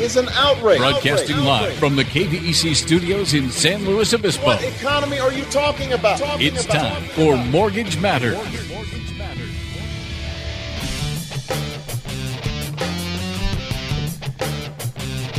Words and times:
is 0.00 0.16
an 0.16 0.28
outrage. 0.30 0.78
Broadcasting 0.78 1.36
Outrage. 1.36 1.46
live 1.46 1.62
Outrage. 1.62 1.78
from 1.78 1.96
the 1.96 2.04
KVEC 2.04 2.74
studios 2.74 3.34
in 3.34 3.50
San 3.50 3.84
Luis 3.84 4.12
Obispo. 4.14 4.44
What 4.46 4.62
economy 4.62 5.18
are 5.18 5.32
you 5.32 5.44
talking 5.44 5.92
about? 5.92 6.18
Talking 6.18 6.46
It's 6.46 6.64
about. 6.64 6.94
time 6.94 7.02
for 7.10 7.36
Mortgage 7.36 7.98
Matters. 8.00 8.38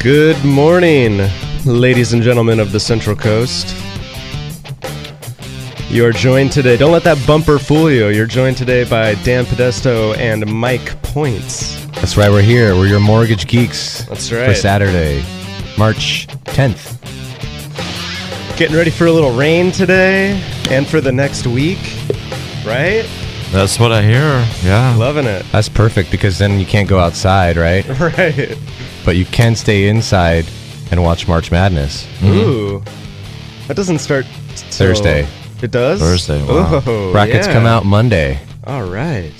Good 0.01 0.43
morning, 0.43 1.19
ladies 1.65 2.13
and 2.13 2.23
gentlemen 2.23 2.59
of 2.59 2.71
the 2.71 2.79
Central 2.79 3.15
Coast. 3.15 3.75
You 5.91 6.05
are 6.05 6.11
joined 6.11 6.51
today. 6.51 6.75
Don't 6.77 6.91
let 6.91 7.03
that 7.03 7.21
bumper 7.27 7.59
fool 7.59 7.91
you. 7.91 8.07
You're 8.07 8.25
joined 8.25 8.57
today 8.57 8.83
by 8.83 9.13
Dan 9.23 9.45
Podesto 9.45 10.17
and 10.17 10.45
Mike 10.47 10.99
Points. 11.03 11.80
That's 12.01 12.17
right, 12.17 12.29
we're 12.31 12.41
here. 12.41 12.73
We're 12.75 12.87
your 12.87 12.99
mortgage 12.99 13.45
geeks. 13.47 14.03
That's 14.05 14.31
right. 14.31 14.47
For. 14.49 14.55
Saturday, 14.55 15.23
March 15.77 16.25
10th. 16.45 16.97
Getting 18.57 18.75
ready 18.75 18.89
for 18.89 19.05
a 19.05 19.11
little 19.11 19.31
rain 19.31 19.71
today 19.71 20.41
and 20.71 20.87
for 20.87 20.99
the 20.99 21.11
next 21.11 21.45
week, 21.45 21.77
right? 22.65 23.07
That's 23.51 23.79
what 23.79 23.91
I 23.91 24.01
hear. 24.01 24.45
Yeah. 24.63 24.95
Loving 24.97 25.25
it. 25.25 25.45
That's 25.51 25.69
perfect 25.69 26.09
because 26.09 26.39
then 26.39 26.59
you 26.59 26.65
can't 26.65 26.89
go 26.89 26.97
outside, 26.99 27.55
right? 27.55 27.85
Right. 27.99 28.57
But 29.05 29.15
you 29.15 29.25
can 29.25 29.55
stay 29.55 29.87
inside 29.87 30.45
and 30.91 31.03
watch 31.03 31.27
March 31.27 31.51
Madness. 31.51 32.05
Ooh. 32.23 32.79
Mm-hmm. 32.79 33.67
That 33.67 33.75
doesn't 33.77 33.99
start 33.99 34.25
till- 34.55 34.87
Thursday. 34.87 35.27
It 35.61 35.69
does? 35.71 35.99
Thursday, 35.99 36.41
wow. 36.43 36.81
Oh, 36.85 37.11
Brackets 37.11 37.45
yeah. 37.47 37.53
come 37.53 37.65
out 37.67 37.85
Monday. 37.85 38.39
All 38.65 38.83
right. 38.89 39.33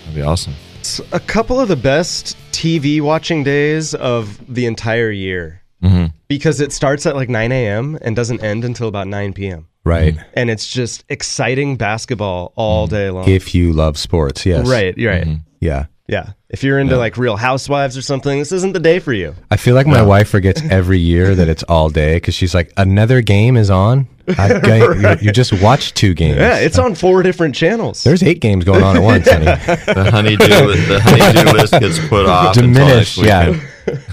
That'd 0.00 0.14
be 0.14 0.22
awesome. 0.22 0.54
It's 0.88 1.00
a 1.12 1.20
couple 1.20 1.60
of 1.60 1.68
the 1.68 1.76
best 1.76 2.34
TV 2.50 3.02
watching 3.02 3.44
days 3.44 3.94
of 3.94 4.40
the 4.52 4.64
entire 4.64 5.10
year 5.10 5.60
Mm-hmm. 5.82 6.06
because 6.26 6.60
it 6.60 6.72
starts 6.72 7.04
at 7.06 7.14
like 7.14 7.28
9 7.28 7.52
a.m. 7.52 7.96
and 8.02 8.16
doesn't 8.16 8.42
end 8.42 8.64
until 8.64 8.88
about 8.88 9.06
9 9.06 9.32
p.m. 9.34 9.68
Right. 9.84 10.16
And 10.34 10.50
it's 10.50 10.66
just 10.66 11.04
exciting 11.08 11.76
basketball 11.76 12.52
all 12.56 12.86
day 12.88 13.10
long. 13.10 13.28
If 13.28 13.54
you 13.54 13.72
love 13.72 13.96
sports, 13.98 14.44
yes. 14.46 14.66
Right, 14.66 14.94
right. 14.98 15.28
Yeah. 15.60 15.86
Yeah. 16.08 16.32
If 16.48 16.64
you're 16.64 16.78
into 16.78 16.96
like 16.96 17.18
Real 17.18 17.36
Housewives 17.36 17.96
or 17.98 18.02
something, 18.02 18.38
this 18.38 18.50
isn't 18.50 18.72
the 18.72 18.80
day 18.80 18.98
for 18.98 19.12
you. 19.12 19.34
I 19.50 19.58
feel 19.58 19.74
like 19.74 19.86
my 19.86 20.00
wife 20.00 20.30
forgets 20.30 20.62
every 20.70 20.98
year 20.98 21.34
that 21.34 21.48
it's 21.48 21.62
all 21.64 21.90
day 21.90 22.16
because 22.16 22.34
she's 22.34 22.54
like, 22.54 22.72
another 22.78 23.20
game 23.20 23.56
is 23.58 23.68
on. 23.68 24.08
I, 24.38 24.54
you, 25.20 25.26
you 25.26 25.32
just 25.32 25.52
watched 25.62 25.94
two 25.96 26.14
games. 26.14 26.38
Yeah, 26.38 26.56
it's 26.58 26.78
on 26.78 26.94
four 26.94 27.22
different 27.22 27.54
channels. 27.54 28.02
There's 28.04 28.22
eight 28.22 28.40
games 28.40 28.64
going 28.64 28.82
on 28.82 28.96
at 28.96 29.02
once. 29.02 29.28
honey. 29.30 29.44
The 29.98 30.10
honeydew, 30.10 30.38
the 30.86 31.00
honeydew 31.02 31.52
list 31.52 31.72
gets 31.74 31.98
put 32.08 32.26
off. 32.28 32.56
until 32.56 32.72
Diminished. 32.72 33.18
Yeah. 33.18 33.50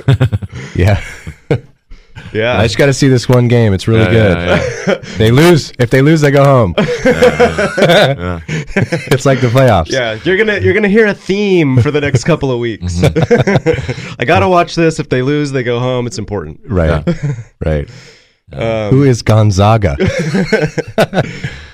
weekend. 0.06 0.40
yeah. 0.76 1.02
Yeah. 2.36 2.60
I 2.60 2.64
just 2.64 2.78
got 2.78 2.88
to 2.88 2.94
see 2.94 3.08
this 3.08 3.28
one 3.30 3.48
game. 3.48 3.74
It's 3.74 3.88
really 3.88 4.02
Yeah, 4.04 4.12
good. 4.12 4.38
yeah, 4.38 4.62
yeah. 4.88 4.96
They 5.18 5.32
lose. 5.32 5.72
If 5.80 5.90
they 5.90 6.02
lose, 6.02 6.20
they 6.22 6.32
go 6.32 6.44
home. 6.44 6.76
it's 6.78 6.96
like 9.26 9.40
the 9.42 9.48
playoffs. 9.48 9.90
yeah, 9.90 10.20
you're 10.24 10.38
gonna 10.38 10.60
you're 10.60 10.74
gonna 10.74 10.90
hear 10.90 11.08
a 11.08 11.14
theme 11.14 11.78
for 11.82 11.92
the 11.92 12.02
next 12.02 12.24
couple 12.26 12.52
of 12.52 12.60
weeks. 12.60 13.02
I 13.04 14.26
gotta 14.26 14.48
watch 14.50 14.76
this. 14.76 15.00
If 15.00 15.10
they 15.10 15.22
lose, 15.22 15.52
they 15.52 15.64
go 15.64 15.80
home. 15.80 16.08
It's 16.08 16.18
important. 16.18 16.62
Right. 16.66 17.04
right. 17.66 17.90
Um, 18.54 18.90
Who 18.92 19.04
is 19.04 19.22
Gonzaga? 19.24 19.98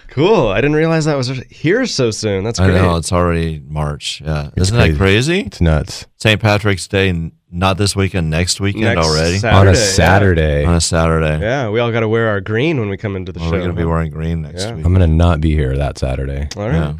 Cool. 0.10 0.50
I 0.50 0.56
didn't 0.58 0.76
realize 0.76 1.06
that 1.06 1.16
was 1.16 1.30
here 1.50 1.86
so 1.86 2.12
soon. 2.12 2.44
That's 2.44 2.60
I 2.60 2.66
great. 2.68 2.82
know 2.82 2.98
it's 2.98 3.14
already 3.14 3.62
March. 3.66 4.22
Yeah, 4.24 4.48
It's 4.58 4.64
isn't 4.70 4.78
crazy. 4.78 4.92
that 4.92 4.98
crazy? 4.98 5.40
It's 5.42 5.62
nuts. 5.62 6.06
St. 6.18 6.42
Patrick's 6.42 6.86
Day, 6.88 7.10
n- 7.10 7.32
not 7.52 7.78
this 7.78 7.96
weekend, 7.96 8.30
next 8.30 8.60
weekend 8.62 8.86
Next 8.86 9.06
already 9.06 9.38
Saturday, 9.38 9.58
On 9.60 9.68
a 9.68 9.72
yeah. 9.72 9.86
Saturday. 9.86 10.66
on 10.66 10.74
a 10.76 10.82
Saturday. 10.82 11.40
Yeah, 11.42 11.70
we 11.70 11.80
all 11.80 11.92
got 11.92 12.00
to 12.02 12.08
wear 12.08 12.30
our 12.30 12.40
green 12.42 12.80
when 12.80 12.90
we 12.90 12.98
come 12.98 13.16
into 13.16 13.32
the 13.32 13.40
Well, 13.40 13.50
show. 13.50 13.56
we're 13.58 13.62
gonna 13.62 13.74
be 13.74 13.84
wearing 13.86 14.12
green 14.12 14.42
next 14.44 14.64
Yeah. 14.64 14.76
week. 14.76 14.86
I'm 14.86 14.94
going 14.94 15.08
to 15.10 15.14
not 15.16 15.42
be 15.42 15.52
here 15.52 15.76
that 15.78 15.98
Saturday. 15.98 16.48
All 16.56 16.68
right. 16.68 16.76
Yeah. 16.76 16.94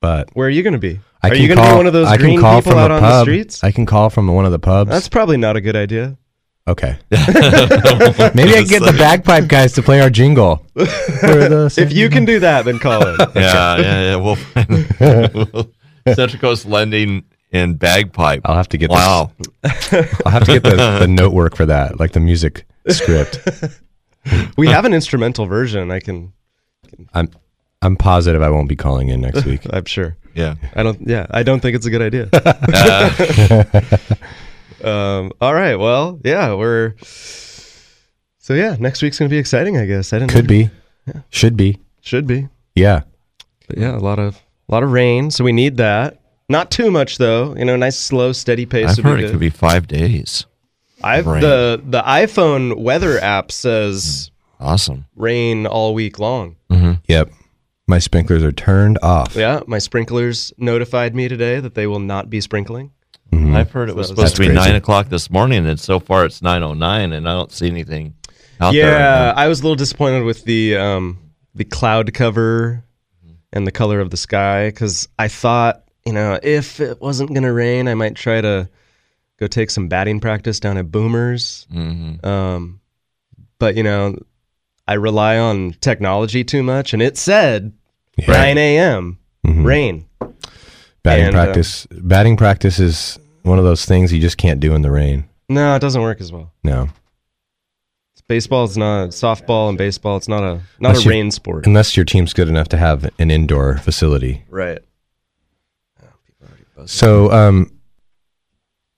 But 0.00 0.30
Where 0.32 0.46
are 0.46 0.50
you 0.50 0.62
going 0.62 0.72
to 0.72 0.78
be? 0.78 0.98
I 1.22 1.28
are 1.28 1.30
can 1.32 1.42
you 1.42 1.48
going 1.48 1.58
to 1.58 1.62
call, 1.64 1.72
be 1.74 1.76
one 1.76 1.86
of 1.86 1.92
those 1.92 2.06
I 2.08 2.16
green 2.16 2.32
can 2.36 2.40
call 2.40 2.58
people 2.60 2.72
from 2.72 2.78
out 2.80 2.90
a 2.90 2.94
on 2.94 3.00
pub. 3.00 3.26
the 3.26 3.30
streets? 3.32 3.62
I 3.62 3.70
can 3.70 3.84
call 3.84 4.08
from 4.08 4.26
one 4.28 4.46
of 4.46 4.52
the 4.52 4.58
pubs. 4.58 4.90
That's 4.90 5.08
probably 5.10 5.36
not 5.36 5.56
a 5.56 5.60
good 5.60 5.76
idea. 5.76 6.16
okay. 6.66 6.96
Maybe 7.10 7.20
I 8.54 8.62
can 8.62 8.66
get 8.66 8.82
the 8.82 8.94
bagpipe 8.98 9.46
guys 9.48 9.72
to 9.74 9.82
play 9.82 10.00
our 10.00 10.08
jingle. 10.08 10.64
For 10.74 10.84
the 10.84 11.74
If 11.76 11.92
you 11.92 12.08
can 12.08 12.24
do 12.24 12.38
that, 12.40 12.64
then 12.64 12.78
call 12.78 13.02
it. 13.06 13.20
yeah, 13.34 13.76
yeah, 13.76 14.00
yeah. 14.02 14.16
We'll 14.16 14.36
find 14.36 15.68
Central 16.16 16.40
Coast 16.40 16.64
Lending 16.66 17.24
in 17.52 17.74
bagpipe. 17.74 18.42
I'll 18.44 18.56
have 18.56 18.68
to 18.68 18.78
get 18.78 18.90
wow. 18.90 19.32
I'll 19.64 20.32
have 20.32 20.44
to 20.44 20.60
get 20.60 20.62
the, 20.62 20.98
the 21.00 21.08
note 21.08 21.32
work 21.32 21.56
for 21.56 21.66
that, 21.66 21.98
like 21.98 22.12
the 22.12 22.20
music 22.20 22.64
script. 22.88 23.40
we 24.56 24.68
have 24.68 24.84
an 24.84 24.94
instrumental 24.94 25.46
version. 25.46 25.90
I 25.90 26.00
can. 26.00 26.32
I'm 27.14 27.30
I'm 27.82 27.96
positive 27.96 28.42
I 28.42 28.50
won't 28.50 28.68
be 28.68 28.76
calling 28.76 29.08
in 29.08 29.20
next 29.20 29.44
week. 29.44 29.62
I'm 29.72 29.84
sure. 29.86 30.16
Yeah. 30.34 30.54
I 30.74 30.82
don't. 30.82 31.00
Yeah, 31.06 31.26
I 31.30 31.42
don't 31.42 31.60
think 31.60 31.76
it's 31.76 31.86
a 31.86 31.90
good 31.90 32.02
idea. 32.02 32.28
um. 34.84 35.32
All 35.40 35.54
right. 35.54 35.76
Well. 35.76 36.20
Yeah. 36.24 36.54
We're. 36.54 36.94
So 38.38 38.54
yeah, 38.54 38.76
next 38.78 39.02
week's 39.02 39.18
gonna 39.18 39.28
be 39.28 39.38
exciting. 39.38 39.76
I 39.76 39.86
guess 39.86 40.12
I 40.12 40.18
didn't. 40.18 40.32
Could 40.32 40.46
be. 40.46 40.70
Should 41.30 41.56
be. 41.56 41.78
Should 42.00 42.26
be. 42.26 42.48
Yeah. 42.74 43.02
But 43.66 43.78
yeah, 43.78 43.96
a 43.96 43.98
lot 43.98 44.18
of 44.18 44.40
a 44.68 44.72
lot 44.72 44.82
of 44.82 44.92
rain, 44.92 45.30
so 45.30 45.44
we 45.44 45.52
need 45.52 45.76
that. 45.78 46.19
Not 46.50 46.72
too 46.72 46.90
much 46.90 47.18
though. 47.18 47.54
You 47.56 47.64
know, 47.64 47.76
nice 47.76 47.96
slow, 47.96 48.32
steady 48.32 48.66
pace. 48.66 48.90
I've 48.90 48.96
would 48.98 49.04
be 49.04 49.10
heard 49.10 49.20
it 49.20 49.30
could 49.30 49.40
be 49.40 49.50
five 49.50 49.86
days. 49.86 50.46
I've 51.02 51.26
rain. 51.26 51.40
the 51.40 51.80
the 51.82 52.02
iPhone 52.02 52.76
weather 52.76 53.18
app 53.20 53.52
says 53.52 54.30
hmm. 54.58 54.64
Awesome. 54.66 55.06
rain 55.14 55.66
all 55.66 55.94
week 55.94 56.18
long. 56.18 56.56
Mm-hmm. 56.68 56.94
Yep. 57.06 57.30
My 57.86 57.98
sprinklers 57.98 58.42
are 58.42 58.52
turned 58.52 58.98
off. 59.02 59.34
Yeah, 59.34 59.60
my 59.66 59.78
sprinklers 59.78 60.52
notified 60.58 61.14
me 61.14 61.28
today 61.28 61.60
that 61.60 61.74
they 61.74 61.86
will 61.86 62.00
not 62.00 62.28
be 62.28 62.40
sprinkling. 62.40 62.92
Mm-hmm. 63.32 63.54
I've 63.54 63.70
heard 63.70 63.88
it 63.88 63.94
was 63.96 64.08
So 64.08 64.14
supposed 64.14 64.36
to 64.36 64.40
be 64.40 64.46
crazy. 64.48 64.60
nine 64.60 64.74
o'clock 64.74 65.08
this 65.08 65.30
morning, 65.30 65.66
and 65.66 65.78
so 65.78 66.00
far 66.00 66.26
it's 66.26 66.42
nine 66.42 66.64
oh 66.64 66.74
nine, 66.74 67.12
and 67.12 67.28
I 67.28 67.32
don't 67.32 67.52
see 67.52 67.68
anything 67.68 68.14
out 68.60 68.74
yeah, 68.74 68.86
there. 68.86 69.38
I 69.38 69.46
was 69.46 69.60
a 69.60 69.62
little 69.62 69.76
disappointed 69.76 70.24
with 70.24 70.44
the 70.44 70.76
um 70.76 71.18
the 71.54 71.64
cloud 71.64 72.12
cover 72.12 72.84
and 73.52 73.66
the 73.66 73.72
color 73.72 74.00
of 74.00 74.10
the 74.10 74.16
sky 74.16 74.68
because 74.68 75.08
I 75.18 75.28
thought 75.28 75.84
you 76.06 76.12
know 76.12 76.38
if 76.42 76.80
it 76.80 77.00
wasn't 77.00 77.34
gonna 77.34 77.52
rain, 77.52 77.88
I 77.88 77.94
might 77.94 78.14
try 78.16 78.40
to 78.40 78.68
go 79.38 79.46
take 79.46 79.70
some 79.70 79.88
batting 79.88 80.20
practice 80.20 80.60
down 80.60 80.76
at 80.76 80.90
Boomers. 80.90 81.66
Mm-hmm. 81.72 82.24
Um, 82.26 82.80
but 83.58 83.76
you 83.76 83.82
know, 83.82 84.18
I 84.88 84.94
rely 84.94 85.38
on 85.38 85.72
technology 85.80 86.44
too 86.44 86.62
much, 86.62 86.92
and 86.92 87.02
it 87.02 87.16
said 87.16 87.72
Yeah. 88.16 88.32
9 88.32 88.58
a.m. 88.58 89.18
Mhm. 89.46 89.64
rain. 89.64 90.04
Batting 91.02 91.26
And, 91.28 91.36
uh, 91.36 91.44
practice. 91.44 91.86
batting 91.90 92.36
practice 92.36 92.78
is 92.78 93.18
one 93.42 93.58
of 93.58 93.64
those 93.64 93.86
things 93.86 94.12
you 94.12 94.20
just 94.20 94.36
can't 94.36 94.60
do 94.60 94.74
in 94.74 94.82
the 94.82 94.90
rain. 94.90 95.24
No, 95.48 95.74
it 95.74 95.78
doesn't 95.80 96.02
work 96.02 96.20
as 96.20 96.30
well. 96.30 96.52
No. 96.62 96.88
Baseball 98.28 98.64
is 98.64 98.76
not 98.76 99.08
softball 99.10 99.68
and 99.70 99.76
baseball. 99.78 100.16
It's 100.16 100.28
not 100.28 100.44
a 100.44 100.60
not 100.78 100.90
Unless 100.90 101.06
a 101.06 101.08
rain 101.08 101.30
sport. 101.32 101.66
Unless 101.66 101.96
your 101.96 102.04
team's 102.04 102.32
good 102.32 102.46
enough 102.48 102.68
to 102.68 102.76
have 102.76 103.10
an 103.18 103.30
indoor 103.30 103.78
facility. 103.78 104.44
Right. 104.48 104.78
So, 106.86 107.30
um, 107.32 107.70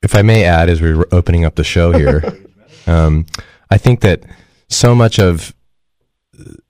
if 0.02 0.14
I 0.16 0.22
may 0.22 0.44
add, 0.44 0.68
as 0.68 0.80
we're 0.82 1.04
opening 1.12 1.44
up 1.44 1.54
the 1.54 1.64
show 1.64 1.92
here, 1.92 2.22
um, 2.86 3.26
I 3.70 3.78
think 3.78 4.00
that 4.00 4.22
so 4.68 4.94
much 4.94 5.18
of 5.18 5.54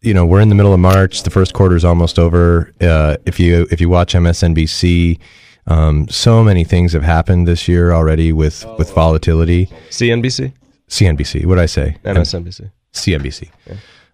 you 0.01 0.13
know 0.13 0.27
we're 0.27 0.41
in 0.41 0.49
the 0.49 0.55
middle 0.55 0.75
of 0.75 0.81
March. 0.81 1.23
The 1.23 1.31
first 1.31 1.55
quarter 1.55 1.77
is 1.77 1.85
almost 1.85 2.19
over. 2.19 2.73
Uh, 2.81 3.17
if 3.27 3.39
you 3.41 3.67
if 3.71 3.81
you 3.81 3.89
watch 3.89 4.13
MSNBC, 4.15 5.19
um, 5.67 6.09
so 6.09 6.43
many 6.45 6.65
things 6.65 6.93
have 6.93 7.03
happened 7.05 7.47
this 7.49 7.69
year 7.69 7.93
already 7.93 8.33
with 8.33 8.67
with 8.79 8.93
volatility. 8.93 9.67
CNBC, 9.91 10.53
CNBC. 10.89 11.47
What 11.47 11.55
did 11.57 11.63
I 11.63 11.67
say? 11.67 11.97
MSNBC. 12.05 12.71
CNBC. 12.93 13.49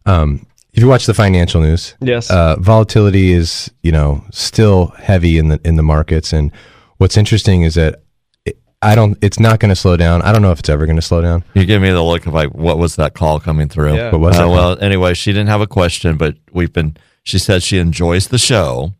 Um, 0.07 0.47
if 0.73 0.83
you 0.83 0.89
watch 0.89 1.07
the 1.07 1.15
financial 1.15 1.61
news, 1.61 1.95
Yes. 2.01 2.31
uh, 2.31 2.57
volatility 2.61 3.33
is 3.33 3.71
you 3.83 3.91
know 3.91 4.23
still 4.31 4.89
heavy 4.99 5.39
in 5.39 5.49
the 5.49 5.61
in 5.65 5.75
the 5.77 5.83
markets. 5.83 6.33
And 6.33 6.53
what's 6.99 7.17
interesting 7.17 7.63
is 7.63 7.75
that 7.75 8.03
it, 8.45 8.59
I 8.83 8.95
don't. 8.95 9.17
It's 9.23 9.41
not 9.41 9.59
going 9.61 9.71
to 9.71 9.77
slow 9.77 9.97
down. 9.97 10.23
I 10.23 10.31
don't 10.33 10.43
know 10.43 10.53
if 10.53 10.59
it's 10.61 10.69
ever 10.69 10.87
going 10.87 10.97
to 10.97 11.03
slow 11.03 11.21
down. 11.23 11.43
You 11.55 11.65
give 11.65 11.81
me 11.83 11.91
the 11.91 12.03
look 12.03 12.27
of 12.27 12.35
like, 12.35 12.51
what 12.55 12.79
was 12.79 12.97
that 12.97 13.15
call 13.15 13.41
coming 13.41 13.69
through? 13.69 13.95
Yeah. 13.97 14.11
What 14.13 14.21
was 14.21 14.39
Uh, 14.39 14.45
it? 14.45 14.49
well, 14.51 14.79
anyway, 14.81 15.15
she 15.15 15.33
didn't 15.33 15.49
have 15.49 15.61
a 15.61 15.67
question, 15.67 16.17
but 16.17 16.37
we've 16.53 16.73
been. 16.73 16.97
She 17.25 17.39
said 17.39 17.63
she 17.63 17.79
enjoys 17.79 18.29
the 18.29 18.39
show, 18.39 18.95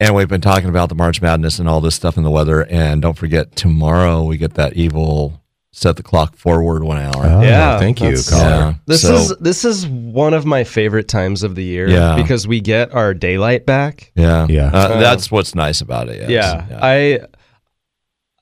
and 0.00 0.14
we've 0.14 0.28
been 0.28 0.40
talking 0.40 0.68
about 0.68 0.88
the 0.88 0.94
March 0.94 1.20
Madness 1.20 1.58
and 1.58 1.68
all 1.68 1.80
this 1.80 1.94
stuff 1.94 2.16
in 2.16 2.22
the 2.22 2.30
weather. 2.30 2.64
And 2.70 3.02
don't 3.02 3.18
forget, 3.18 3.54
tomorrow 3.56 4.22
we 4.24 4.36
get 4.38 4.54
that 4.54 4.74
evil 4.74 5.42
set 5.80 5.96
the 5.96 6.02
clock 6.02 6.36
forward 6.36 6.82
one 6.84 6.98
hour. 6.98 7.24
Oh, 7.24 7.42
Yeah, 7.42 7.78
thank 7.78 8.00
you, 8.00 8.06
that's- 8.08 8.28
caller. 8.30 8.44
Yeah. 8.44 8.74
This 8.86 9.02
So- 9.02 9.14
is 9.14 9.34
this 9.40 9.64
is 9.64 9.86
one 9.86 10.34
of 10.34 10.44
my 10.44 10.64
favorite 10.64 11.08
times 11.08 11.42
of 11.42 11.54
the 11.54 11.64
year 11.64 11.88
Yeah. 11.88 12.16
because 12.16 12.46
we 12.48 12.60
get 12.60 12.92
our 12.94 13.14
daylight 13.14 13.64
back. 13.66 14.12
Yeah, 14.14 14.46
Yeah. 14.48 14.70
Uh, 14.72 14.98
that's 15.00 15.30
what's 15.30 15.54
nice 15.54 15.80
about 15.80 16.08
it. 16.08 16.28
yes. 16.28 16.64
Yeah, 16.70 16.78
I 16.82 17.20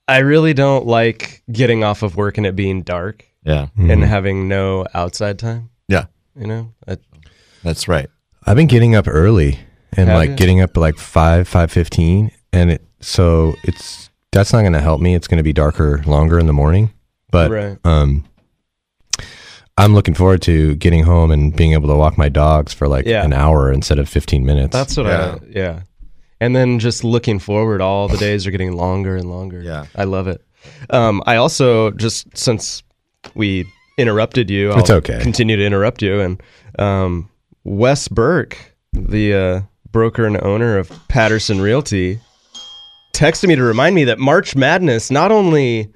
I 0.07 0.19
really 0.19 0.53
don't 0.53 0.85
like 0.85 1.43
getting 1.51 1.83
off 1.83 2.01
of 2.03 2.15
work 2.15 2.37
and 2.37 2.45
it 2.45 2.55
being 2.55 2.81
dark 2.81 3.25
yeah, 3.45 3.67
and 3.77 4.03
having 4.03 4.47
no 4.47 4.85
outside 4.93 5.37
time. 5.39 5.69
yeah. 5.87 6.05
You 6.39 6.45
know, 6.47 6.71
I, 6.87 6.97
That's 7.63 7.87
right. 7.87 8.07
I've 8.45 8.55
been 8.55 8.67
getting 8.67 8.93
up 8.95 9.05
early 9.07 9.59
and 9.93 10.07
Have 10.07 10.17
like 10.17 10.29
you? 10.31 10.35
getting 10.35 10.61
up 10.61 10.77
at 10.77 10.79
like 10.79 10.95
five 10.97 11.47
five 11.47 11.71
fifteen, 11.71 12.31
and 12.53 12.69
it 12.71 12.83
so 12.99 13.55
it's 13.63 14.09
that's 14.31 14.53
not 14.53 14.61
going 14.61 14.73
to 14.73 14.79
help 14.81 15.01
me. 15.01 15.15
It's 15.15 15.27
going 15.27 15.39
to 15.39 15.43
be 15.43 15.51
darker 15.53 16.03
longer 16.05 16.37
in 16.37 16.45
the 16.45 16.53
morning, 16.53 16.91
but 17.31 17.51
Right. 17.51 17.77
um, 17.83 18.25
I'm 19.77 19.93
looking 19.93 20.13
forward 20.15 20.41
to 20.43 20.75
getting 20.75 21.03
home 21.03 21.29
and 21.31 21.55
being 21.55 21.73
able 21.73 21.87
to 21.89 21.95
walk 21.95 22.17
my 22.17 22.29
dogs 22.29 22.73
for 22.73 22.87
like 22.87 23.05
Yeah. 23.05 23.23
an 23.23 23.33
hour 23.33 23.71
instead 23.71 23.99
of 23.99 24.09
fifteen 24.09 24.45
minutes. 24.45 24.73
that's 24.73 24.97
what 24.97 25.05
Yeah. 25.05 25.35
I 25.35 25.45
yeah. 25.49 25.79
And 26.39 26.55
then 26.55 26.79
just 26.79 27.03
looking 27.03 27.39
forward, 27.39 27.81
all 27.81 28.07
the 28.07 28.17
days 28.17 28.45
are 28.45 28.51
getting 28.51 28.73
longer 28.73 29.15
and 29.15 29.29
longer. 29.29 29.61
Yeah. 29.61 29.85
I 29.95 30.03
love 30.03 30.27
it. 30.27 30.41
Um, 30.89 31.21
I 31.25 31.35
also 31.37 31.91
just 31.91 32.35
since 32.37 32.83
we 33.35 33.65
interrupted 33.97 34.49
you, 34.49 34.71
I'll 34.71 34.79
It's 34.79 34.89
okay. 34.89 35.19
Continue 35.21 35.55
to 35.57 35.65
interrupt 35.65 36.01
you, 36.01 36.19
and 36.21 36.41
um, 36.79 37.29
Wes 37.63 38.07
Burke, 38.07 38.57
the 38.93 39.33
uh, 39.33 39.61
broker 39.91 40.25
and 40.25 40.41
owner 40.43 40.77
of 40.77 40.91
Patterson 41.07 41.59
Realty, 41.61 42.19
texted 43.13 43.47
me 43.47 43.55
to 43.55 43.63
remind 43.63 43.95
me 43.95 44.03
that 44.05 44.19
March 44.19 44.55
Madness 44.55 45.09
not 45.09 45.31
only 45.31 45.91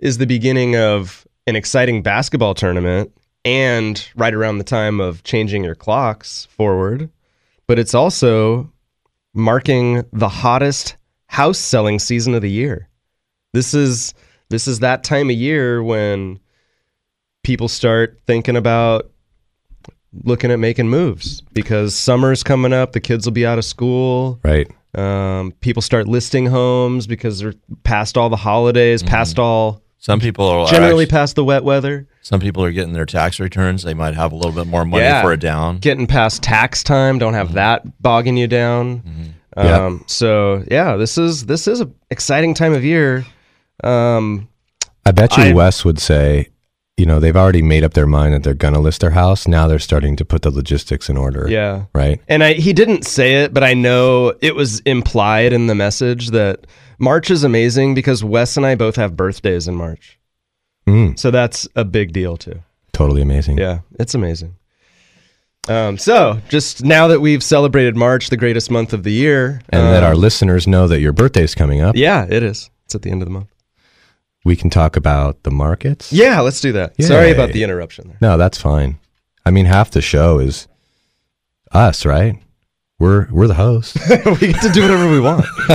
is 0.00 0.18
the 0.18 0.26
beginning 0.26 0.76
of 0.76 1.26
an 1.46 1.56
exciting 1.56 2.02
basketball 2.02 2.54
tournament 2.54 3.12
and 3.44 4.08
right 4.16 4.34
around 4.34 4.58
the 4.58 4.64
time 4.64 5.00
of 5.00 5.22
changing 5.22 5.64
your 5.64 5.74
clocks 5.74 6.46
forward, 6.46 7.08
but 7.66 7.78
it's 7.78 7.94
also 7.94 8.70
marking 9.34 10.04
the 10.12 10.28
hottest 10.28 10.96
house 11.26 11.58
selling 11.58 11.98
season 11.98 12.34
of 12.34 12.42
the 12.42 12.50
year. 12.50 12.88
This 13.52 13.74
is 13.74 14.14
this 14.48 14.66
is 14.66 14.80
that 14.80 15.04
time 15.04 15.30
of 15.30 15.36
year 15.36 15.82
when 15.82 16.40
people 17.42 17.68
start 17.68 18.18
thinking 18.26 18.56
about 18.56 19.10
looking 20.24 20.50
at 20.50 20.58
making 20.58 20.88
moves 20.88 21.40
because 21.52 21.94
summer's 21.94 22.42
coming 22.42 22.72
up, 22.72 22.92
the 22.92 23.00
kids 23.00 23.26
will 23.26 23.32
be 23.32 23.46
out 23.46 23.58
of 23.58 23.64
school. 23.64 24.40
right. 24.42 24.68
Um, 24.92 25.52
people 25.60 25.82
start 25.82 26.08
listing 26.08 26.46
homes 26.46 27.06
because 27.06 27.38
they're 27.38 27.54
past 27.84 28.18
all 28.18 28.28
the 28.28 28.34
holidays, 28.34 29.04
past 29.04 29.38
all 29.38 29.80
Some 30.02 30.18
people 30.18 30.46
are 30.46 30.66
generally 30.66 31.04
actually- 31.04 31.06
past 31.06 31.36
the 31.36 31.44
wet 31.44 31.62
weather, 31.62 32.06
some 32.22 32.40
people 32.40 32.64
are 32.64 32.72
getting 32.72 32.94
their 32.94 33.06
tax 33.06 33.38
returns. 33.38 33.82
They 33.82 33.94
might 33.94 34.14
have 34.14 34.32
a 34.32 34.34
little 34.36 34.52
bit 34.52 34.66
more 34.66 34.84
money 34.84 35.02
Yeah. 35.04 35.22
for 35.22 35.32
a 35.32 35.36
down. 35.38 35.78
getting 35.78 36.06
past 36.06 36.42
tax 36.42 36.82
time, 36.82 37.18
don't 37.18 37.34
have 37.34 37.52
that 37.52 37.82
bogging 38.02 38.36
you 38.36 38.46
down. 38.46 39.02
Yeah. 39.56 39.86
Um, 39.86 40.04
so 40.06 40.64
yeah, 40.70 40.96
this 40.96 41.18
is 41.18 41.46
this 41.46 41.68
is 41.68 41.80
an 41.80 41.92
exciting 42.10 42.54
time 42.54 42.72
of 42.72 42.82
year. 42.84 43.26
Um, 43.84 44.48
I 45.04 45.12
bet 45.12 45.36
you 45.36 45.44
I- 45.44 45.52
Wes 45.52 45.84
would 45.84 45.98
say, 45.98 46.48
you 46.96 47.06
know, 47.06 47.18
they've 47.20 47.36
already 47.36 47.62
made 47.62 47.82
up 47.82 47.94
their 47.94 48.06
mind 48.06 48.34
that 48.34 48.42
they're 48.42 48.54
going 48.54 48.74
to 48.74 48.80
list 48.80 49.00
their 49.00 49.10
house. 49.10 49.48
Now 49.48 49.66
they're 49.66 49.78
starting 49.78 50.16
to 50.16 50.24
put 50.24 50.42
the 50.42 50.50
logistics 50.50 51.08
in 51.08 51.16
order. 51.16 51.46
yeah. 51.48 51.84
Right. 51.94 52.20
And 52.28 52.44
I, 52.44 52.52
he 52.54 52.72
didn't 52.72 53.04
say 53.06 53.42
it, 53.42 53.52
but 53.54 53.64
I 53.64 53.74
know 53.74 54.34
it 54.40 54.54
was 54.54 54.80
implied 54.80 55.52
in 55.52 55.66
the 55.66 55.74
message 55.74 56.28
that 56.30 56.66
March 57.00 57.30
is 57.30 57.42
amazing 57.44 57.94
because 57.94 58.22
Wes 58.22 58.56
and 58.56 58.64
I 58.66 58.74
both 58.74 58.96
have 58.96 59.16
birthdays 59.16 59.66
in 59.66 59.74
March. 59.74 60.18
Mm, 60.86 61.18
So 61.18 61.30
that's 61.30 61.66
a 61.74 61.84
big 61.84 62.12
deal 62.12 62.36
too. 62.36 62.60
totally 62.92 63.22
amazing. 63.22 63.58
Yeah, 63.58 63.80
it's 63.98 64.14
amazing. 64.14 64.56
Um, 65.68 65.98
so 65.98 66.40
just 66.48 66.82
now 66.84 67.06
that 67.08 67.20
we've 67.20 67.42
celebrated 67.42 67.96
March, 67.96 68.30
the 68.30 68.36
greatest 68.36 68.70
month 68.70 68.92
of 68.92 69.02
the 69.02 69.12
year, 69.12 69.60
And 69.70 69.82
that 69.86 70.02
um, 70.02 70.08
our 70.08 70.16
listeners 70.16 70.66
know 70.66 70.86
that 70.88 71.00
your 71.00 71.12
birthday's 71.12 71.54
coming 71.54 71.80
up. 71.80 71.96
yeah, 71.96 72.26
it 72.28 72.42
is. 72.42 72.70
It's 72.86 72.94
at 72.94 73.02
the 73.02 73.10
end 73.10 73.22
of 73.22 73.26
the 73.26 73.32
month. 73.32 73.48
We 74.44 74.56
can 74.56 74.70
talk 74.70 74.96
about 74.96 75.42
the 75.42 75.50
markets. 75.50 76.12
Yeah, 76.12 76.40
let's 76.40 76.60
do 76.62 76.72
that. 76.72 77.00
Sorry 77.02 77.30
about 77.30 77.52
the 77.52 77.62
interruption 77.62 78.08
there. 78.08 78.18
No, 78.22 78.36
that's 78.38 78.56
fine. 78.58 78.98
I 79.44 79.50
mean, 79.50 79.66
half 79.66 79.90
the 79.90 80.00
show 80.00 80.38
is 80.38 80.66
us, 81.72 82.04
right? 82.06 82.36
We're 83.00 83.26
we're 83.30 83.46
the 83.48 83.54
hosts. 83.54 83.96
we 84.40 84.52
get 84.52 84.60
to 84.62 84.68
do 84.68 84.82
whatever 84.82 85.10
we 85.10 85.18
want. 85.20 85.44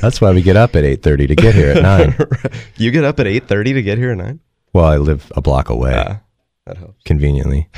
That's 0.00 0.20
why 0.20 0.32
we 0.32 0.42
get 0.42 0.54
up 0.56 0.76
at 0.76 0.84
eight 0.84 1.02
thirty 1.02 1.26
to 1.26 1.34
get 1.34 1.54
here 1.54 1.70
at 1.72 1.82
nine. 1.82 2.14
you 2.76 2.90
get 2.90 3.04
up 3.04 3.18
at 3.18 3.26
eight 3.26 3.48
thirty 3.48 3.72
to 3.72 3.82
get 3.82 3.96
here 3.98 4.10
at 4.12 4.18
nine. 4.18 4.38
Well, 4.74 4.84
I 4.84 4.98
live 4.98 5.32
a 5.34 5.40
block 5.40 5.70
away, 5.70 5.92
Yeah, 5.92 6.18
that 6.66 6.76
helps. 6.76 7.02
conveniently. 7.04 7.68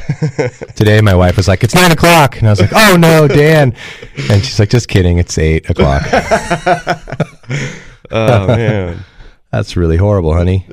Today, 0.75 1.01
my 1.01 1.15
wife 1.15 1.37
was 1.37 1.47
like, 1.49 1.63
"It's 1.65 1.75
nine 1.75 1.93
o'clock," 1.93 2.37
and 2.39 2.49
I 2.49 2.51
was 2.51 2.61
like, 2.61 2.73
"Oh 2.75 2.97
no, 2.99 3.29
Dan!" 3.29 3.75
And 4.31 4.45
she's 4.45 4.59
like, 4.59 4.71
"Just 4.71 4.89
kidding. 4.89 5.19
It's 5.19 5.39
eight 5.39 5.71
o'clock." 5.71 6.03
Oh 8.11 8.47
man. 8.49 9.05
That's 9.53 9.77
really 9.77 9.97
horrible, 9.97 10.35
honey. 10.35 10.67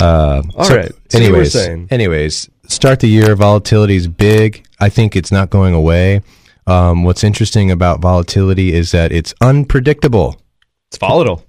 uh, 0.00 0.42
All 0.54 0.64
so 0.64 0.76
right. 0.76 0.92
So 1.08 1.18
anyways, 1.18 1.56
anyways, 1.90 2.50
start 2.68 3.00
the 3.00 3.08
year. 3.08 3.34
Volatility 3.34 3.96
is 3.96 4.06
big. 4.08 4.64
I 4.80 4.88
think 4.88 5.16
it's 5.16 5.32
not 5.32 5.50
going 5.50 5.74
away. 5.74 6.22
Um, 6.66 7.02
what's 7.04 7.24
interesting 7.24 7.70
about 7.70 8.00
volatility 8.00 8.72
is 8.74 8.90
that 8.92 9.10
it's 9.12 9.34
unpredictable, 9.40 10.40
It's 10.88 10.98
volatile. 10.98 11.44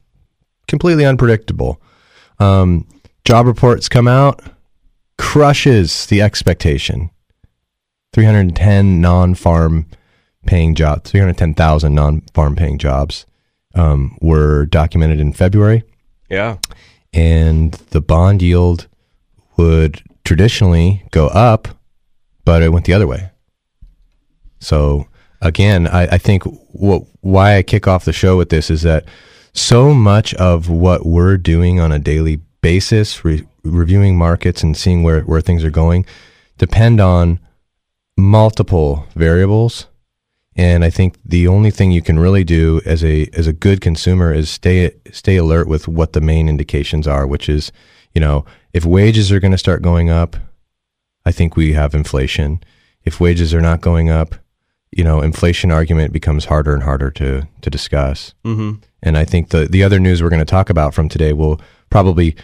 completely 0.68 1.06
unpredictable. 1.06 1.82
Um, 2.40 2.88
job 3.26 3.46
reports 3.46 3.90
come 3.90 4.08
out, 4.08 4.42
crushes 5.18 6.06
the 6.08 6.22
expectation. 6.22 7.10
310 8.14 9.02
non-farm 9.02 9.86
paying 10.46 10.74
jobs, 10.74 11.12
310,000 11.12 11.94
non-farm 11.94 12.56
paying 12.56 12.78
jobs 12.78 13.26
um, 13.76 14.18
were 14.22 14.66
documented 14.66 15.20
in 15.20 15.32
February 15.34 15.84
Yeah. 16.30 16.58
and 17.14 17.74
the 17.92 18.02
bond 18.02 18.42
yield 18.42 18.88
would 19.58 20.02
traditionally 20.24 21.04
go 21.12 21.28
up, 21.28 21.68
but 22.50 22.64
it 22.64 22.70
went 22.70 22.88
the 22.88 22.94
other 22.94 23.06
way. 23.06 23.30
So 24.60 25.06
again, 25.40 25.88
I, 25.88 26.16
I 26.16 26.18
think 26.18 26.42
what 26.72 27.04
why 27.22 27.58
I 27.58 27.62
kick 27.62 27.88
off 27.88 28.06
the 28.06 28.12
show 28.12 28.38
with 28.38 28.50
this 28.50 28.72
is 28.72 28.82
that 28.82 29.06
so 29.54 29.94
much 29.94 30.34
of 30.34 30.68
what 30.68 31.06
we're 31.06 31.38
doing 31.38 31.80
on 31.80 31.92
a 31.92 32.00
daily 32.00 32.38
basis, 32.64 33.24
re- 33.24 33.48
reviewing 33.64 34.18
markets 34.18 34.64
and 34.64 34.76
seeing 34.76 35.04
where, 35.04 35.22
where 35.22 35.42
things 35.42 35.64
are 35.64 35.70
going, 35.70 36.08
depend 36.58 37.00
on 37.00 37.40
multiple 38.18 39.06
variables. 39.14 39.86
And 40.56 40.84
I 40.84 40.90
think 40.90 41.20
the 41.24 41.48
only 41.48 41.70
thing 41.70 41.92
you 41.92 42.02
can 42.02 42.18
really 42.18 42.44
do 42.44 42.82
as 42.84 43.04
a 43.04 43.30
as 43.34 43.46
a 43.46 43.54
good 43.54 43.80
consumer 43.80 44.34
is 44.34 44.50
stay 44.50 44.92
stay 45.12 45.36
alert 45.36 45.68
with 45.68 45.88
what 45.88 46.14
the 46.14 46.22
main 46.22 46.50
indications 46.50 47.08
are, 47.08 47.28
which 47.28 47.48
is, 47.48 47.72
you 48.16 48.20
know, 48.20 48.44
if 48.74 48.86
wages 48.86 49.32
are 49.32 49.40
going 49.40 49.52
to 49.52 49.66
start 49.66 49.84
going 49.84 50.10
up, 50.10 50.36
I 51.30 51.32
think 51.32 51.56
we 51.56 51.74
have 51.74 51.94
inflation. 51.94 52.60
If 53.04 53.20
wages 53.20 53.54
are 53.54 53.62
not 53.62 53.82
going 53.82 54.10
up, 54.10 54.34
you 54.90 55.04
know, 55.04 55.22
inflation 55.22 55.70
argument 55.72 56.12
becomes 56.12 56.46
harder 56.46 56.74
and 56.74 56.82
harder 56.82 57.12
to 57.12 57.48
to 57.62 57.70
discuss. 57.70 58.34
Mm-hmm. 58.44 58.82
And 59.04 59.16
I 59.16 59.26
think 59.26 59.50
the 59.50 59.68
the 59.68 59.84
other 59.84 60.00
news 60.00 60.24
we're 60.24 60.32
going 60.32 60.48
to 60.48 60.56
talk 60.58 60.72
about 60.72 60.96
from 60.96 61.08
today 61.08 61.34
will 61.34 61.62
probably 61.92 62.36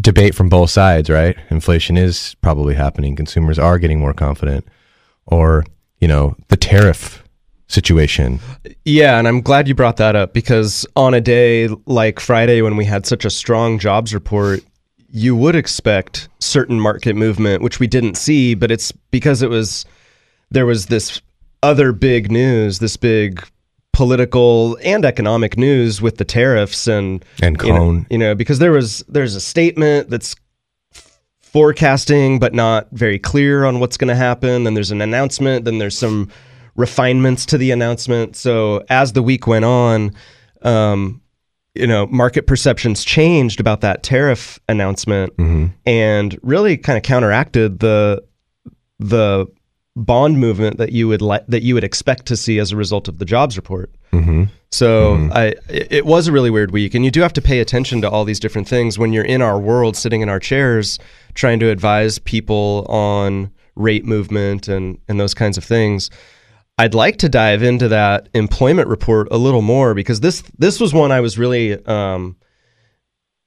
debate 0.00 0.34
from 0.34 0.48
both 0.48 0.70
sides, 0.70 1.08
right? 1.08 1.36
Inflation 1.48 1.96
is 1.96 2.34
probably 2.40 2.74
happening. 2.74 3.14
Consumers 3.14 3.56
are 3.56 3.78
getting 3.78 4.00
more 4.00 4.14
confident, 4.14 4.66
or 5.26 5.64
you 6.00 6.08
know, 6.08 6.34
the 6.48 6.56
tariff 6.56 7.22
situation. 7.68 8.40
Yeah, 8.84 9.16
and 9.16 9.28
I'm 9.28 9.42
glad 9.42 9.68
you 9.68 9.76
brought 9.76 9.98
that 9.98 10.16
up 10.16 10.34
because 10.34 10.84
on 10.96 11.14
a 11.14 11.20
day 11.20 11.68
like 11.86 12.18
Friday 12.18 12.62
when 12.62 12.76
we 12.76 12.84
had 12.84 13.06
such 13.06 13.24
a 13.24 13.30
strong 13.30 13.78
jobs 13.78 14.12
report, 14.12 14.64
you 15.16 15.36
would 15.36 15.54
expect 15.54 16.28
certain 16.40 16.80
market 16.80 17.14
movement, 17.14 17.62
which 17.62 17.78
we 17.78 17.86
didn't 17.86 18.16
see, 18.16 18.54
but 18.54 18.72
it's 18.72 18.90
because 19.12 19.42
it 19.42 19.48
was 19.48 19.86
there 20.50 20.66
was 20.66 20.86
this 20.86 21.22
other 21.62 21.92
big 21.92 22.32
news, 22.32 22.80
this 22.80 22.96
big 22.96 23.46
political 23.92 24.76
and 24.82 25.04
economic 25.04 25.56
news 25.56 26.02
with 26.02 26.16
the 26.16 26.24
tariffs 26.24 26.88
and 26.88 27.24
And 27.40 27.56
you 27.62 27.68
know- 27.72 27.78
Cone. 27.78 28.06
you 28.10 28.18
know, 28.18 28.34
because 28.34 28.58
there 28.58 28.72
was 28.72 29.04
there's 29.08 29.36
a 29.36 29.40
statement 29.40 30.10
that's 30.10 30.34
forecasting 31.40 32.40
but 32.40 32.52
not 32.52 32.88
very 32.90 33.18
clear 33.20 33.64
on 33.64 33.78
what's 33.78 33.96
going 33.96 34.08
to 34.08 34.16
happen. 34.16 34.64
Then 34.64 34.74
there's 34.74 34.90
an 34.90 35.00
announcement. 35.00 35.64
Then 35.64 35.78
there's 35.78 35.96
some 35.96 36.28
refinements 36.74 37.46
to 37.46 37.56
the 37.56 37.70
announcement. 37.70 38.34
So 38.34 38.84
as 38.90 39.12
the 39.12 39.22
week 39.22 39.46
went 39.46 39.64
on 39.64 40.12
um, 40.62 41.20
you 41.74 41.86
know, 41.86 42.06
market 42.06 42.46
perceptions 42.46 43.04
changed 43.04 43.60
about 43.60 43.80
that 43.80 44.02
tariff 44.02 44.60
announcement 44.68 45.36
mm-hmm. 45.36 45.66
and 45.86 46.38
really 46.42 46.76
kind 46.76 46.96
of 46.96 47.02
counteracted 47.02 47.80
the 47.80 48.22
the 49.00 49.46
bond 49.96 50.38
movement 50.38 50.78
that 50.78 50.92
you 50.92 51.08
would 51.08 51.22
li- 51.22 51.40
that 51.48 51.62
you 51.62 51.74
would 51.74 51.84
expect 51.84 52.26
to 52.26 52.36
see 52.36 52.58
as 52.58 52.72
a 52.72 52.76
result 52.76 53.08
of 53.08 53.18
the 53.18 53.24
jobs 53.24 53.56
report. 53.56 53.90
Mm-hmm. 54.12 54.44
So 54.70 55.16
mm-hmm. 55.16 55.32
I 55.32 55.46
it 55.68 55.88
it 55.90 56.06
was 56.06 56.28
a 56.28 56.32
really 56.32 56.50
weird 56.50 56.70
week, 56.70 56.94
and 56.94 57.04
you 57.04 57.10
do 57.10 57.20
have 57.22 57.32
to 57.34 57.42
pay 57.42 57.60
attention 57.60 58.00
to 58.02 58.10
all 58.10 58.24
these 58.24 58.40
different 58.40 58.68
things 58.68 58.98
when 58.98 59.12
you're 59.12 59.24
in 59.24 59.42
our 59.42 59.58
world, 59.58 59.96
sitting 59.96 60.20
in 60.20 60.28
our 60.28 60.40
chairs, 60.40 60.98
trying 61.34 61.58
to 61.60 61.70
advise 61.70 62.18
people 62.20 62.86
on 62.88 63.50
rate 63.74 64.04
movement 64.04 64.68
and 64.68 64.98
and 65.08 65.18
those 65.18 65.34
kinds 65.34 65.58
of 65.58 65.64
things. 65.64 66.10
I'd 66.76 66.94
like 66.94 67.18
to 67.18 67.28
dive 67.28 67.62
into 67.62 67.88
that 67.88 68.28
employment 68.34 68.88
report 68.88 69.28
a 69.30 69.36
little 69.36 69.62
more 69.62 69.94
because 69.94 70.20
this 70.20 70.42
this 70.58 70.80
was 70.80 70.92
one 70.92 71.12
I 71.12 71.20
was 71.20 71.38
really 71.38 71.84
um, 71.86 72.36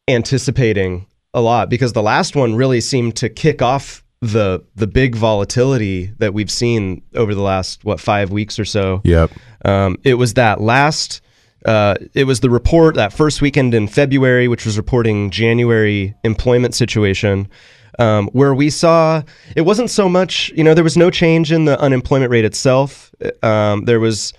anticipating 0.07 1.07
a 1.33 1.41
lot 1.41 1.69
because 1.69 1.93
the 1.93 2.01
last 2.01 2.35
one 2.35 2.55
really 2.55 2.79
seemed 2.79 3.17
to 3.17 3.29
kick 3.29 3.61
off 3.61 4.03
the 4.21 4.63
the 4.75 4.87
big 4.87 5.15
volatility 5.15 6.11
that 6.19 6.33
we've 6.33 6.49
seen 6.49 7.03
over 7.15 7.35
the 7.35 7.41
last 7.41 7.83
what 7.83 7.99
five 7.99 8.31
weeks 8.31 8.57
or 8.57 8.65
so. 8.65 9.01
Yep. 9.03 9.31
Um, 9.65 9.97
it 10.03 10.15
was 10.15 10.35
that 10.35 10.61
last. 10.61 11.21
Uh, 11.65 11.95
it 12.13 12.23
was 12.23 12.39
the 12.39 12.49
report 12.49 12.95
that 12.95 13.11
first 13.11 13.41
weekend 13.41 13.73
in 13.73 13.87
February, 13.87 14.47
which 14.47 14.63
was 14.63 14.77
reporting 14.77 15.31
January 15.31 16.15
employment 16.23 16.73
situation, 16.73 17.49
um, 17.99 18.27
where 18.29 18.53
we 18.53 18.69
saw 18.69 19.21
it 19.55 19.61
wasn't 19.61 19.89
so 19.89 20.07
much. 20.09 20.49
You 20.55 20.63
know, 20.63 20.73
there 20.73 20.83
was 20.83 20.97
no 20.97 21.09
change 21.09 21.51
in 21.51 21.65
the 21.65 21.79
unemployment 21.79 22.31
rate 22.31 22.45
itself. 22.45 23.13
Um, 23.43 23.85
there 23.85 23.99
was, 23.99 24.33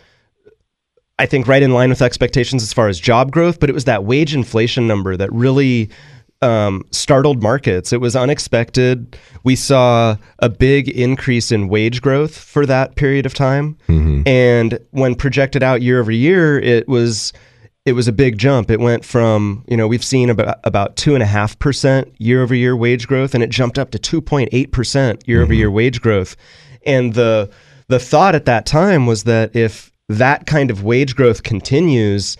I 1.18 1.26
think, 1.26 1.46
right 1.46 1.62
in 1.62 1.72
line 1.72 1.90
with 1.90 2.02
expectations 2.02 2.62
as 2.62 2.72
far 2.72 2.88
as 2.88 2.98
job 3.00 3.32
growth, 3.32 3.60
but 3.60 3.68
it 3.68 3.72
was 3.72 3.84
that 3.84 4.04
wage 4.04 4.34
inflation 4.34 4.86
number 4.86 5.16
that 5.16 5.32
really 5.32 5.90
um, 6.40 6.84
startled 6.92 7.42
markets. 7.42 7.92
It 7.92 8.00
was 8.00 8.14
unexpected. 8.14 9.16
We 9.42 9.56
saw 9.56 10.16
a 10.38 10.48
big 10.48 10.88
increase 10.88 11.50
in 11.50 11.68
wage 11.68 12.00
growth 12.00 12.38
for 12.38 12.64
that 12.66 12.94
period 12.94 13.26
of 13.26 13.34
time, 13.34 13.76
and 14.26 14.78
when 14.92 15.16
projected 15.16 15.62
out 15.64 15.82
year 15.82 15.98
over 15.98 16.12
year, 16.12 16.60
it 16.60 16.86
was 16.86 17.32
it 17.84 17.92
was 17.92 18.08
a 18.08 18.12
big 18.12 18.38
jump. 18.38 18.70
It 18.70 18.80
went 18.80 19.04
from 19.04 19.64
you 19.68 19.76
know 19.76 19.88
we've 19.88 20.04
seen 20.04 20.30
about 20.30 20.58
about 20.64 20.96
two 20.96 21.14
and 21.14 21.22
a 21.22 21.26
half 21.26 21.58
percent 21.58 22.12
year 22.18 22.42
over 22.42 22.54
year 22.54 22.76
wage 22.76 23.06
growth, 23.06 23.34
and 23.34 23.42
it 23.42 23.50
jumped 23.50 23.78
up 23.78 23.90
to 23.90 23.98
two 23.98 24.20
point 24.20 24.50
eight 24.52 24.72
percent 24.72 25.26
year 25.26 25.42
over 25.42 25.54
year 25.54 25.70
wage 25.70 26.00
growth. 26.00 26.36
And 26.84 27.14
the 27.14 27.50
the 27.88 27.98
thought 27.98 28.34
at 28.34 28.44
that 28.44 28.66
time 28.66 29.06
was 29.06 29.24
that 29.24 29.56
if 29.56 29.90
that 30.08 30.46
kind 30.46 30.70
of 30.70 30.84
wage 30.84 31.16
growth 31.16 31.42
continues, 31.42 32.36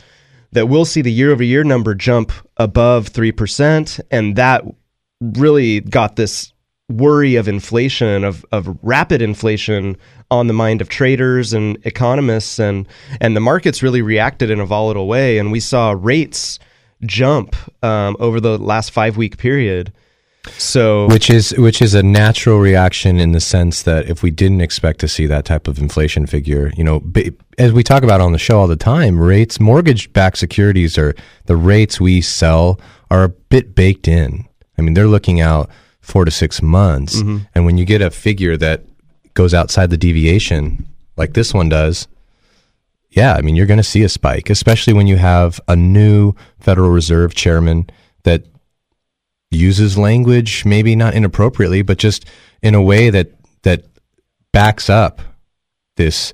that 0.52 0.66
we'll 0.66 0.84
see 0.84 1.02
the 1.02 1.12
year 1.12 1.32
over 1.32 1.42
year 1.42 1.64
number 1.64 1.94
jump 1.94 2.32
above 2.56 3.10
3%. 3.10 4.00
And 4.10 4.36
that 4.36 4.64
really 5.20 5.80
got 5.80 6.16
this 6.16 6.52
worry 6.88 7.36
of 7.36 7.48
inflation, 7.48 8.24
of, 8.24 8.44
of 8.52 8.78
rapid 8.82 9.20
inflation 9.20 9.96
on 10.30 10.46
the 10.46 10.52
mind 10.52 10.80
of 10.80 10.88
traders 10.88 11.52
and 11.52 11.78
economists. 11.84 12.58
And, 12.58 12.86
and 13.20 13.36
the 13.36 13.40
markets 13.40 13.82
really 13.82 14.02
reacted 14.02 14.50
in 14.50 14.60
a 14.60 14.66
volatile 14.66 15.06
way. 15.06 15.38
And 15.38 15.50
we 15.50 15.60
saw 15.60 15.94
rates 15.98 16.58
jump 17.02 17.56
um, 17.82 18.16
over 18.18 18.40
the 18.40 18.58
last 18.58 18.90
five 18.90 19.16
week 19.16 19.38
period. 19.38 19.92
So, 20.56 21.08
which 21.08 21.28
is 21.28 21.50
which 21.58 21.82
is 21.82 21.94
a 21.94 22.02
natural 22.02 22.58
reaction 22.58 23.18
in 23.18 23.32
the 23.32 23.40
sense 23.40 23.82
that 23.82 24.08
if 24.08 24.22
we 24.22 24.30
didn't 24.30 24.60
expect 24.60 25.00
to 25.00 25.08
see 25.08 25.26
that 25.26 25.44
type 25.44 25.68
of 25.68 25.78
inflation 25.78 26.26
figure, 26.26 26.72
you 26.76 26.84
know, 26.84 27.02
as 27.58 27.72
we 27.72 27.82
talk 27.82 28.02
about 28.02 28.20
on 28.20 28.32
the 28.32 28.38
show 28.38 28.60
all 28.60 28.66
the 28.66 28.76
time, 28.76 29.18
rates 29.18 29.60
mortgage-backed 29.60 30.38
securities 30.38 30.96
are 30.96 31.14
the 31.46 31.56
rates 31.56 32.00
we 32.00 32.22
sell 32.22 32.80
are 33.10 33.24
a 33.24 33.28
bit 33.28 33.74
baked 33.74 34.08
in. 34.08 34.46
I 34.78 34.82
mean, 34.82 34.94
they're 34.94 35.08
looking 35.08 35.40
out 35.40 35.68
4 36.00 36.24
to 36.24 36.30
6 36.30 36.62
months, 36.62 37.20
and 37.54 37.66
when 37.66 37.76
you 37.76 37.84
get 37.84 38.00
a 38.00 38.10
figure 38.10 38.56
that 38.56 38.84
goes 39.38 39.54
outside 39.54 39.88
the 39.88 39.96
deviation 39.96 40.84
like 41.16 41.34
this 41.34 41.54
one 41.54 41.68
does, 41.68 42.08
yeah, 43.10 43.34
I 43.34 43.40
mean, 43.40 43.54
you're 43.54 43.66
going 43.66 43.78
to 43.78 43.84
see 43.84 44.02
a 44.02 44.08
spike, 44.08 44.50
especially 44.50 44.92
when 44.92 45.06
you 45.06 45.16
have 45.16 45.60
a 45.68 45.76
new 45.76 46.34
Federal 46.58 46.90
Reserve 46.90 47.34
chairman 47.34 47.88
that 48.24 48.42
uses 49.52 49.96
language 49.96 50.64
maybe 50.64 50.96
not 50.96 51.14
inappropriately, 51.14 51.82
but 51.82 51.98
just 51.98 52.24
in 52.62 52.74
a 52.74 52.82
way 52.82 53.10
that 53.10 53.30
that 53.62 53.84
backs 54.52 54.90
up 54.90 55.22
this, 55.96 56.32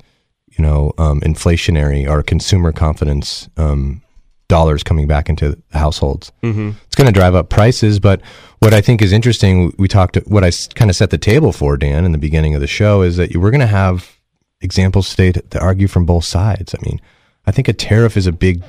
you 0.57 0.65
know, 0.65 0.95
um, 0.97 1.21
inflationary 1.21 2.09
or 2.09 2.23
consumer 2.23 2.73
confidence 2.73 3.51
um, 3.59 4.01
dollars 4.49 4.83
coming 4.83 5.07
back 5.07 5.29
into 5.29 5.61
households. 5.73 6.33
Mm-hmm. 6.43 6.73
It's 6.87 6.95
going 6.95 7.07
to 7.07 7.19
drive 7.19 7.35
up 7.35 7.49
prices. 7.49 7.99
But 7.99 8.21
what 8.61 8.75
I 8.75 8.81
think 8.81 9.03
is 9.03 9.13
interesting, 9.13 9.75
we 9.79 9.89
talked. 9.89 10.17
What 10.27 10.45
I 10.45 10.51
kind 10.75 10.91
of 10.91 10.97
set 10.97 11.11
the 11.11 11.19
table 11.19 11.53
for 11.53 11.77
Dan 11.77 12.05
in 12.05 12.13
the 12.13 12.19
beginning 12.19 12.55
of 12.55 12.61
the 12.61 12.67
show 12.67 13.03
is 13.03 13.17
that 13.17 13.37
we're 13.37 13.51
going 13.51 13.61
to 13.61 13.67
have 13.67 14.19
examples 14.61 15.11
today 15.15 15.33
to, 15.33 15.61
argue 15.61 15.89
from 15.89 16.07
both 16.07 16.25
sides. 16.25 16.75
I 16.75 16.79
mean, 16.85 17.01
I 17.47 17.53
think 17.53 17.69
a 17.69 17.73
tariff 17.73 18.17
is 18.17 18.27
a 18.27 18.33
big, 18.33 18.63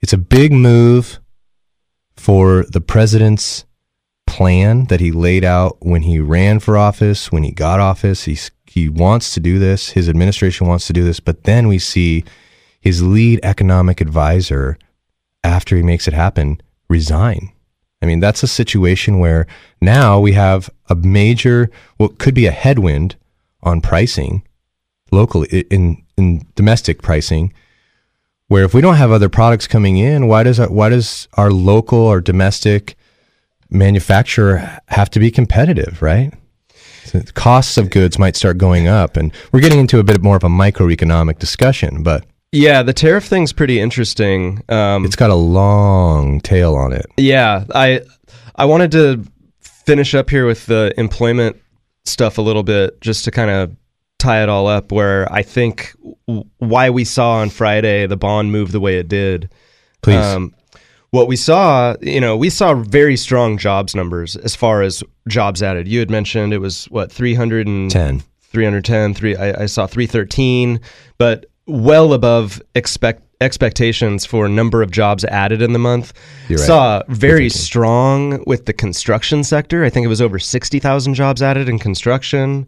it's 0.00 0.12
a 0.12 0.18
big 0.18 0.52
move 0.52 1.20
for 2.16 2.64
the 2.70 2.80
president's 2.80 3.64
plan 4.26 4.86
that 4.86 5.00
he 5.00 5.12
laid 5.12 5.44
out 5.44 5.76
when 5.80 6.02
he 6.02 6.18
ran 6.18 6.58
for 6.58 6.76
office, 6.76 7.30
when 7.30 7.42
he 7.42 7.52
got 7.52 7.78
office. 7.78 8.24
He's, 8.24 8.50
he 8.66 8.88
wants 8.88 9.34
to 9.34 9.40
do 9.40 9.58
this. 9.58 9.90
His 9.90 10.08
administration 10.08 10.66
wants 10.66 10.86
to 10.88 10.92
do 10.92 11.04
this. 11.04 11.20
But 11.20 11.44
then 11.44 11.68
we 11.68 11.78
see 11.78 12.24
his 12.80 13.02
lead 13.02 13.40
economic 13.42 14.00
advisor, 14.00 14.78
after 15.44 15.76
he 15.76 15.82
makes 15.82 16.08
it 16.08 16.14
happen, 16.14 16.60
resign. 16.88 17.52
I 18.02 18.06
mean, 18.06 18.20
that's 18.20 18.42
a 18.42 18.48
situation 18.48 19.18
where 19.18 19.46
now 19.80 20.20
we 20.20 20.32
have 20.32 20.70
a 20.88 20.94
major, 20.94 21.70
what 21.96 22.18
could 22.18 22.34
be 22.34 22.46
a 22.46 22.52
headwind 22.52 23.16
on 23.62 23.80
pricing 23.80 24.42
locally 25.10 25.48
in, 25.70 26.02
in 26.16 26.46
domestic 26.54 27.02
pricing 27.02 27.52
where 28.48 28.64
if 28.64 28.74
we 28.74 28.80
don't 28.80 28.96
have 28.96 29.10
other 29.10 29.28
products 29.28 29.66
coming 29.66 29.96
in, 29.96 30.28
why 30.28 30.42
does 30.42 30.60
our, 30.60 30.68
why 30.68 30.88
does 30.88 31.28
our 31.34 31.50
local 31.50 31.98
or 31.98 32.20
domestic 32.20 32.96
manufacturer 33.70 34.78
have 34.88 35.10
to 35.10 35.18
be 35.18 35.30
competitive, 35.30 36.00
right? 36.00 36.32
So 37.04 37.20
costs 37.34 37.76
of 37.76 37.90
goods 37.90 38.18
might 38.18 38.36
start 38.36 38.58
going 38.58 38.88
up, 38.88 39.16
and 39.16 39.32
we're 39.52 39.60
getting 39.60 39.80
into 39.80 39.98
a 39.98 40.04
bit 40.04 40.22
more 40.22 40.36
of 40.36 40.44
a 40.44 40.48
microeconomic 40.48 41.38
discussion, 41.38 42.02
but 42.02 42.24
yeah, 42.56 42.82
the 42.82 42.92
tariff 42.92 43.24
thing's 43.24 43.52
pretty 43.52 43.78
interesting. 43.78 44.62
Um, 44.68 45.04
it's 45.04 45.16
got 45.16 45.30
a 45.30 45.34
long 45.34 46.40
tail 46.40 46.74
on 46.74 46.92
it. 46.92 47.06
Yeah, 47.16 47.64
I 47.74 48.00
I 48.56 48.64
wanted 48.64 48.90
to 48.92 49.24
finish 49.60 50.14
up 50.14 50.30
here 50.30 50.46
with 50.46 50.66
the 50.66 50.92
employment 50.96 51.56
stuff 52.04 52.38
a 52.38 52.42
little 52.42 52.62
bit, 52.62 53.00
just 53.00 53.24
to 53.26 53.30
kind 53.30 53.50
of 53.50 53.76
tie 54.18 54.42
it 54.42 54.48
all 54.48 54.66
up. 54.66 54.90
Where 54.90 55.30
I 55.32 55.42
think 55.42 55.94
w- 56.26 56.48
why 56.58 56.90
we 56.90 57.04
saw 57.04 57.34
on 57.34 57.50
Friday 57.50 58.06
the 58.06 58.16
bond 58.16 58.52
move 58.52 58.72
the 58.72 58.80
way 58.80 58.98
it 58.98 59.08
did. 59.08 59.50
Please. 60.02 60.16
what 61.10 61.28
we 61.28 61.36
saw, 61.36 61.96
you 62.00 62.20
know, 62.20 62.36
we 62.36 62.48
saw 62.50 62.74
very 62.74 63.16
strong 63.16 63.58
jobs 63.58 63.94
numbers 63.94 64.36
as 64.36 64.54
far 64.54 64.82
as 64.82 65.02
jobs 65.28 65.62
added. 65.62 65.88
You 65.88 65.98
had 65.98 66.10
mentioned 66.10 66.52
it 66.52 66.58
was 66.58 66.84
what 66.86 67.10
310, 67.10 68.22
310, 68.40 69.14
three, 69.14 69.34
I, 69.34 69.62
I 69.62 69.66
saw 69.66 69.86
313, 69.86 70.80
but 71.18 71.46
well 71.66 72.12
above 72.12 72.60
expect 72.74 73.22
expectations 73.40 74.24
for 74.24 74.48
number 74.48 74.82
of 74.82 74.90
jobs 74.90 75.24
added 75.26 75.60
in 75.60 75.72
the 75.74 75.78
month. 75.78 76.12
Right. 76.48 76.58
Saw 76.58 77.02
very 77.08 77.50
strong 77.50 78.42
with 78.46 78.64
the 78.66 78.72
construction 78.72 79.44
sector. 79.44 79.84
I 79.84 79.90
think 79.90 80.04
it 80.04 80.08
was 80.08 80.22
over 80.22 80.38
60,000 80.38 81.14
jobs 81.14 81.42
added 81.42 81.68
in 81.68 81.78
construction. 81.78 82.66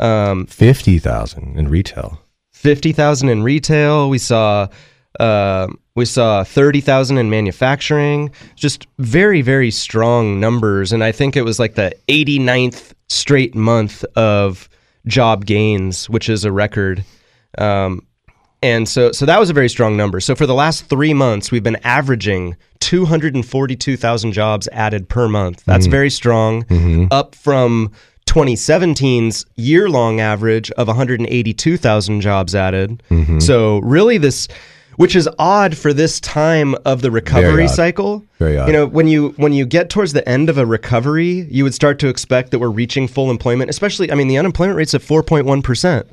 Um, 0.00 0.46
50,000 0.46 1.58
in 1.58 1.68
retail. 1.68 2.20
fifty 2.52 2.92
thousand 2.92 3.28
in 3.28 3.42
retail. 3.42 4.08
We 4.10 4.18
saw 4.18 4.68
uh, 5.20 5.68
we 5.94 6.04
saw 6.04 6.44
thirty 6.44 6.80
thousand 6.80 7.18
in 7.18 7.30
manufacturing. 7.30 8.30
Just 8.56 8.86
very 8.98 9.40
very 9.42 9.70
strong 9.70 10.40
numbers, 10.40 10.92
and 10.92 11.02
I 11.04 11.12
think 11.12 11.36
it 11.36 11.42
was 11.42 11.58
like 11.58 11.74
the 11.74 11.92
89th 12.08 12.92
straight 13.08 13.54
month 13.54 14.04
of 14.16 14.68
job 15.06 15.46
gains, 15.46 16.08
which 16.10 16.28
is 16.28 16.44
a 16.44 16.52
record. 16.52 17.04
Um, 17.58 18.06
and 18.62 18.88
so 18.88 19.12
so 19.12 19.26
that 19.26 19.38
was 19.38 19.50
a 19.50 19.52
very 19.52 19.68
strong 19.68 19.96
number. 19.96 20.20
So 20.20 20.34
for 20.34 20.46
the 20.46 20.54
last 20.54 20.86
three 20.86 21.14
months, 21.14 21.50
we've 21.50 21.62
been 21.62 21.78
averaging 21.84 22.56
two 22.80 23.04
hundred 23.04 23.34
and 23.34 23.46
forty 23.46 23.76
two 23.76 23.96
thousand 23.96 24.32
jobs 24.32 24.68
added 24.72 25.08
per 25.08 25.28
month. 25.28 25.64
That's 25.64 25.84
mm-hmm. 25.84 25.90
very 25.90 26.10
strong, 26.10 26.64
mm-hmm. 26.64 27.06
up 27.10 27.34
from 27.34 27.92
2017's 28.26 29.46
year 29.56 29.88
long 29.88 30.20
average 30.20 30.70
of 30.72 30.88
182,000 30.88 32.20
jobs 32.20 32.54
added. 32.54 33.02
Mm-hmm. 33.10 33.38
So, 33.38 33.78
really, 33.78 34.18
this, 34.18 34.48
which 34.96 35.16
is 35.16 35.28
odd 35.38 35.76
for 35.76 35.92
this 35.92 36.20
time 36.20 36.74
of 36.84 37.02
the 37.02 37.10
recovery 37.10 37.64
odd. 37.64 37.70
cycle. 37.70 38.24
Very 38.38 38.58
odd. 38.58 38.66
You 38.66 38.72
know, 38.72 38.86
when 38.86 39.08
you 39.08 39.30
when 39.36 39.52
you 39.52 39.64
get 39.64 39.90
towards 39.90 40.12
the 40.12 40.28
end 40.28 40.50
of 40.50 40.58
a 40.58 40.66
recovery, 40.66 41.46
you 41.50 41.64
would 41.64 41.74
start 41.74 41.98
to 42.00 42.08
expect 42.08 42.50
that 42.50 42.58
we're 42.58 42.68
reaching 42.68 43.08
full 43.08 43.30
employment. 43.30 43.70
Especially, 43.70 44.10
I 44.10 44.14
mean, 44.14 44.28
the 44.28 44.38
unemployment 44.38 44.76
rate's 44.76 44.94
at 44.94 45.02
4.1 45.02 45.62
percent, 45.62 46.08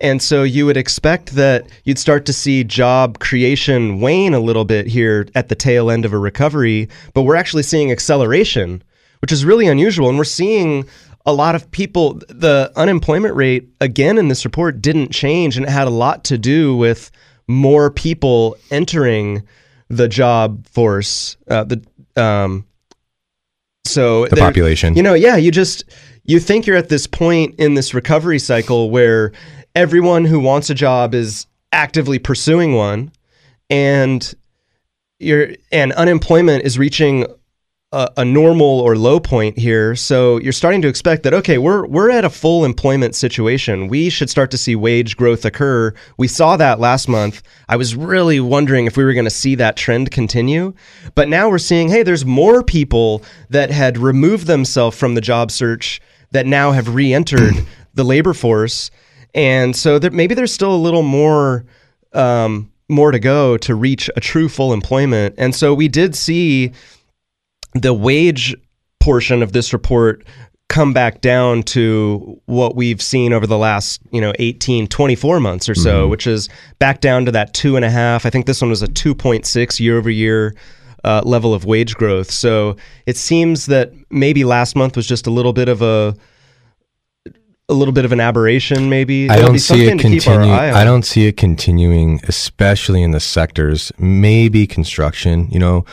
And 0.00 0.22
so 0.22 0.44
you 0.44 0.64
would 0.66 0.76
expect 0.76 1.34
that 1.34 1.66
you'd 1.84 1.98
start 1.98 2.24
to 2.26 2.32
see 2.32 2.62
job 2.62 3.18
creation 3.18 4.00
wane 4.00 4.34
a 4.34 4.40
little 4.40 4.64
bit 4.64 4.86
here 4.86 5.26
at 5.34 5.48
the 5.48 5.54
tail 5.54 5.90
end 5.90 6.04
of 6.04 6.12
a 6.12 6.18
recovery, 6.18 6.88
but 7.14 7.22
we're 7.22 7.36
actually 7.36 7.64
seeing 7.64 7.90
acceleration, 7.90 8.82
which 9.20 9.32
is 9.32 9.44
really 9.44 9.66
unusual. 9.66 10.08
And 10.08 10.16
we're 10.16 10.24
seeing 10.24 10.86
a 11.26 11.32
lot 11.32 11.54
of 11.54 11.70
people, 11.72 12.14
the 12.28 12.72
unemployment 12.76 13.34
rate, 13.34 13.68
again, 13.80 14.18
in 14.18 14.28
this 14.28 14.44
report 14.44 14.80
didn't 14.80 15.10
change, 15.10 15.56
and 15.56 15.66
it 15.66 15.70
had 15.70 15.88
a 15.88 15.90
lot 15.90 16.24
to 16.24 16.38
do 16.38 16.76
with 16.76 17.10
more 17.48 17.90
people 17.90 18.56
entering 18.70 19.42
the 19.88 20.06
job 20.06 20.66
force. 20.68 21.36
Uh, 21.48 21.64
the 21.64 21.84
um, 22.16 22.66
so 23.84 24.26
The 24.26 24.36
population. 24.36 24.94
You 24.94 25.02
know, 25.02 25.14
yeah, 25.14 25.36
you 25.36 25.50
just 25.50 25.84
you 26.24 26.38
think 26.38 26.66
you're 26.66 26.76
at 26.76 26.90
this 26.90 27.06
point 27.06 27.54
in 27.58 27.74
this 27.74 27.94
recovery 27.94 28.38
cycle 28.38 28.90
where 28.90 29.32
everyone 29.78 30.24
who 30.24 30.40
wants 30.40 30.68
a 30.70 30.74
job 30.74 31.14
is 31.14 31.46
actively 31.70 32.18
pursuing 32.18 32.74
one, 32.74 33.12
and 33.70 34.34
you're 35.20 35.50
and 35.70 35.92
unemployment 35.92 36.64
is 36.64 36.78
reaching 36.80 37.24
a, 37.92 38.10
a 38.16 38.24
normal 38.24 38.80
or 38.80 38.96
low 38.96 39.20
point 39.20 39.56
here. 39.56 39.94
So 39.94 40.38
you're 40.38 40.52
starting 40.52 40.82
to 40.82 40.88
expect 40.88 41.22
that 41.22 41.32
okay, 41.32 41.58
we're 41.58 41.86
we're 41.86 42.10
at 42.10 42.24
a 42.24 42.30
full 42.30 42.64
employment 42.64 43.14
situation. 43.14 43.86
We 43.86 44.10
should 44.10 44.28
start 44.28 44.50
to 44.50 44.58
see 44.58 44.74
wage 44.74 45.16
growth 45.16 45.44
occur. 45.44 45.94
We 46.16 46.26
saw 46.26 46.56
that 46.56 46.80
last 46.80 47.08
month. 47.08 47.40
I 47.68 47.76
was 47.76 47.94
really 47.94 48.40
wondering 48.40 48.86
if 48.86 48.96
we 48.96 49.04
were 49.04 49.14
going 49.14 49.26
to 49.26 49.30
see 49.30 49.54
that 49.54 49.76
trend 49.76 50.10
continue, 50.10 50.74
but 51.14 51.28
now 51.28 51.48
we're 51.48 51.58
seeing 51.58 51.88
hey, 51.88 52.02
there's 52.02 52.26
more 52.26 52.64
people 52.64 53.22
that 53.50 53.70
had 53.70 53.96
removed 53.96 54.48
themselves 54.48 54.98
from 54.98 55.14
the 55.14 55.20
job 55.20 55.52
search 55.52 56.00
that 56.32 56.46
now 56.46 56.72
have 56.72 56.96
re-entered 56.96 57.54
the 57.94 58.04
labor 58.04 58.34
force, 58.34 58.90
and 59.34 59.74
so 59.74 59.98
there, 59.98 60.10
maybe 60.10 60.34
there's 60.34 60.52
still 60.52 60.74
a 60.74 60.76
little 60.76 61.02
more. 61.02 61.64
Um, 62.12 62.72
more 62.88 63.12
to 63.12 63.18
go 63.18 63.58
to 63.58 63.74
reach 63.74 64.08
a 64.16 64.20
true 64.20 64.48
full 64.48 64.72
employment. 64.72 65.34
And 65.36 65.54
so 65.54 65.74
we 65.74 65.88
did 65.88 66.16
see 66.16 66.72
the 67.74 67.92
wage 67.92 68.54
portion 69.00 69.42
of 69.42 69.52
this 69.52 69.72
report 69.72 70.24
come 70.68 70.92
back 70.92 71.20
down 71.20 71.62
to 71.62 72.40
what 72.46 72.76
we've 72.76 73.00
seen 73.00 73.32
over 73.32 73.46
the 73.46 73.56
last 73.56 74.02
you 74.10 74.20
know 74.20 74.34
18 74.38 74.86
24 74.86 75.40
months 75.40 75.66
or 75.66 75.74
so 75.74 76.06
which 76.06 76.26
is 76.26 76.50
back 76.78 77.00
down 77.00 77.24
to 77.24 77.32
that 77.32 77.54
two 77.54 77.74
and 77.74 77.86
a 77.86 77.90
half 77.90 78.26
i 78.26 78.30
think 78.30 78.44
this 78.44 78.60
one 78.60 78.68
was 78.68 78.82
a 78.82 78.86
2.6 78.86 79.80
year 79.80 79.96
over 79.96 80.10
year 80.10 80.54
uh, 81.04 81.22
level 81.24 81.54
of 81.54 81.64
wage 81.64 81.94
growth 81.94 82.30
so 82.30 82.76
it 83.06 83.16
seems 83.16 83.64
that 83.66 83.92
maybe 84.10 84.44
last 84.44 84.76
month 84.76 84.94
was 84.94 85.06
just 85.06 85.26
a 85.26 85.30
little 85.30 85.54
bit 85.54 85.70
of 85.70 85.80
a 85.80 86.14
a 87.68 87.74
little 87.74 87.92
bit 87.92 88.04
of 88.04 88.12
an 88.12 88.20
aberration 88.20 88.88
maybe 88.88 89.28
I 89.28 89.36
don't 89.36 89.58
see 89.58 89.84
it 89.84 89.90
something 89.90 89.98
to 89.98 90.18
keep 90.20 90.26
our 90.28 90.40
continue. 90.40 90.54
I 90.54 90.84
don't 90.84 91.02
see 91.02 91.26
it 91.26 91.36
continuing, 91.36 92.20
especially 92.26 93.02
in 93.02 93.10
the 93.10 93.20
sectors. 93.20 93.92
Maybe 93.98 94.66
construction. 94.66 95.48
You 95.50 95.58
know, 95.58 95.84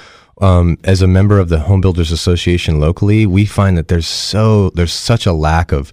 um, 0.41 0.77
as 0.83 1.01
a 1.01 1.07
member 1.07 1.39
of 1.39 1.49
the 1.49 1.59
Home 1.59 1.81
Builders 1.81 2.11
Association 2.11 2.79
locally, 2.79 3.25
we 3.25 3.45
find 3.45 3.77
that 3.77 3.89
there's 3.89 4.07
so 4.07 4.69
there's 4.71 4.93
such 4.93 5.25
a 5.25 5.33
lack 5.33 5.71
of 5.71 5.91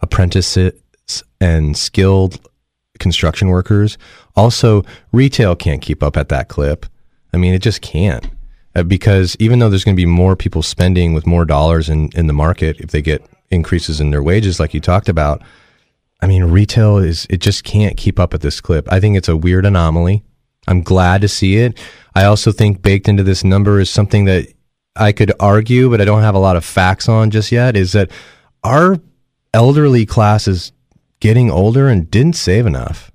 apprentices 0.00 0.72
and 1.40 1.76
skilled 1.76 2.40
construction 2.98 3.48
workers. 3.48 3.98
Also, 4.36 4.84
retail 5.12 5.56
can't 5.56 5.82
keep 5.82 6.02
up 6.02 6.16
at 6.16 6.28
that 6.28 6.48
clip. 6.48 6.86
I 7.32 7.36
mean, 7.36 7.54
it 7.54 7.62
just 7.62 7.82
can't. 7.82 8.28
Uh, 8.74 8.84
because 8.84 9.36
even 9.40 9.58
though 9.58 9.68
there's 9.68 9.84
going 9.84 9.96
to 9.96 10.00
be 10.00 10.06
more 10.06 10.36
people 10.36 10.62
spending 10.62 11.12
with 11.12 11.26
more 11.26 11.44
dollars 11.44 11.88
in, 11.88 12.10
in 12.14 12.28
the 12.28 12.32
market 12.32 12.80
if 12.80 12.90
they 12.90 13.02
get 13.02 13.24
increases 13.50 14.00
in 14.00 14.10
their 14.10 14.22
wages, 14.22 14.60
like 14.60 14.74
you 14.74 14.80
talked 14.80 15.08
about, 15.08 15.42
I 16.20 16.26
mean, 16.26 16.44
retail 16.44 16.98
is, 16.98 17.26
it 17.30 17.38
just 17.38 17.64
can't 17.64 17.96
keep 17.96 18.18
up 18.18 18.34
at 18.34 18.40
this 18.40 18.60
clip. 18.60 18.90
I 18.92 19.00
think 19.00 19.16
it's 19.16 19.28
a 19.28 19.36
weird 19.36 19.66
anomaly. 19.66 20.22
I'm 20.68 20.82
glad 20.82 21.22
to 21.22 21.28
see 21.28 21.56
it. 21.56 21.78
I 22.14 22.24
also 22.24 22.52
think 22.52 22.82
baked 22.82 23.08
into 23.08 23.22
this 23.22 23.42
number 23.42 23.80
is 23.80 23.90
something 23.90 24.26
that 24.26 24.46
I 24.96 25.12
could 25.12 25.32
argue, 25.40 25.88
but 25.90 26.00
I 26.00 26.04
don't 26.04 26.22
have 26.22 26.34
a 26.34 26.40
lot 26.40 26.56
of 26.56 26.64
facts 26.64 27.08
on 27.08 27.30
just 27.30 27.50
yet 27.50 27.76
is 27.76 27.92
that 27.92 28.10
our 28.62 28.98
elderly 29.54 30.04
class 30.04 30.46
is 30.46 30.72
getting 31.20 31.50
older 31.50 31.88
and 31.88 32.10
didn't 32.10 32.36
save 32.36 32.66
enough. 32.66 33.10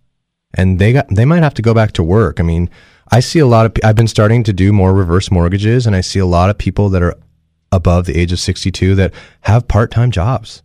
And 0.53 0.79
they 0.79 0.93
got, 0.93 1.07
they 1.09 1.25
might 1.25 1.43
have 1.43 1.53
to 1.55 1.61
go 1.61 1.73
back 1.73 1.91
to 1.93 2.03
work. 2.03 2.39
I 2.39 2.43
mean, 2.43 2.69
I 3.11 3.19
see 3.19 3.39
a 3.39 3.45
lot 3.45 3.65
of, 3.65 3.73
I've 3.83 3.95
been 3.95 4.07
starting 4.07 4.43
to 4.45 4.53
do 4.53 4.73
more 4.73 4.93
reverse 4.93 5.29
mortgages 5.29 5.85
and 5.85 5.95
I 5.95 6.01
see 6.01 6.19
a 6.19 6.25
lot 6.25 6.49
of 6.49 6.57
people 6.57 6.89
that 6.89 7.03
are 7.03 7.15
above 7.71 8.05
the 8.05 8.15
age 8.17 8.31
of 8.31 8.39
62 8.39 8.95
that 8.95 9.13
have 9.41 9.67
part-time 9.67 10.11
jobs. 10.11 10.61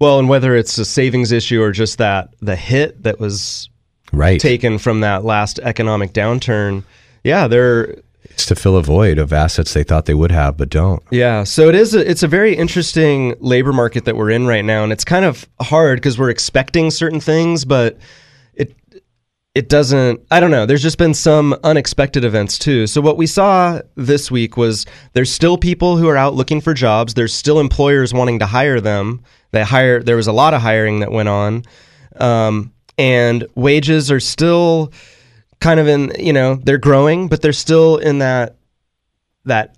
well 0.00 0.18
and 0.18 0.28
whether 0.28 0.56
it's 0.56 0.76
a 0.78 0.84
savings 0.84 1.30
issue 1.32 1.62
or 1.62 1.70
just 1.72 1.98
that 1.98 2.30
the 2.40 2.56
hit 2.56 3.02
that 3.04 3.20
was 3.20 3.68
Right. 4.12 4.40
taken 4.40 4.78
from 4.78 5.00
that 5.00 5.24
last 5.24 5.58
economic 5.58 6.12
downturn. 6.14 6.82
Yeah, 7.24 7.46
they're 7.46 7.96
It's 8.24 8.46
to 8.46 8.54
fill 8.54 8.76
a 8.76 8.82
void 8.82 9.18
of 9.18 9.32
assets 9.34 9.74
they 9.74 9.84
thought 9.84 10.06
they 10.06 10.14
would 10.14 10.32
have, 10.32 10.56
but 10.56 10.70
don't. 10.70 11.02
yeah. 11.10 11.44
So 11.44 11.68
it 11.68 11.74
is. 11.74 11.94
A, 11.94 12.08
it's 12.10 12.22
a 12.22 12.28
very 12.28 12.54
interesting 12.56 13.34
labor 13.40 13.72
market 13.72 14.04
that 14.06 14.16
we're 14.16 14.30
in 14.30 14.46
right 14.46 14.64
now, 14.64 14.82
and 14.82 14.92
it's 14.92 15.04
kind 15.04 15.24
of 15.26 15.46
hard 15.60 15.98
because 15.98 16.18
we're 16.18 16.30
expecting 16.30 16.90
certain 16.90 17.20
things, 17.20 17.64
but 17.66 17.98
it 19.54 19.68
doesn't. 19.68 20.20
I 20.30 20.40
don't 20.40 20.50
know. 20.50 20.66
There's 20.66 20.82
just 20.82 20.98
been 20.98 21.14
some 21.14 21.56
unexpected 21.64 22.24
events 22.24 22.58
too. 22.58 22.86
So 22.86 23.00
what 23.00 23.16
we 23.16 23.26
saw 23.26 23.80
this 23.96 24.30
week 24.30 24.56
was 24.56 24.86
there's 25.14 25.32
still 25.32 25.58
people 25.58 25.96
who 25.96 26.08
are 26.08 26.16
out 26.16 26.34
looking 26.34 26.60
for 26.60 26.74
jobs. 26.74 27.14
There's 27.14 27.34
still 27.34 27.58
employers 27.58 28.14
wanting 28.14 28.38
to 28.40 28.46
hire 28.46 28.80
them. 28.80 29.22
They 29.50 29.64
hire. 29.64 30.02
There 30.02 30.16
was 30.16 30.26
a 30.26 30.32
lot 30.32 30.54
of 30.54 30.62
hiring 30.62 31.00
that 31.00 31.10
went 31.10 31.28
on. 31.28 31.64
Um, 32.16 32.72
and 32.98 33.46
wages 33.54 34.10
are 34.10 34.20
still 34.20 34.92
kind 35.60 35.80
of 35.80 35.88
in 35.88 36.12
you 36.18 36.32
know 36.32 36.56
they're 36.56 36.78
growing 36.78 37.28
but 37.28 37.40
they're 37.40 37.52
still 37.52 37.96
in 37.96 38.18
that 38.18 38.56
that 39.44 39.77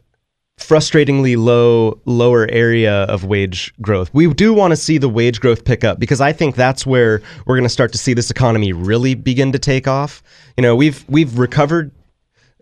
frustratingly 0.61 1.37
low 1.37 1.99
lower 2.05 2.47
area 2.51 3.03
of 3.05 3.25
wage 3.25 3.73
growth 3.81 4.13
we 4.13 4.33
do 4.35 4.53
want 4.55 4.71
to 4.71 4.77
see 4.77 4.99
the 4.99 5.09
wage 5.09 5.41
growth 5.41 5.65
pick 5.65 5.83
up 5.85 5.99
because 5.99 6.21
i 6.21 6.33
think 6.33 6.55
that's 6.55 6.87
where 6.87 7.21
we're 7.47 7.57
going 7.57 7.65
to 7.65 7.69
start 7.69 7.91
to 7.93 7.99
see 7.99 8.15
this 8.15 8.31
economy 8.31 8.73
really 8.73 9.15
begin 9.15 9.53
to 9.53 9.59
take 9.59 9.89
off 9.89 10.23
you 10.57 10.63
know 10.63 10.77
we've 10.77 11.05
we've 11.09 11.39
recovered 11.39 11.91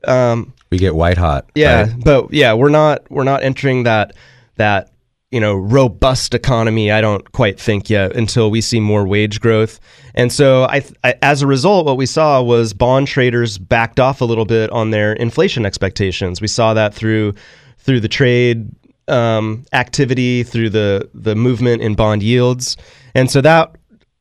um, 0.06 0.54
We 0.70 0.78
get 0.78 0.94
white 0.94 1.18
hot. 1.18 1.50
yeah, 1.56 1.82
right? 1.82 2.04
but 2.04 2.32
yeah, 2.32 2.54
we're 2.54 2.68
not 2.68 3.10
we're 3.10 3.24
not 3.24 3.42
entering 3.42 3.82
that 3.82 4.14
that 4.54 4.92
you 5.32 5.40
know 5.40 5.56
robust 5.56 6.34
economy. 6.34 6.92
I 6.92 7.00
don't 7.00 7.32
quite 7.32 7.58
think 7.58 7.90
yet 7.90 8.14
until 8.14 8.48
we 8.48 8.60
see 8.60 8.78
more 8.78 9.04
wage 9.04 9.40
growth. 9.40 9.80
And 10.14 10.32
so 10.32 10.64
I, 10.64 10.84
I 11.02 11.14
as 11.20 11.42
a 11.42 11.48
result, 11.48 11.84
what 11.84 11.96
we 11.96 12.06
saw 12.06 12.40
was 12.42 12.72
bond 12.74 13.08
traders 13.08 13.58
backed 13.58 13.98
off 13.98 14.20
a 14.20 14.24
little 14.24 14.44
bit 14.44 14.70
on 14.70 14.90
their 14.92 15.14
inflation 15.14 15.66
expectations. 15.66 16.40
We 16.40 16.46
saw 16.48 16.74
that 16.74 16.94
through 16.94 17.34
through 17.88 18.00
the 18.00 18.08
trade 18.08 18.68
um, 19.08 19.64
activity, 19.72 20.42
through 20.42 20.68
the 20.68 21.08
the 21.14 21.34
movement 21.34 21.80
in 21.80 21.94
bond 21.94 22.22
yields, 22.22 22.76
and 23.14 23.30
so 23.30 23.40
that 23.40 23.74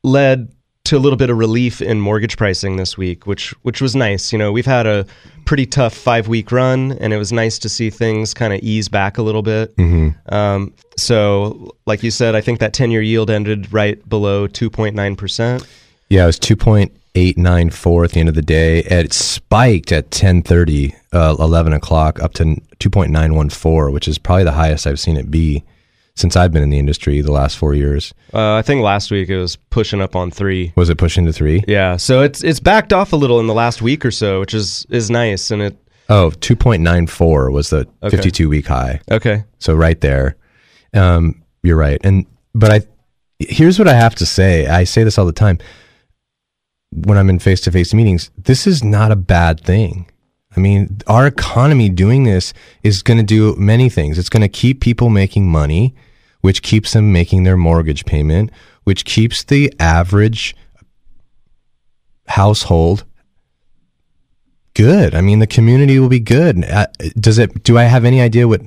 led 0.04 0.50
to 0.86 0.96
a 0.96 1.00
little 1.00 1.18
bit 1.18 1.30
of 1.30 1.38
relief 1.38 1.82
in 1.82 2.00
mortgage 2.00 2.38
pricing 2.38 2.78
this 2.78 2.98
week, 2.98 3.28
which 3.28 3.52
which 3.64 3.82
was 3.82 3.94
nice. 3.94 4.32
You 4.32 4.40
know, 4.40 4.54
we've 4.54 4.66
had 4.66 4.88
a 4.88 5.06
pretty 5.44 5.66
tough 5.66 5.94
five 5.94 6.30
week 6.30 6.50
run, 6.50 6.94
and 6.94 7.12
it 7.12 7.18
was 7.18 7.34
nice 7.34 7.60
to 7.60 7.68
see 7.68 7.90
things 7.90 8.34
kind 8.34 8.54
of 8.54 8.62
ease 8.62 8.88
back 8.88 9.18
a 9.18 9.22
little 9.22 9.42
bit. 9.44 9.76
Um, 10.30 10.74
so, 10.96 11.76
like 11.86 12.04
you 12.04 12.12
said, 12.12 12.36
I 12.36 12.40
think 12.42 12.60
that 12.60 12.72
ten 12.72 12.90
year 12.90 13.02
yield 13.02 13.30
ended 13.30 13.74
right 13.74 14.08
below 14.08 14.48
two 14.48 14.70
point 14.70 14.96
nine 14.96 15.18
percent. 15.18 15.68
Yeah, 16.08 16.24
it 16.24 16.28
was 16.28 16.40
2.894 17.26 18.06
at 18.06 18.12
the 18.12 18.20
end 18.20 18.30
of 18.30 18.36
the 18.36 18.42
day. 18.42 18.80
It 18.80 19.14
spiked 19.14 19.92
at 19.92 20.10
10.30, 20.12 20.96
uh, 21.14 21.36
11 21.40 21.74
o'clock, 21.74 22.22
up 22.22 22.34
to 22.36 22.44
2.914, 22.80 23.92
which 23.94 24.08
is 24.08 24.18
probably 24.18 24.44
the 24.44 24.52
highest 24.52 24.86
I've 24.88 25.00
seen 25.00 25.18
it 25.18 25.30
be 25.32 25.64
since 26.16 26.36
I've 26.36 26.52
been 26.52 26.64
in 26.64 26.70
the 26.70 26.80
industry 26.80 27.22
the 27.22 27.32
last 27.32 27.58
four 27.58 27.74
years. 27.74 28.14
Uh, 28.34 28.56
I 28.56 28.62
think 28.64 28.82
last 28.82 29.12
week 29.12 29.30
it 29.30 29.38
was 29.38 29.56
pushing 29.56 30.02
up 30.02 30.16
on 30.16 30.32
three. 30.32 30.74
Was 30.76 30.90
it 30.90 30.98
pushing 30.98 31.26
to 31.26 31.34
three? 31.34 31.64
Yeah, 31.68 31.98
so 31.98 32.22
it's 32.22 32.44
it's 32.44 32.60
backed 32.60 32.92
off 32.92 33.14
a 33.14 33.16
little 33.16 33.40
in 33.40 33.46
the 33.48 33.54
last 33.54 33.82
week 33.84 34.04
or 34.04 34.10
so, 34.12 34.40
which 34.40 34.54
is 34.56 34.86
is 34.90 35.10
nice. 35.12 35.52
And 35.52 35.62
it 35.62 35.78
Oh, 36.10 36.32
2.94 36.40 37.52
was 37.52 37.70
the 37.70 37.86
Okay. 38.02 38.16
52 38.16 38.48
week 38.50 38.66
high. 38.68 39.02
okay, 39.12 39.44
So 39.60 39.76
right 39.76 40.00
there, 40.00 40.38
um, 40.94 41.44
you're 41.64 41.76
right. 41.78 42.00
And 42.04 42.26
but 42.56 42.72
I 42.72 42.82
here's 43.40 43.78
what 43.78 43.88
I 43.88 43.94
have 43.94 44.16
to 44.16 44.26
say. 44.26 44.66
I 44.68 44.86
say 44.86 45.04
this 45.04 45.20
all 45.20 45.26
the 45.28 45.32
time 45.34 45.60
when 46.92 47.18
I'm 47.18 47.30
in 47.30 47.40
face 47.40 47.62
to 47.62 47.72
face 47.72 47.94
meetings. 47.94 48.32
This 48.38 48.66
is 48.68 48.84
not 48.84 49.12
a 49.12 49.16
bad 49.16 49.62
thing. 49.62 50.10
I 50.56 50.60
mean, 50.60 50.98
our 51.06 51.28
economy 51.28 51.90
doing 51.90 52.24
this 52.24 52.54
is 52.82 53.04
going 53.04 53.18
to 53.18 53.24
do 53.24 53.56
many 53.58 53.90
things. 53.90 54.18
It's 54.18 54.30
going 54.30 54.42
to 54.42 54.50
keep 54.50 54.82
people 54.82 55.10
making 55.10 55.50
money, 55.50 55.94
which 56.42 56.64
keeps 56.64 56.94
them 56.94 57.14
making 57.14 57.44
their 57.44 57.58
mortgage 57.58 58.06
payment, 58.06 58.52
which 58.84 59.06
keeps 59.06 59.44
the 59.44 59.72
average 59.80 60.56
household 62.28 63.06
good. 64.74 65.14
I 65.14 65.22
mean, 65.22 65.40
the 65.40 65.48
community 65.48 66.00
will 66.00 66.10
be 66.10 66.20
good. 66.20 66.64
Uh, 66.66 66.88
Does 67.20 67.38
it? 67.38 67.64
Do 67.64 67.78
I 67.78 67.84
have 67.84 68.06
any 68.06 68.22
idea 68.22 68.48
what 68.48 68.62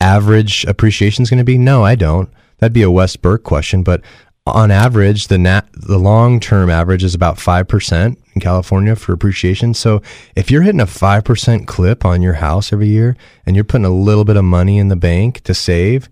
average 0.00 0.64
appreciation 0.64 1.22
is 1.22 1.30
going 1.30 1.38
to 1.38 1.44
be? 1.44 1.58
No, 1.58 1.84
I 1.84 1.94
don't. 1.94 2.28
That'd 2.58 2.72
be 2.72 2.82
a 2.82 2.90
Wes 2.90 3.16
Burke 3.16 3.44
question. 3.44 3.82
But 3.82 4.00
on 4.46 4.70
average, 4.70 5.26
the 5.26 5.38
nat- 5.38 5.68
the 5.72 5.98
long 5.98 6.38
term 6.38 6.70
average 6.70 7.02
is 7.02 7.14
about 7.14 7.38
five 7.38 7.66
percent 7.66 8.18
in 8.34 8.40
California 8.40 8.94
for 8.94 9.12
appreciation. 9.12 9.74
So 9.74 10.02
if 10.36 10.50
you're 10.50 10.62
hitting 10.62 10.80
a 10.80 10.86
five 10.86 11.24
percent 11.24 11.66
clip 11.66 12.04
on 12.04 12.22
your 12.22 12.34
house 12.34 12.72
every 12.72 12.88
year, 12.88 13.16
and 13.44 13.56
you're 13.56 13.64
putting 13.64 13.84
a 13.84 13.90
little 13.90 14.24
bit 14.24 14.36
of 14.36 14.44
money 14.44 14.78
in 14.78 14.88
the 14.88 14.96
bank 14.96 15.40
to 15.42 15.54
save, 15.54 16.08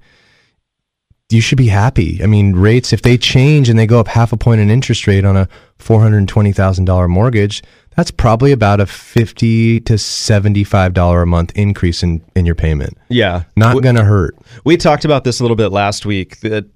you 1.30 1.40
should 1.40 1.58
be 1.58 1.68
happy. 1.68 2.22
I 2.22 2.26
mean, 2.26 2.54
rates 2.54 2.92
if 2.92 3.02
they 3.02 3.16
change 3.16 3.68
and 3.68 3.78
they 3.78 3.86
go 3.86 4.00
up 4.00 4.08
half 4.08 4.32
a 4.32 4.36
point 4.36 4.60
in 4.60 4.68
interest 4.70 5.06
rate 5.06 5.24
on 5.24 5.36
a 5.36 5.48
four 5.78 6.00
hundred 6.00 6.26
twenty 6.26 6.52
thousand 6.52 6.86
dollar 6.86 7.06
mortgage, 7.06 7.62
that's 7.96 8.10
probably 8.10 8.50
about 8.50 8.80
a 8.80 8.86
fifty 8.86 9.80
to 9.82 9.96
seventy 9.96 10.64
five 10.64 10.92
dollar 10.92 11.22
a 11.22 11.26
month 11.26 11.52
increase 11.54 12.02
in 12.02 12.20
in 12.34 12.46
your 12.46 12.56
payment. 12.56 12.98
Yeah. 13.08 13.44
Not 13.56 13.80
gonna 13.82 14.04
hurt. 14.04 14.36
We 14.64 14.76
talked 14.76 15.04
about 15.04 15.22
this 15.22 15.38
a 15.38 15.44
little 15.44 15.56
bit 15.56 15.68
last 15.68 16.04
week. 16.04 16.40
That 16.40 16.66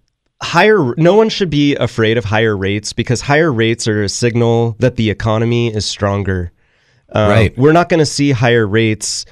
higher, 0.42 0.94
no 0.96 1.14
one 1.14 1.28
should 1.28 1.50
be 1.50 1.74
afraid 1.76 2.16
of 2.18 2.24
higher 2.24 2.56
rates 2.56 2.92
because 2.92 3.20
higher 3.20 3.52
rates 3.52 3.88
are 3.88 4.02
a 4.02 4.08
signal 4.08 4.76
that 4.78 4.96
the 4.96 5.10
economy 5.10 5.72
is 5.74 5.84
stronger. 5.84 6.52
Uh, 7.14 7.26
Right. 7.30 7.58
We're 7.58 7.72
not 7.72 7.88
going 7.88 8.00
to 8.00 8.06
see 8.06 8.30
higher 8.32 8.66
rates 8.66 9.24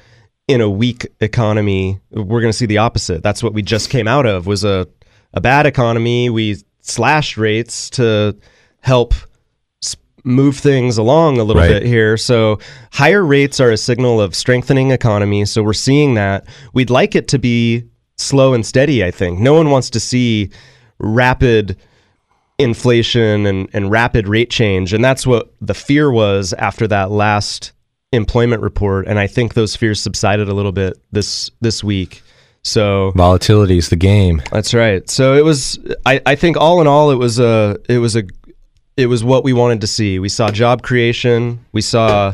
in 0.47 0.61
a 0.61 0.69
weak 0.69 1.05
economy. 1.19 1.99
We're 2.11 2.41
going 2.41 2.51
to 2.51 2.57
see 2.57 2.65
the 2.65 2.79
opposite. 2.79 3.21
That's 3.23 3.43
what 3.43 3.53
we 3.53 3.61
just 3.61 3.89
came 3.89 4.07
out 4.07 4.25
of. 4.25 4.47
Was 4.47 4.63
a 4.63 4.87
a 5.33 5.41
bad 5.41 5.65
economy. 5.65 6.29
We 6.29 6.57
slashed 6.81 7.37
rates 7.37 7.89
to 7.91 8.35
help 8.79 9.13
move 10.23 10.57
things 10.57 10.97
along 10.97 11.37
a 11.39 11.43
little 11.43 11.61
Right. 11.61 11.69
bit 11.69 11.83
here. 11.83 12.17
So 12.17 12.59
higher 12.91 13.23
rates 13.25 13.59
are 13.59 13.69
a 13.71 13.77
signal 13.77 14.19
of 14.19 14.35
strengthening 14.35 14.91
economy. 14.91 15.45
So 15.45 15.63
we're 15.63 15.73
seeing 15.73 16.15
that. 16.15 16.45
We'd 16.73 16.89
like 16.89 17.15
it 17.15 17.27
to 17.29 17.39
be 17.39 17.83
slow 18.17 18.53
and 18.53 18.65
steady, 18.65 19.03
I 19.05 19.11
think. 19.11 19.39
No 19.39 19.53
one 19.53 19.69
wants 19.69 19.89
to 19.91 19.99
see 19.99 20.49
rapid 20.99 21.77
inflation 22.57 23.45
and, 23.45 23.69
and 23.73 23.91
rapid 23.91 24.27
rate 24.27 24.49
change. 24.49 24.93
And 24.93 25.03
that's 25.03 25.27
what 25.27 25.53
the 25.61 25.73
fear 25.73 26.11
was 26.11 26.53
after 26.53 26.87
that 26.87 27.11
last 27.11 27.71
employment 28.11 28.61
report. 28.61 29.07
And 29.07 29.19
I 29.19 29.27
think 29.27 29.53
those 29.53 29.75
fears 29.75 30.01
subsided 30.01 30.49
a 30.49 30.53
little 30.53 30.71
bit 30.71 30.97
this 31.11 31.51
this 31.61 31.83
week. 31.83 32.23
So 32.63 33.11
Volatility 33.15 33.77
is 33.77 33.89
the 33.89 33.95
game. 33.95 34.41
that's 34.51 34.73
right. 34.73 35.07
So 35.09 35.35
it 35.35 35.45
was. 35.45 35.79
I, 36.05 36.21
I 36.25 36.35
think 36.35 36.57
all 36.57 36.81
in 36.81 36.87
all, 36.87 37.11
it 37.11 37.15
was 37.15 37.39
a. 37.39 37.77
It 37.87 37.99
was 37.99 38.15
a. 38.15 38.23
It 38.97 39.05
was 39.05 39.23
what 39.23 39.43
we 39.43 39.53
wanted 39.53 39.81
to 39.81 39.87
see. 39.87 40.19
We 40.19 40.27
saw 40.27 40.49
job 40.49 40.81
creation. 40.81 41.63
We 41.71 41.81
saw 41.81 42.33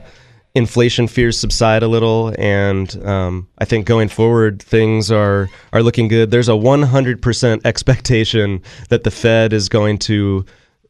inflation 0.56 1.08
fears 1.08 1.40
subside 1.40 1.84
a 1.84 1.88
little, 1.88 2.34
and 2.38 2.96
um, 3.06 3.48
I 3.58 3.66
think 3.66 3.86
going 3.86 4.10
forward, 4.10 4.62
things 4.62 5.12
are 5.12 5.50
are 5.72 5.82
looking 5.82 6.08
good. 6.08 6.32
There's 6.32 6.50
a 6.50 6.54
100% 6.54 7.62
expectation 7.66 8.62
that 8.90 9.04
the 9.04 9.12
Fed 9.12 9.54
is 9.54 9.70
going 9.70 9.98
to 10.00 10.46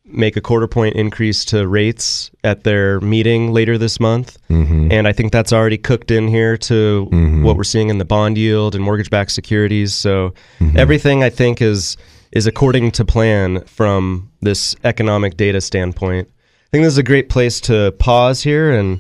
make 0.06 0.36
a 0.36 0.41
quarter 0.41 0.67
point 0.67 0.95
increase 0.95 1.45
to 1.45 1.65
rates 1.65 2.30
at 2.43 2.65
their 2.65 2.99
meeting 2.99 3.54
later 3.54 3.78
this 3.78 3.99
month. 4.02 4.38
Mm-hmm. 4.49 4.91
And 4.91 5.08
I 5.08 5.13
think 5.13 5.32
that's 5.32 5.54
already 5.54 5.78
cooked 5.78 6.12
in 6.12 6.28
here 6.28 6.58
to 6.58 7.08
mm-hmm. 7.10 7.43
what 7.43 7.56
we're 7.56 7.63
seeing 7.63 7.89
in 7.89 7.99
the 7.99 8.06
bond 8.06 8.38
yield 8.38 8.76
and 8.76 8.84
mortgage 8.84 9.10
backed 9.10 9.32
securities. 9.32 9.93
So 9.93 10.34
mm-hmm. 10.60 10.78
everything 10.78 11.23
I 11.23 11.30
think 11.30 11.62
is 11.62 11.97
is 12.34 12.47
according 12.47 12.91
to 12.91 13.06
plan 13.06 13.63
from 13.65 14.30
this 14.41 14.76
economic 14.84 15.38
data 15.38 15.62
standpoint. 15.62 16.28
I 16.28 16.69
think 16.71 16.84
this 16.84 16.93
is 16.93 16.97
a 16.97 17.04
great 17.04 17.30
place 17.30 17.62
to 17.62 17.91
pause 17.99 18.41
here 18.41 18.71
and 18.71 18.99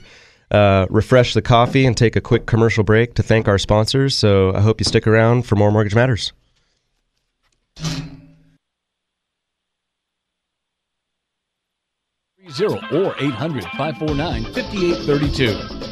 uh, 0.53 0.85
refresh 0.89 1.33
the 1.33 1.41
coffee 1.41 1.85
and 1.85 1.97
take 1.97 2.15
a 2.15 2.21
quick 2.21 2.45
commercial 2.45 2.83
break 2.83 3.15
to 3.15 3.23
thank 3.23 3.47
our 3.47 3.57
sponsors. 3.57 4.15
So 4.15 4.53
I 4.53 4.61
hope 4.61 4.79
you 4.79 4.85
stick 4.85 5.07
around 5.07 5.43
for 5.47 5.55
more 5.55 5.71
Mortgage 5.71 5.95
Matters. 5.95 6.31
Zero 12.51 12.79
or 12.91 13.15
800 13.19 13.63
549 13.63 14.43
5832. 14.53 15.83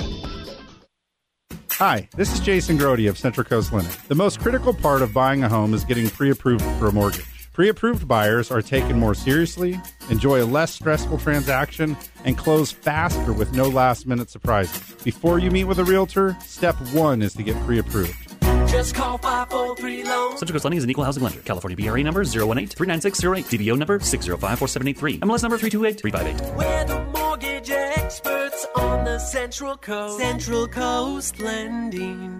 Hi, 1.72 2.08
this 2.16 2.32
is 2.32 2.40
Jason 2.40 2.78
Grody 2.78 3.10
of 3.10 3.18
Central 3.18 3.44
Coast 3.44 3.74
Lending. 3.74 3.92
The 4.08 4.14
most 4.14 4.40
critical 4.40 4.72
part 4.72 5.02
of 5.02 5.14
buying 5.14 5.44
a 5.44 5.50
home 5.50 5.74
is 5.74 5.84
getting 5.84 6.10
pre 6.10 6.30
approved 6.30 6.64
for 6.78 6.88
a 6.88 6.92
mortgage. 6.92 7.41
Pre 7.54 7.68
approved 7.68 8.08
buyers 8.08 8.50
are 8.50 8.62
taken 8.62 8.98
more 8.98 9.14
seriously, 9.14 9.80
enjoy 10.10 10.42
a 10.42 10.46
less 10.46 10.74
stressful 10.74 11.18
transaction, 11.18 11.98
and 12.24 12.38
close 12.38 12.72
faster 12.72 13.34
with 13.34 13.54
no 13.54 13.68
last 13.68 14.08
minute 14.08 14.30
surprises. 14.30 14.96
Before 15.04 15.38
you 15.38 15.52
meet 15.52 15.66
with 15.66 15.80
a 15.80 15.84
realtor, 15.84 16.38
step 16.46 16.76
one 16.94 17.22
is 17.22 17.34
to 17.34 17.44
get 17.44 17.62
pre 17.66 17.80
approved. 17.80 18.16
Just 18.72 18.96
call 18.96 19.18
543 19.18 20.06
Loan. 20.06 20.38
Central 20.38 20.54
Coast 20.54 20.64
Lending 20.64 20.78
is 20.78 20.84
an 20.86 20.90
equal 20.90 21.04
housing 21.04 21.24
lender. 21.24 21.42
California 21.42 21.76
BRA 21.76 22.02
number 22.04 22.24
018-39608. 22.24 23.60
DBO 23.60 23.78
number 23.78 24.00
6054783. 24.00 25.20
MLS 25.20 25.42
number 25.42 25.58
328358. 25.58 26.56
We're 26.56 26.86
the 26.86 27.04
mortgage 27.12 27.70
experts 27.70 28.66
on 28.76 29.04
the 29.04 29.20
Central 29.20 29.76
Coast. 29.76 30.20
Central 30.20 30.68
Coast 30.70 31.40
Lending. 31.40 32.40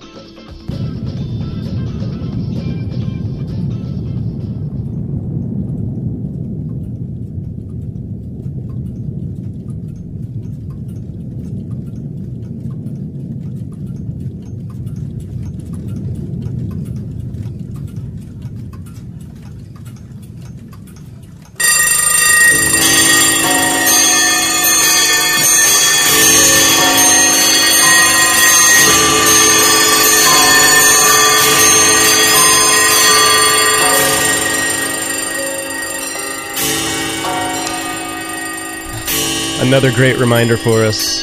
Another 39.71 39.93
great 39.93 40.17
reminder 40.17 40.57
for 40.57 40.83
us. 40.83 41.21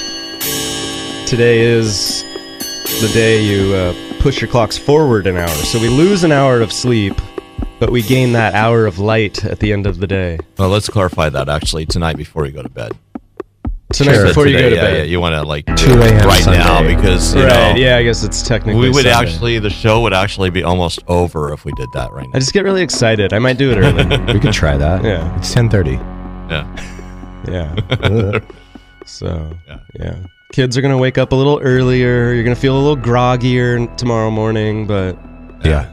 Today 1.28 1.60
is 1.60 2.22
the 3.02 3.10
day 3.12 3.42
you 3.42 3.74
uh, 3.74 3.92
push 4.20 4.40
your 4.40 4.48
clocks 4.48 4.78
forward 4.78 5.26
an 5.26 5.36
hour. 5.36 5.48
So 5.48 5.78
we 5.78 5.90
lose 5.90 6.24
an 6.24 6.32
hour 6.32 6.62
of 6.62 6.72
sleep, 6.72 7.12
but 7.78 7.90
we 7.90 8.00
gain 8.00 8.32
that 8.32 8.54
hour 8.54 8.86
of 8.86 8.98
light 8.98 9.44
at 9.44 9.58
the 9.58 9.70
end 9.70 9.86
of 9.86 9.98
the 9.98 10.06
day. 10.06 10.38
Well, 10.56 10.70
let's 10.70 10.88
clarify 10.88 11.28
that 11.28 11.50
actually 11.50 11.84
tonight 11.84 12.16
before 12.16 12.46
you 12.46 12.52
go 12.52 12.62
to 12.62 12.70
bed. 12.70 12.92
Tonight 13.92 14.14
Sure. 14.14 14.26
before 14.28 14.46
you 14.46 14.56
go 14.58 14.70
to 14.70 14.76
yeah, 14.76 14.80
bed. 14.80 14.96
Yeah, 14.96 15.02
you 15.02 15.20
want 15.20 15.34
to 15.34 15.42
like 15.42 15.66
2 15.66 15.74
do 15.76 16.00
it 16.00 16.10
a.m. 16.12 16.26
right 16.26 16.46
now 16.46 16.82
because 16.82 17.34
you 17.34 17.42
right. 17.42 17.74
know 17.74 17.74
Yeah, 17.78 17.98
I 17.98 18.02
guess 18.02 18.24
it's 18.24 18.40
technically. 18.40 18.80
we 18.80 18.88
would 18.88 19.04
Sunday. 19.04 19.10
actually 19.10 19.58
the 19.58 19.68
show 19.68 20.00
would 20.00 20.14
actually 20.14 20.48
be 20.48 20.62
almost 20.62 21.00
over 21.06 21.52
if 21.52 21.66
we 21.66 21.72
did 21.72 21.88
that 21.92 22.12
right 22.12 22.24
now. 22.26 22.36
I 22.36 22.38
just 22.38 22.54
get 22.54 22.64
really 22.64 22.82
excited. 22.82 23.34
I 23.34 23.40
might 23.40 23.58
do 23.58 23.70
it 23.70 23.76
early. 23.76 24.32
We 24.32 24.40
could 24.40 24.54
try 24.54 24.78
that. 24.78 25.04
Yeah. 25.04 25.36
It's 25.36 25.54
10:30. 25.54 25.98
Yeah. 26.50 26.94
Yeah. 27.52 28.38
So 29.06 29.56
Yeah. 29.66 29.78
yeah. 29.98 30.16
kids 30.52 30.76
are 30.76 30.82
gonna 30.82 30.98
wake 30.98 31.16
up 31.18 31.32
a 31.32 31.34
little 31.34 31.58
earlier. 31.62 32.32
You're 32.34 32.44
gonna 32.44 32.54
feel 32.56 32.76
a 32.76 32.82
little 32.82 32.96
groggier 32.96 33.94
tomorrow 33.96 34.30
morning, 34.30 34.86
but 34.86 35.18
Yeah. 35.64 35.90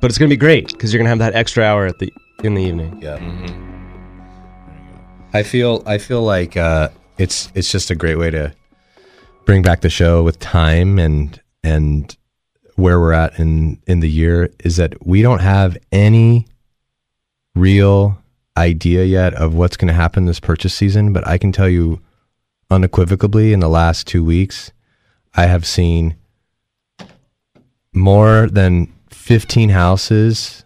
but 0.00 0.10
it's 0.10 0.18
gonna 0.18 0.28
be 0.30 0.36
great 0.36 0.68
because 0.68 0.92
you're 0.92 0.98
gonna 0.98 1.10
have 1.10 1.20
that 1.20 1.34
extra 1.34 1.62
hour 1.64 1.86
at 1.86 1.98
the 2.00 2.12
in 2.42 2.54
the 2.54 2.62
evening. 2.62 2.98
Yeah. 3.00 3.18
I 5.32 5.42
feel 5.44 5.82
I 5.86 5.98
feel 5.98 6.22
like 6.22 6.56
uh, 6.56 6.88
it's 7.18 7.52
it's 7.54 7.70
just 7.70 7.90
a 7.90 7.94
great 7.94 8.18
way 8.18 8.30
to 8.30 8.52
bring 9.46 9.62
back 9.62 9.80
the 9.80 9.90
show 9.90 10.22
with 10.24 10.38
time 10.40 10.98
and 10.98 11.40
and 11.62 12.16
where 12.74 12.98
we're 12.98 13.12
at 13.12 13.38
in 13.38 13.80
in 13.86 14.00
the 14.00 14.08
year 14.10 14.50
is 14.64 14.76
that 14.76 15.06
we 15.06 15.22
don't 15.22 15.40
have 15.40 15.76
any 15.92 16.46
real 17.54 18.18
idea 18.56 19.04
yet 19.04 19.34
of 19.34 19.54
what's 19.54 19.76
going 19.76 19.88
to 19.88 19.94
happen 19.94 20.26
this 20.26 20.40
purchase 20.40 20.74
season, 20.74 21.12
but 21.12 21.26
I 21.26 21.38
can 21.38 21.52
tell 21.52 21.68
you 21.68 22.00
unequivocally 22.70 23.52
in 23.52 23.60
the 23.60 23.68
last 23.68 24.06
2 24.06 24.24
weeks 24.24 24.72
I 25.34 25.46
have 25.46 25.66
seen 25.66 26.16
more 27.92 28.48
than 28.50 28.92
15 29.10 29.70
houses 29.70 30.64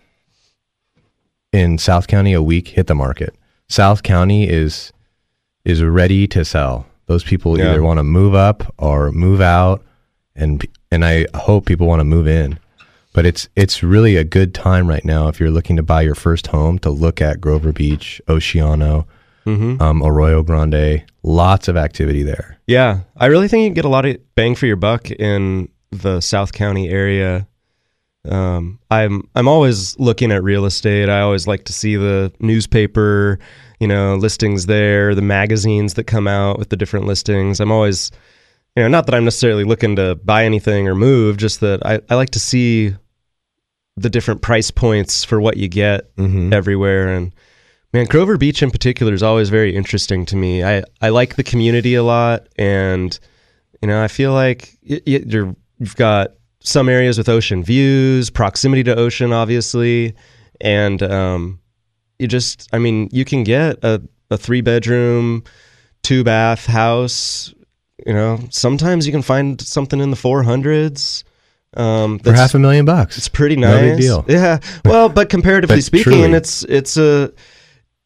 in 1.52 1.78
South 1.78 2.06
County 2.06 2.32
a 2.32 2.42
week 2.42 2.68
hit 2.68 2.86
the 2.86 2.94
market. 2.94 3.34
South 3.68 4.02
County 4.02 4.48
is 4.48 4.92
is 5.64 5.82
ready 5.82 6.26
to 6.28 6.44
sell. 6.44 6.86
Those 7.06 7.24
people 7.24 7.58
Yeah. 7.58 7.70
either 7.70 7.82
want 7.82 7.98
to 7.98 8.04
move 8.04 8.34
up 8.34 8.72
or 8.78 9.10
move 9.12 9.40
out, 9.40 9.82
and 10.36 10.66
and 10.90 11.04
I 11.04 11.26
hope 11.34 11.64
people 11.66 11.86
want 11.86 12.00
to 12.00 12.04
move 12.04 12.26
in. 12.28 12.58
But 13.14 13.24
it's 13.24 13.48
it's 13.56 13.82
really 13.82 14.16
a 14.16 14.24
good 14.24 14.52
time 14.54 14.86
right 14.88 15.04
now 15.04 15.28
if 15.28 15.40
you're 15.40 15.50
looking 15.50 15.76
to 15.76 15.82
buy 15.82 16.02
your 16.02 16.14
first 16.16 16.48
home 16.48 16.78
to 16.80 16.90
look 16.90 17.22
at 17.22 17.40
Grover 17.40 17.72
Beach, 17.72 18.20
Oceano, 18.28 19.06
Mhm. 19.46 19.80
um, 19.80 20.02
Arroyo 20.02 20.42
Grande. 20.42 21.04
Lots 21.22 21.68
of 21.68 21.76
activity 21.76 22.22
there. 22.22 22.58
Yeah, 22.66 23.00
I 23.16 23.26
really 23.26 23.48
think 23.48 23.62
you 23.62 23.68
can 23.68 23.74
get 23.74 23.84
a 23.86 23.88
lot 23.88 24.04
of 24.04 24.16
bang 24.34 24.54
for 24.54 24.66
your 24.66 24.76
buck 24.76 25.10
in 25.10 25.68
the 25.90 26.20
South 26.20 26.52
County 26.52 26.88
area. 26.90 27.46
Um, 28.28 28.78
I'm 28.90 29.28
I'm 29.34 29.46
always 29.48 29.98
looking 29.98 30.32
at 30.32 30.42
real 30.42 30.64
estate. 30.64 31.08
I 31.08 31.20
always 31.20 31.46
like 31.46 31.64
to 31.64 31.72
see 31.72 31.94
the 31.96 32.32
newspaper, 32.40 33.38
you 33.80 33.86
know, 33.86 34.16
listings 34.16 34.66
there, 34.66 35.14
the 35.14 35.22
magazines 35.22 35.94
that 35.94 36.04
come 36.04 36.26
out 36.26 36.58
with 36.58 36.70
the 36.70 36.76
different 36.76 37.06
listings. 37.06 37.60
I'm 37.60 37.70
always, 37.70 38.10
you 38.76 38.82
know, 38.82 38.88
not 38.88 39.04
that 39.06 39.14
I'm 39.14 39.24
necessarily 39.24 39.64
looking 39.64 39.94
to 39.96 40.14
buy 40.16 40.44
anything 40.46 40.88
or 40.88 40.94
move, 40.94 41.36
just 41.36 41.60
that 41.60 41.84
I, 41.86 42.00
I 42.10 42.14
like 42.16 42.30
to 42.30 42.40
see 42.40 42.96
the 43.96 44.10
different 44.10 44.42
price 44.42 44.70
points 44.70 45.24
for 45.24 45.40
what 45.40 45.56
you 45.56 45.68
get 45.68 46.14
Mhm. 46.16 46.52
everywhere. 46.52 47.08
And 47.08 47.32
man, 47.92 48.06
Grover 48.06 48.36
Beach 48.36 48.62
in 48.62 48.70
particular 48.70 49.12
is 49.14 49.22
always 49.22 49.50
very 49.50 49.74
interesting 49.74 50.26
to 50.26 50.36
me. 50.36 50.64
I, 50.64 50.82
I 51.00 51.10
like 51.10 51.36
the 51.36 51.44
community 51.44 51.94
a 51.94 52.02
lot, 52.02 52.48
and 52.56 53.16
you 53.80 53.88
know, 53.88 54.02
I 54.02 54.08
feel 54.08 54.32
like 54.32 54.76
you're 54.82 55.54
you've 55.78 55.96
got 55.96 56.32
some 56.60 56.88
areas 56.88 57.18
with 57.18 57.28
ocean 57.28 57.62
views, 57.62 58.30
proximity 58.30 58.82
to 58.84 58.96
ocean, 58.96 59.32
obviously, 59.32 60.14
and 60.60 61.02
um, 61.02 61.60
you 62.18 62.26
just, 62.26 62.68
I 62.72 62.78
mean, 62.78 63.08
you 63.12 63.24
can 63.24 63.44
get 63.44 63.82
a, 63.84 64.00
a 64.30 64.38
three 64.38 64.62
bedroom, 64.62 65.44
two 66.02 66.24
bath 66.24 66.66
house. 66.66 67.52
You 68.06 68.14
know, 68.14 68.40
sometimes 68.50 69.04
you 69.06 69.12
can 69.12 69.22
find 69.22 69.60
something 69.60 70.00
in 70.00 70.10
the 70.10 70.16
four 70.16 70.42
hundreds. 70.42 71.22
Um, 71.76 72.18
For 72.18 72.32
half 72.32 72.54
a 72.54 72.58
million 72.58 72.84
bucks. 72.84 73.16
it's 73.18 73.28
pretty 73.28 73.56
nice. 73.56 73.74
No 73.74 73.80
big 73.90 73.98
deal. 74.00 74.24
Yeah. 74.28 74.58
Well, 74.84 75.08
but 75.08 75.28
comparatively 75.28 75.76
But 75.76 75.84
speaking, 75.84 76.12
truly. 76.12 76.32
it's 76.32 76.62
it's 76.64 76.96
a 76.96 77.32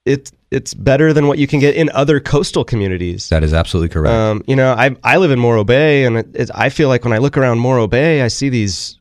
it's 0.04 0.32
it's 0.50 0.72
better 0.72 1.12
than 1.12 1.26
what 1.26 1.36
you 1.38 1.46
can 1.46 1.60
get 1.60 1.74
in 1.76 1.90
other 1.90 2.20
coastal 2.20 2.64
communities. 2.64 3.28
That 3.28 3.44
is 3.44 3.52
absolutely 3.52 3.90
correct. 3.90 4.14
Um, 4.14 4.42
you 4.46 4.56
know, 4.56 4.72
I 4.72 4.96
I 5.04 5.18
live 5.18 5.30
in 5.30 5.38
Morro 5.38 5.64
Bay, 5.64 6.04
and 6.04 6.16
it, 6.18 6.28
it, 6.34 6.50
I 6.54 6.70
feel 6.70 6.88
like 6.88 7.04
when 7.04 7.12
I 7.12 7.18
look 7.18 7.36
around 7.36 7.58
Morro 7.58 7.86
Bay, 7.86 8.22
I 8.22 8.28
see 8.28 8.48
these, 8.48 8.98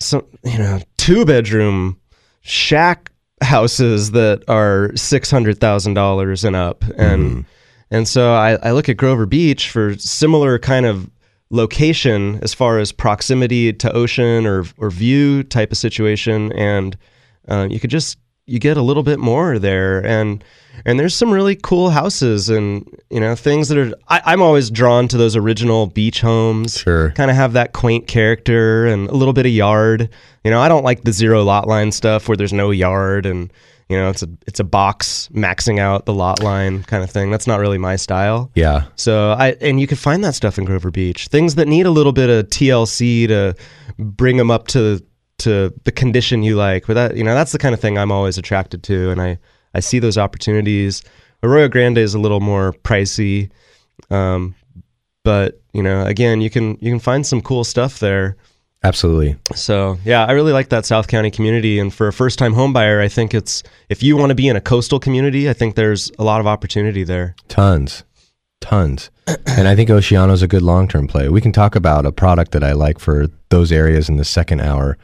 some 0.00 0.24
you 0.42 0.58
know, 0.58 0.80
two 0.96 1.26
bedroom 1.26 1.98
shack 2.40 3.10
houses 3.42 4.12
that 4.12 4.44
are 4.48 4.92
six 4.96 5.30
hundred 5.30 5.58
thousand 5.60 5.94
dollars 5.94 6.44
and 6.44 6.56
up, 6.56 6.82
and 6.96 7.44
and 7.90 8.08
so 8.08 8.32
I, 8.32 8.52
I 8.62 8.70
look 8.72 8.88
at 8.88 8.96
Grover 8.96 9.26
Beach 9.26 9.68
for 9.68 9.98
similar 9.98 10.58
kind 10.58 10.86
of 10.86 11.10
location 11.52 12.40
as 12.42 12.52
far 12.52 12.78
as 12.78 12.90
proximity 12.90 13.72
to 13.72 13.92
ocean 13.92 14.46
or 14.46 14.64
or 14.78 14.90
view 14.90 15.44
type 15.44 15.70
of 15.70 15.78
situation, 15.78 16.50
and 16.52 16.96
uh, 17.48 17.68
you 17.70 17.78
could 17.78 17.90
just 17.90 18.18
you 18.46 18.58
get 18.58 18.76
a 18.76 18.82
little 18.82 19.04
bit 19.04 19.20
more 19.20 19.58
there, 19.58 20.04
and 20.04 20.42
and 20.84 20.98
there's 20.98 21.14
some 21.14 21.30
really 21.30 21.54
cool 21.54 21.90
houses 21.90 22.48
and 22.48 22.88
you 23.10 23.20
know 23.20 23.36
things 23.36 23.68
that 23.68 23.78
are 23.78 23.94
I, 24.08 24.22
I'm 24.24 24.42
always 24.42 24.70
drawn 24.70 25.06
to 25.08 25.16
those 25.16 25.36
original 25.36 25.86
beach 25.86 26.20
homes. 26.20 26.78
Sure. 26.78 27.10
kind 27.12 27.30
of 27.30 27.36
have 27.36 27.52
that 27.52 27.72
quaint 27.72 28.08
character 28.08 28.86
and 28.86 29.08
a 29.08 29.14
little 29.14 29.34
bit 29.34 29.46
of 29.46 29.52
yard. 29.52 30.08
You 30.44 30.50
know, 30.50 30.60
I 30.60 30.68
don't 30.68 30.84
like 30.84 31.04
the 31.04 31.12
zero 31.12 31.44
lot 31.44 31.68
line 31.68 31.92
stuff 31.92 32.28
where 32.28 32.36
there's 32.36 32.52
no 32.52 32.70
yard 32.70 33.26
and 33.26 33.52
you 33.92 33.98
know 33.98 34.08
it's 34.08 34.22
a 34.22 34.28
it's 34.46 34.58
a 34.58 34.64
box 34.64 35.28
maxing 35.32 35.78
out 35.78 36.06
the 36.06 36.14
lot 36.14 36.42
line 36.42 36.82
kind 36.84 37.04
of 37.04 37.10
thing. 37.10 37.30
That's 37.30 37.46
not 37.46 37.60
really 37.60 37.78
my 37.78 37.96
style. 37.96 38.50
yeah. 38.54 38.84
So 38.96 39.32
I 39.32 39.50
and 39.60 39.78
you 39.78 39.86
can 39.86 39.98
find 39.98 40.24
that 40.24 40.34
stuff 40.34 40.58
in 40.58 40.64
Grover 40.64 40.90
Beach. 40.90 41.28
Things 41.28 41.56
that 41.56 41.68
need 41.68 41.84
a 41.84 41.90
little 41.90 42.12
bit 42.12 42.30
of 42.30 42.46
TLC 42.46 43.28
to 43.28 43.54
bring 43.98 44.38
them 44.38 44.50
up 44.50 44.68
to 44.68 45.04
to 45.38 45.74
the 45.84 45.92
condition 45.92 46.42
you 46.42 46.56
like. 46.56 46.86
But 46.86 46.94
that 46.94 47.16
you 47.16 47.24
know 47.24 47.34
that's 47.34 47.52
the 47.52 47.58
kind 47.58 47.74
of 47.74 47.80
thing 47.80 47.98
I'm 47.98 48.10
always 48.10 48.38
attracted 48.38 48.82
to, 48.84 49.10
and 49.10 49.20
I 49.20 49.38
I 49.74 49.80
see 49.80 49.98
those 49.98 50.16
opportunities. 50.16 51.02
Arroyo 51.42 51.68
Grande 51.68 51.98
is 51.98 52.14
a 52.14 52.18
little 52.18 52.40
more 52.40 52.72
pricey, 52.72 53.50
um, 54.10 54.54
but 55.24 55.60
you 55.74 55.82
know 55.82 56.06
again 56.06 56.40
you 56.40 56.48
can 56.48 56.78
you 56.80 56.90
can 56.90 57.00
find 57.00 57.26
some 57.26 57.42
cool 57.42 57.64
stuff 57.64 57.98
there. 57.98 58.36
Absolutely. 58.84 59.36
So 59.54 59.98
yeah, 60.04 60.24
I 60.24 60.32
really 60.32 60.52
like 60.52 60.70
that 60.70 60.84
South 60.84 61.06
County 61.06 61.30
community, 61.30 61.78
and 61.78 61.94
for 61.94 62.08
a 62.08 62.12
first-time 62.12 62.54
homebuyer, 62.54 63.00
I 63.00 63.08
think 63.08 63.32
it's 63.32 63.62
if 63.88 64.02
you 64.02 64.16
want 64.16 64.30
to 64.30 64.34
be 64.34 64.48
in 64.48 64.56
a 64.56 64.60
coastal 64.60 64.98
community, 64.98 65.48
I 65.48 65.52
think 65.52 65.76
there's 65.76 66.10
a 66.18 66.24
lot 66.24 66.40
of 66.40 66.46
opportunity 66.46 67.04
there. 67.04 67.36
Tons, 67.48 68.02
tons. 68.60 69.10
and 69.46 69.68
I 69.68 69.76
think 69.76 69.88
Oceano 69.88 70.32
is 70.32 70.42
a 70.42 70.48
good 70.48 70.62
long 70.62 70.88
term 70.88 71.06
play. 71.06 71.28
We 71.28 71.40
can 71.40 71.52
talk 71.52 71.76
about 71.76 72.06
a 72.06 72.12
product 72.12 72.52
that 72.52 72.64
I 72.64 72.72
like 72.72 72.98
for 72.98 73.28
those 73.50 73.70
areas 73.70 74.08
in 74.08 74.16
the 74.16 74.24
second 74.24 74.60
hour, 74.60 74.98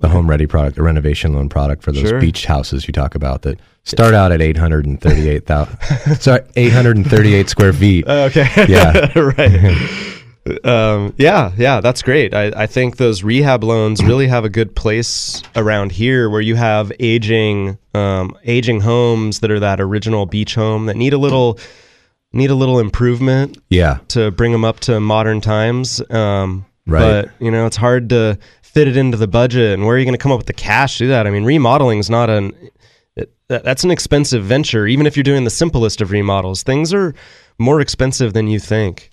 the 0.00 0.08
home 0.08 0.28
ready 0.28 0.46
product, 0.46 0.76
the 0.76 0.82
renovation 0.82 1.32
loan 1.32 1.48
product 1.48 1.82
for 1.82 1.92
those 1.92 2.08
Sure. 2.08 2.20
beach 2.20 2.44
houses 2.44 2.86
you 2.86 2.92
talk 2.92 3.14
about 3.14 3.42
that 3.42 3.58
start 3.84 4.12
out 4.14 4.30
at 4.30 4.42
838,000. 4.42 6.16
sorry, 6.20 6.42
838 6.56 7.48
square 7.48 7.72
feet. 7.72 8.06
Okay. 8.06 8.46
Yeah. 8.68 9.10
right. 9.18 9.88
Um, 10.64 11.14
yeah, 11.18 11.52
yeah, 11.56 11.80
that's 11.80 12.02
great. 12.02 12.34
I, 12.34 12.46
I 12.56 12.66
think 12.66 12.96
those 12.96 13.22
rehab 13.22 13.62
loans 13.62 14.02
really 14.02 14.26
have 14.26 14.44
a 14.44 14.48
good 14.48 14.74
place 14.74 15.40
around 15.54 15.92
here 15.92 16.28
where 16.28 16.40
you 16.40 16.56
have 16.56 16.90
aging, 16.98 17.78
um, 17.94 18.36
aging 18.44 18.80
homes 18.80 19.38
that 19.40 19.50
are 19.52 19.60
that 19.60 19.80
original 19.80 20.26
beach 20.26 20.54
home 20.56 20.86
that 20.86 20.96
need 20.96 21.12
a 21.12 21.18
little, 21.18 21.58
need 22.32 22.50
a 22.50 22.56
little 22.56 22.80
improvement 22.80 23.58
Yeah. 23.68 23.98
to 24.08 24.32
bring 24.32 24.50
them 24.50 24.64
up 24.64 24.80
to 24.80 24.98
modern 25.00 25.40
times. 25.40 26.02
Um, 26.10 26.66
Right. 26.84 27.00
But 27.00 27.30
you 27.44 27.52
know, 27.52 27.64
it's 27.66 27.76
hard 27.76 28.08
to 28.08 28.36
fit 28.62 28.88
it 28.88 28.96
into 28.96 29.16
the 29.16 29.28
budget. 29.28 29.74
And 29.74 29.86
where 29.86 29.94
are 29.94 29.98
you 30.00 30.04
going 30.04 30.16
to 30.16 30.22
come 30.22 30.32
up 30.32 30.38
with 30.38 30.48
the 30.48 30.52
cash 30.52 30.98
to 30.98 31.04
do 31.04 31.08
that? 31.10 31.28
I 31.28 31.30
mean, 31.30 31.44
remodeling 31.44 32.00
is 32.00 32.10
not 32.10 32.28
an 32.28 32.52
it, 33.14 33.32
that's 33.48 33.84
an 33.84 33.92
expensive 33.92 34.42
venture. 34.42 34.88
Even 34.88 35.06
if 35.06 35.16
you're 35.16 35.22
doing 35.22 35.44
the 35.44 35.50
simplest 35.50 36.00
of 36.00 36.10
remodels, 36.10 36.64
things 36.64 36.92
are 36.92 37.14
more 37.56 37.80
expensive 37.80 38.32
than 38.32 38.48
you 38.48 38.58
think. 38.58 39.10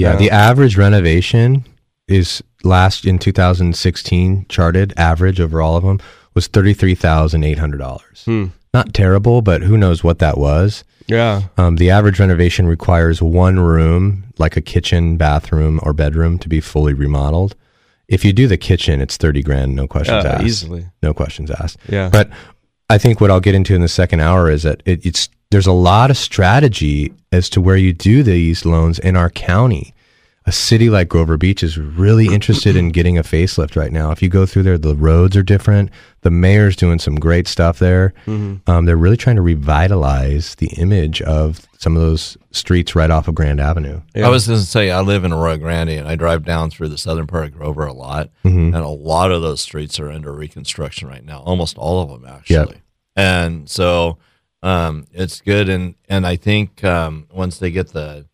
Yeah, 0.00 0.16
the 0.16 0.30
average 0.30 0.76
renovation 0.76 1.64
is 2.08 2.42
last 2.64 3.04
in 3.06 3.18
2016 3.18 4.46
charted 4.48 4.92
average 4.96 5.40
over 5.40 5.60
all 5.62 5.76
of 5.76 5.84
them 5.84 6.00
was 6.34 6.46
thirty 6.46 6.74
three 6.74 6.94
thousand 6.94 7.44
eight 7.44 7.58
hundred 7.58 7.78
dollars. 7.78 8.22
Hmm. 8.24 8.46
Not 8.72 8.94
terrible, 8.94 9.42
but 9.42 9.62
who 9.62 9.76
knows 9.76 10.04
what 10.04 10.18
that 10.20 10.38
was? 10.38 10.84
Yeah. 11.08 11.42
Um, 11.56 11.76
the 11.76 11.90
average 11.90 12.20
renovation 12.20 12.66
requires 12.68 13.20
one 13.20 13.58
room, 13.58 14.24
like 14.38 14.56
a 14.56 14.60
kitchen, 14.60 15.16
bathroom, 15.16 15.80
or 15.82 15.92
bedroom, 15.92 16.38
to 16.38 16.48
be 16.48 16.60
fully 16.60 16.94
remodeled. 16.94 17.56
If 18.06 18.24
you 18.24 18.32
do 18.32 18.46
the 18.46 18.56
kitchen, 18.56 19.00
it's 19.00 19.16
thirty 19.16 19.42
grand, 19.42 19.74
no 19.74 19.88
questions 19.88 20.24
Uh, 20.24 20.28
asked. 20.28 20.44
easily. 20.44 20.86
no 21.02 21.12
questions 21.12 21.50
asked. 21.50 21.78
Yeah. 21.88 22.10
But 22.10 22.30
I 22.88 22.98
think 22.98 23.20
what 23.20 23.30
I'll 23.30 23.40
get 23.40 23.54
into 23.56 23.74
in 23.74 23.80
the 23.80 23.88
second 23.88 24.20
hour 24.20 24.48
is 24.50 24.62
that 24.62 24.82
it, 24.84 25.04
it's 25.04 25.28
there's 25.50 25.66
a 25.66 25.72
lot 25.72 26.10
of 26.10 26.16
strategy 26.16 27.12
as 27.32 27.48
to 27.50 27.60
where 27.60 27.76
you 27.76 27.92
do 27.92 28.22
these 28.22 28.64
loans 28.64 28.98
in 28.98 29.16
our 29.16 29.30
county. 29.30 29.94
a 30.46 30.52
city 30.52 30.88
like 30.88 31.06
Grover 31.06 31.36
Beach 31.36 31.62
is 31.62 31.76
really 31.76 32.26
interested 32.26 32.74
in 32.74 32.88
getting 32.88 33.18
a 33.18 33.22
facelift 33.22 33.76
right 33.76 33.92
now. 33.92 34.10
If 34.10 34.22
you 34.22 34.30
go 34.30 34.46
through 34.46 34.62
there, 34.62 34.78
the 34.78 34.96
roads 34.96 35.36
are 35.36 35.42
different. 35.42 35.90
The 36.22 36.30
mayor's 36.30 36.76
doing 36.76 36.98
some 36.98 37.16
great 37.16 37.46
stuff 37.46 37.78
there. 37.78 38.14
Mhm. 38.26 38.60
Um, 38.66 38.86
they're 38.86 38.96
really 38.96 39.18
trying 39.18 39.36
to 39.36 39.42
revitalize 39.42 40.54
the 40.56 40.68
image 40.78 41.20
of 41.22 41.68
some 41.78 41.94
of 41.94 42.00
those 42.02 42.38
streets 42.52 42.96
right 42.96 43.10
off 43.10 43.28
of 43.28 43.34
Grand 43.34 43.60
Avenue. 43.60 44.00
I 44.16 44.30
was 44.30 44.46
going 44.46 44.58
to 44.58 44.64
say 44.64 44.90
I 44.90 45.02
live 45.02 45.24
in 45.24 45.32
Arroyo 45.32 45.58
Grande 45.58 45.90
and 45.90 46.08
I 46.08 46.16
drive 46.16 46.42
down 46.46 46.70
through 46.70 46.88
the 46.88 46.98
southern 46.98 47.26
part 47.26 47.44
of 47.44 47.52
Grover 47.52 47.84
a 47.86 47.92
lot, 47.92 48.30
Mhm. 48.44 48.74
and 48.74 48.76
a 48.76 48.88
lot 48.88 49.30
of 49.30 49.42
those 49.42 49.60
streets 49.60 50.00
are 50.00 50.10
under 50.10 50.32
reconstruction 50.32 51.06
right 51.06 51.24
now. 51.24 51.40
Almost 51.44 51.76
all 51.76 52.00
of 52.02 52.08
them 52.08 52.24
actually. 52.28 52.56
Yep. 52.56 52.74
And 53.14 53.68
so 53.68 54.16
um, 54.62 55.06
it's 55.12 55.40
good, 55.40 55.68
and 55.68 55.94
and 56.08 56.26
I 56.26 56.36
think 56.36 56.84
um, 56.84 57.26
once 57.32 57.58
they 57.58 57.70
get 57.70 57.88
the 57.88 58.26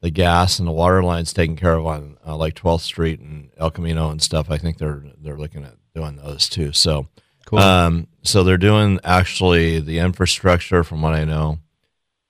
the 0.00 0.10
gas 0.10 0.58
and 0.58 0.68
the 0.68 0.72
water 0.72 1.02
lines 1.02 1.32
taken 1.32 1.56
care 1.56 1.74
of 1.74 1.86
on 1.86 2.18
uh, 2.26 2.36
like 2.36 2.54
12th 2.54 2.82
Street 2.82 3.20
and 3.20 3.50
El 3.56 3.70
Camino 3.70 4.10
and 4.10 4.20
stuff, 4.20 4.50
I 4.50 4.58
think 4.58 4.78
they're 4.78 5.02
they're 5.18 5.38
looking 5.38 5.64
at 5.64 5.76
doing 5.94 6.16
those 6.16 6.48
too. 6.48 6.72
So 6.72 7.08
Cool. 7.46 7.58
Um, 7.58 8.06
so 8.22 8.42
they're 8.44 8.56
doing 8.56 9.00
actually 9.04 9.80
the 9.80 9.98
infrastructure, 9.98 10.82
from 10.82 11.02
what 11.02 11.14
I 11.14 11.24
know, 11.24 11.58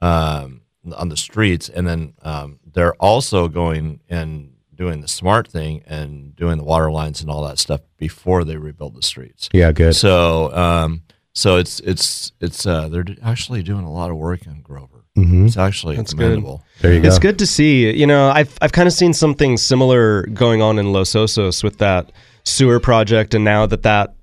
um, 0.01 0.63
on 0.95 1.09
the 1.09 1.17
streets, 1.17 1.69
and 1.69 1.87
then 1.87 2.15
um, 2.23 2.59
they're 2.65 2.95
also 2.95 3.49
going 3.49 4.01
and 4.09 4.51
doing 4.75 5.01
the 5.01 5.09
smart 5.09 5.47
thing 5.47 5.83
and 5.87 6.35
doing 6.35 6.59
the 6.59 6.65
water 6.65 6.91
lines 6.91 7.21
and 7.21 7.31
all 7.31 7.47
that 7.47 7.59
stuff 7.59 7.81
before 7.97 8.43
they 8.43 8.57
rebuild 8.57 8.95
the 8.95 9.03
streets. 9.03 9.49
Yeah, 9.53 9.71
good. 9.71 9.95
So, 9.95 10.53
um, 10.55 11.03
so 11.35 11.57
it's 11.57 11.81
it's 11.81 12.33
it's 12.41 12.67
uh, 12.67 12.89
they're 12.89 13.05
actually 13.23 13.63
doing 13.63 13.85
a 13.85 13.93
lot 13.93 14.11
of 14.11 14.17
work 14.17 14.47
in 14.47 14.63
Grover. 14.63 15.05
Mhm. 15.17 15.47
It's 15.47 15.57
actually 15.57 15.97
That's 15.97 16.13
commendable. 16.13 16.65
There 16.81 16.93
you 16.93 17.01
go. 17.01 17.09
It's 17.09 17.19
good 17.19 17.39
to 17.39 17.47
see. 17.47 17.91
You 17.95 18.07
know, 18.07 18.31
I've 18.31 18.57
I've 18.61 18.73
kind 18.73 18.87
of 18.87 18.93
seen 18.93 19.13
something 19.13 19.57
similar 19.57 20.23
going 20.27 20.63
on 20.63 20.79
in 20.79 20.93
Los 20.93 21.13
Osos 21.13 21.63
with 21.63 21.79
that 21.79 22.13
sewer 22.45 22.81
project, 22.81 23.35
and 23.35 23.45
now 23.45 23.67
that 23.67 23.83
that 23.83 24.15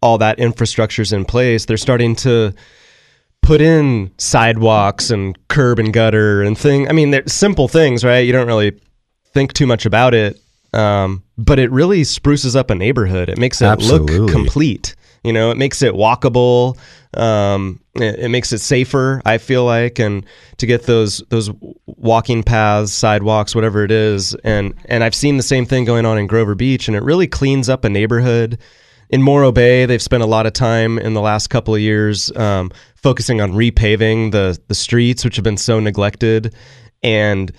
all 0.00 0.18
that 0.18 0.38
infrastructure's 0.38 1.12
in 1.12 1.24
place, 1.24 1.64
they're 1.64 1.76
starting 1.76 2.14
to 2.16 2.52
put 3.42 3.60
in 3.60 4.10
sidewalks 4.18 5.10
and 5.10 5.36
curb 5.48 5.78
and 5.78 5.92
gutter 5.92 6.42
and 6.42 6.56
thing. 6.58 6.88
I 6.88 6.92
mean, 6.92 7.10
they're 7.10 7.26
simple 7.26 7.68
things, 7.68 8.04
right? 8.04 8.20
You 8.20 8.32
don't 8.32 8.46
really 8.46 8.78
think 9.32 9.52
too 9.52 9.66
much 9.66 9.86
about 9.86 10.14
it, 10.14 10.40
um, 10.72 11.22
but 11.38 11.58
it 11.58 11.70
really 11.70 12.04
spruces 12.04 12.54
up 12.56 12.70
a 12.70 12.74
neighborhood. 12.74 13.28
It 13.28 13.38
makes 13.38 13.60
it 13.60 13.66
Absolutely. 13.66 14.18
look 14.18 14.30
complete. 14.32 14.94
You 15.24 15.32
know, 15.32 15.50
it 15.50 15.56
makes 15.56 15.82
it 15.82 15.94
walkable. 15.94 16.78
Um, 17.14 17.80
it, 17.94 18.20
it 18.20 18.28
makes 18.28 18.52
it 18.52 18.58
safer. 18.58 19.22
I 19.24 19.38
feel 19.38 19.64
like, 19.64 19.98
and 19.98 20.26
to 20.58 20.66
get 20.66 20.84
those 20.84 21.18
those 21.30 21.50
walking 21.86 22.42
paths, 22.42 22.92
sidewalks, 22.92 23.54
whatever 23.54 23.84
it 23.84 23.90
is, 23.90 24.34
and 24.44 24.74
and 24.84 25.02
I've 25.02 25.14
seen 25.14 25.36
the 25.36 25.42
same 25.42 25.64
thing 25.64 25.84
going 25.84 26.04
on 26.04 26.18
in 26.18 26.26
Grover 26.26 26.54
Beach, 26.54 26.88
and 26.88 26.96
it 26.96 27.02
really 27.02 27.26
cleans 27.26 27.68
up 27.68 27.84
a 27.84 27.88
neighborhood. 27.88 28.58
In 29.10 29.22
Morro 29.22 29.52
Bay, 29.52 29.86
they've 29.86 30.02
spent 30.02 30.22
a 30.22 30.26
lot 30.26 30.46
of 30.46 30.54
time 30.54 30.98
in 30.98 31.14
the 31.14 31.20
last 31.20 31.48
couple 31.48 31.74
of 31.74 31.80
years 31.80 32.34
um, 32.36 32.70
focusing 32.96 33.40
on 33.40 33.52
repaving 33.52 34.32
the 34.32 34.58
the 34.68 34.74
streets, 34.74 35.24
which 35.24 35.36
have 35.36 35.44
been 35.44 35.56
so 35.56 35.80
neglected, 35.80 36.54
and 37.02 37.52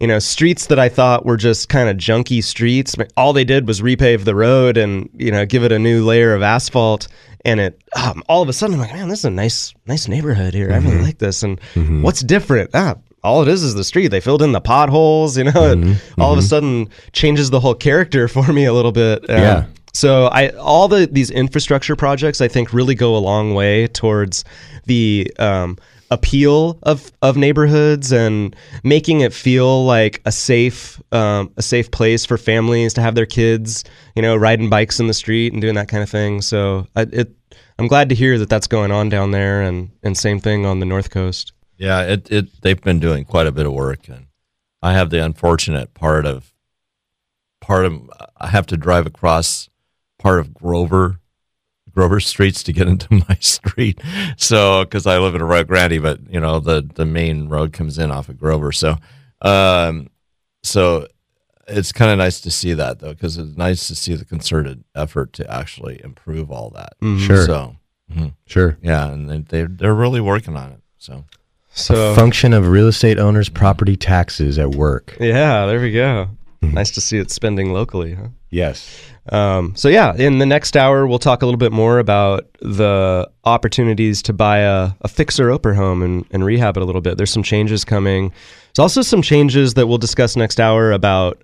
you 0.00 0.06
know 0.06 0.18
streets 0.18 0.66
that 0.66 0.78
I 0.78 0.88
thought 0.88 1.26
were 1.26 1.36
just 1.36 1.68
kind 1.68 1.88
of 1.88 1.96
junky 1.96 2.42
streets. 2.42 2.94
All 3.16 3.32
they 3.32 3.44
did 3.44 3.66
was 3.66 3.80
repave 3.80 4.24
the 4.24 4.34
road 4.34 4.76
and 4.76 5.08
you 5.16 5.30
know 5.30 5.44
give 5.46 5.64
it 5.64 5.72
a 5.72 5.78
new 5.78 6.04
layer 6.04 6.34
of 6.34 6.42
asphalt, 6.42 7.08
and 7.44 7.60
it 7.60 7.80
um, 7.96 8.22
all 8.28 8.42
of 8.42 8.48
a 8.48 8.52
sudden 8.52 8.74
I'm 8.74 8.80
like, 8.80 8.92
man, 8.92 9.08
this 9.08 9.20
is 9.20 9.24
a 9.24 9.30
nice 9.30 9.74
nice 9.86 10.08
neighborhood 10.08 10.54
here. 10.54 10.72
I 10.72 10.76
really 10.78 10.96
Mhm. 10.98 11.02
like 11.02 11.18
this. 11.18 11.42
And 11.42 11.60
what's 12.02 12.20
different? 12.20 12.70
Ah, 12.74 12.94
all 13.24 13.42
it 13.42 13.48
is 13.48 13.62
is 13.64 13.74
the 13.74 13.82
street. 13.84 14.08
They 14.08 14.20
filled 14.20 14.42
in 14.42 14.52
the 14.52 14.60
potholes. 14.60 15.36
You 15.36 15.44
know, 15.44 15.72
it 15.72 15.96
all 16.18 16.32
of 16.32 16.38
a 16.38 16.42
sudden 16.42 16.88
changes 17.12 17.50
the 17.50 17.60
whole 17.60 17.74
character 17.74 18.28
for 18.36 18.52
me 18.52 18.64
a 18.66 18.72
little 18.72 18.92
bit. 18.92 19.28
Um, 19.28 19.36
Yeah. 19.36 19.64
so 19.92 20.26
I 20.26 20.50
all 20.50 20.86
the 20.86 21.08
these 21.10 21.30
infrastructure 21.30 21.96
projects 21.96 22.40
I 22.40 22.46
think 22.46 22.72
really 22.72 22.94
go 22.94 23.16
a 23.16 23.18
long 23.18 23.54
way 23.54 23.88
towards 23.88 24.44
the 24.86 25.32
um, 25.40 25.76
appeal 26.10 26.78
of 26.82 27.12
of 27.22 27.36
neighborhoods 27.36 28.12
and 28.12 28.56
making 28.82 29.20
it 29.20 29.32
feel 29.32 29.84
like 29.84 30.22
a 30.24 30.32
safe 30.32 31.00
um, 31.12 31.52
a 31.56 31.62
safe 31.62 31.90
place 31.90 32.24
for 32.24 32.38
families 32.38 32.94
to 32.94 33.00
have 33.00 33.14
their 33.14 33.26
kids 33.26 33.84
you 34.16 34.22
know 34.22 34.36
riding 34.36 34.70
bikes 34.70 35.00
in 35.00 35.06
the 35.06 35.14
street 35.14 35.52
and 35.52 35.60
doing 35.62 35.74
that 35.74 35.88
kind 35.88 36.02
of 36.02 36.10
thing. 36.10 36.40
So 36.40 36.86
I, 36.96 37.02
it 37.12 37.34
I'm 37.78 37.86
glad 37.86 38.08
to 38.08 38.14
hear 38.14 38.38
that 38.38 38.48
that's 38.48 38.66
going 38.66 38.90
on 38.90 39.08
down 39.08 39.30
there 39.30 39.62
and 39.62 39.90
and 40.02 40.16
same 40.16 40.40
thing 40.40 40.66
on 40.66 40.80
the 40.80 40.86
north 40.86 41.10
coast. 41.10 41.52
Yeah, 41.76 42.02
it, 42.02 42.30
it 42.30 42.62
they've 42.62 42.80
been 42.80 42.98
doing 42.98 43.24
quite 43.24 43.46
a 43.46 43.52
bit 43.52 43.66
of 43.66 43.72
work, 43.72 44.08
and 44.08 44.26
I 44.82 44.94
have 44.94 45.10
the 45.10 45.24
unfortunate 45.24 45.94
part 45.94 46.26
of 46.26 46.52
part 47.60 47.84
of 47.84 48.10
I 48.36 48.48
have 48.48 48.66
to 48.66 48.76
drive 48.76 49.06
across 49.06 49.68
part 50.18 50.40
of 50.40 50.54
Grover 50.54 51.20
Grover 51.98 52.20
streets 52.20 52.62
to 52.62 52.72
get 52.72 52.86
into 52.86 53.08
my 53.28 53.36
street. 53.40 54.00
So 54.36 54.84
because 54.84 55.04
I 55.04 55.18
live 55.18 55.34
in 55.34 55.42
Arroyo 55.42 55.64
Grande, 55.64 56.00
but 56.00 56.20
you 56.30 56.38
know 56.38 56.60
the 56.60 56.88
the 56.94 57.04
main 57.04 57.48
road 57.48 57.72
comes 57.72 57.98
in 57.98 58.12
off 58.12 58.28
of 58.28 58.38
Grover. 58.38 58.70
So 58.70 58.94
um, 59.42 60.08
so 60.62 61.08
it's 61.66 61.90
kind 61.90 62.12
of 62.12 62.18
nice 62.18 62.40
to 62.42 62.52
see 62.52 62.72
that 62.74 63.00
though, 63.00 63.14
because 63.14 63.36
it's 63.36 63.56
nice 63.56 63.88
to 63.88 63.96
see 63.96 64.14
the 64.14 64.24
concerted 64.24 64.84
effort 64.94 65.32
to 65.34 65.52
actually 65.52 66.00
improve 66.04 66.52
all 66.52 66.70
that. 66.70 66.92
Mhm. 67.02 67.18
Sure. 67.26 67.44
So 67.46 67.76
mhm. 68.12 68.32
Sure. 68.46 68.78
yeah, 68.80 69.10
and 69.10 69.28
they 69.28 69.38
they're, 69.38 69.66
they're 69.68 69.94
really 69.94 70.20
working 70.20 70.56
on 70.56 70.70
it. 70.70 70.80
So. 70.98 71.24
So 71.70 72.12
a 72.12 72.14
function 72.16 72.54
of 72.54 72.66
real 72.68 72.88
estate 72.88 73.18
owners' 73.18 73.48
property 73.48 73.94
taxes 73.96 74.58
at 74.58 74.70
work. 74.74 75.16
Yeah, 75.20 75.66
there 75.66 75.80
we 75.80 75.92
go. 75.92 76.28
Nice 76.60 76.90
to 76.92 77.00
see 77.00 77.18
it 77.18 77.30
spending 77.30 77.72
locally, 77.72 78.14
huh? 78.14 78.28
Yes. 78.50 79.00
Um, 79.30 79.74
so 79.76 79.88
yeah, 79.88 80.14
in 80.16 80.38
the 80.38 80.46
next 80.46 80.76
hour, 80.76 81.06
we'll 81.06 81.18
talk 81.18 81.42
a 81.42 81.46
little 81.46 81.58
bit 81.58 81.70
more 81.72 81.98
about 81.98 82.46
the 82.60 83.30
opportunities 83.44 84.22
to 84.22 84.32
buy 84.32 84.58
a, 84.58 84.90
a 85.02 85.08
fixer-upper 85.08 85.74
home 85.74 86.02
and, 86.02 86.24
and 86.30 86.44
rehab 86.44 86.76
it 86.76 86.82
a 86.82 86.84
little 86.86 87.00
bit. 87.00 87.16
There's 87.16 87.30
some 87.30 87.42
changes 87.42 87.84
coming. 87.84 88.30
There's 88.74 88.78
also 88.80 89.02
some 89.02 89.22
changes 89.22 89.74
that 89.74 89.86
we'll 89.86 89.98
discuss 89.98 90.34
next 90.34 90.58
hour 90.58 90.90
about 90.92 91.42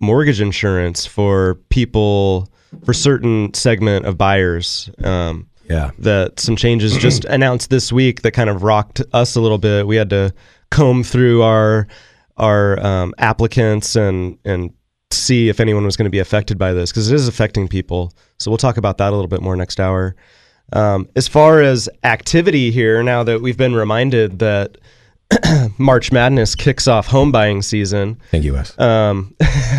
mortgage 0.00 0.40
insurance 0.40 1.06
for 1.06 1.56
people 1.68 2.48
for 2.84 2.92
certain 2.92 3.54
segment 3.54 4.04
of 4.06 4.18
buyers. 4.18 4.90
Um, 5.04 5.48
Yeah. 5.68 5.90
that 6.00 6.40
some 6.40 6.56
changes 6.56 6.96
just 6.96 7.24
announced 7.28 7.70
this 7.70 7.92
week 7.92 8.22
that 8.22 8.32
kind 8.32 8.50
of 8.50 8.62
rocked 8.62 9.00
us 9.12 9.36
a 9.36 9.40
little 9.40 9.58
bit. 9.58 9.86
We 9.86 9.96
had 9.96 10.10
to 10.10 10.32
comb 10.70 11.02
through 11.04 11.42
our 11.42 11.86
our 12.36 12.78
um, 12.84 13.14
applicants 13.18 13.96
and 13.96 14.38
and 14.44 14.72
see 15.12 15.48
if 15.48 15.60
anyone 15.60 15.84
was 15.84 15.96
going 15.96 16.04
to 16.04 16.10
be 16.10 16.18
affected 16.18 16.58
by 16.58 16.72
this 16.72 16.90
because 16.90 17.10
it 17.10 17.14
is 17.14 17.28
affecting 17.28 17.68
people. 17.68 18.12
So 18.38 18.50
we'll 18.50 18.58
talk 18.58 18.76
about 18.76 18.98
that 18.98 19.10
a 19.12 19.14
little 19.16 19.28
bit 19.28 19.40
more 19.40 19.56
next 19.56 19.80
hour. 19.80 20.16
Um, 20.72 21.08
as 21.14 21.28
far 21.28 21.62
as 21.62 21.88
activity 22.02 22.70
here, 22.72 23.02
now 23.02 23.22
that 23.22 23.40
we've 23.40 23.56
been 23.56 23.74
reminded 23.74 24.40
that 24.40 24.78
March 25.78 26.10
Madness 26.10 26.54
kicks 26.54 26.88
off 26.88 27.06
home 27.06 27.30
buying 27.32 27.62
season, 27.62 28.20
Thank 28.30 28.44
you, 28.44 28.52
Wes. 28.54 28.78
um, 28.78 29.34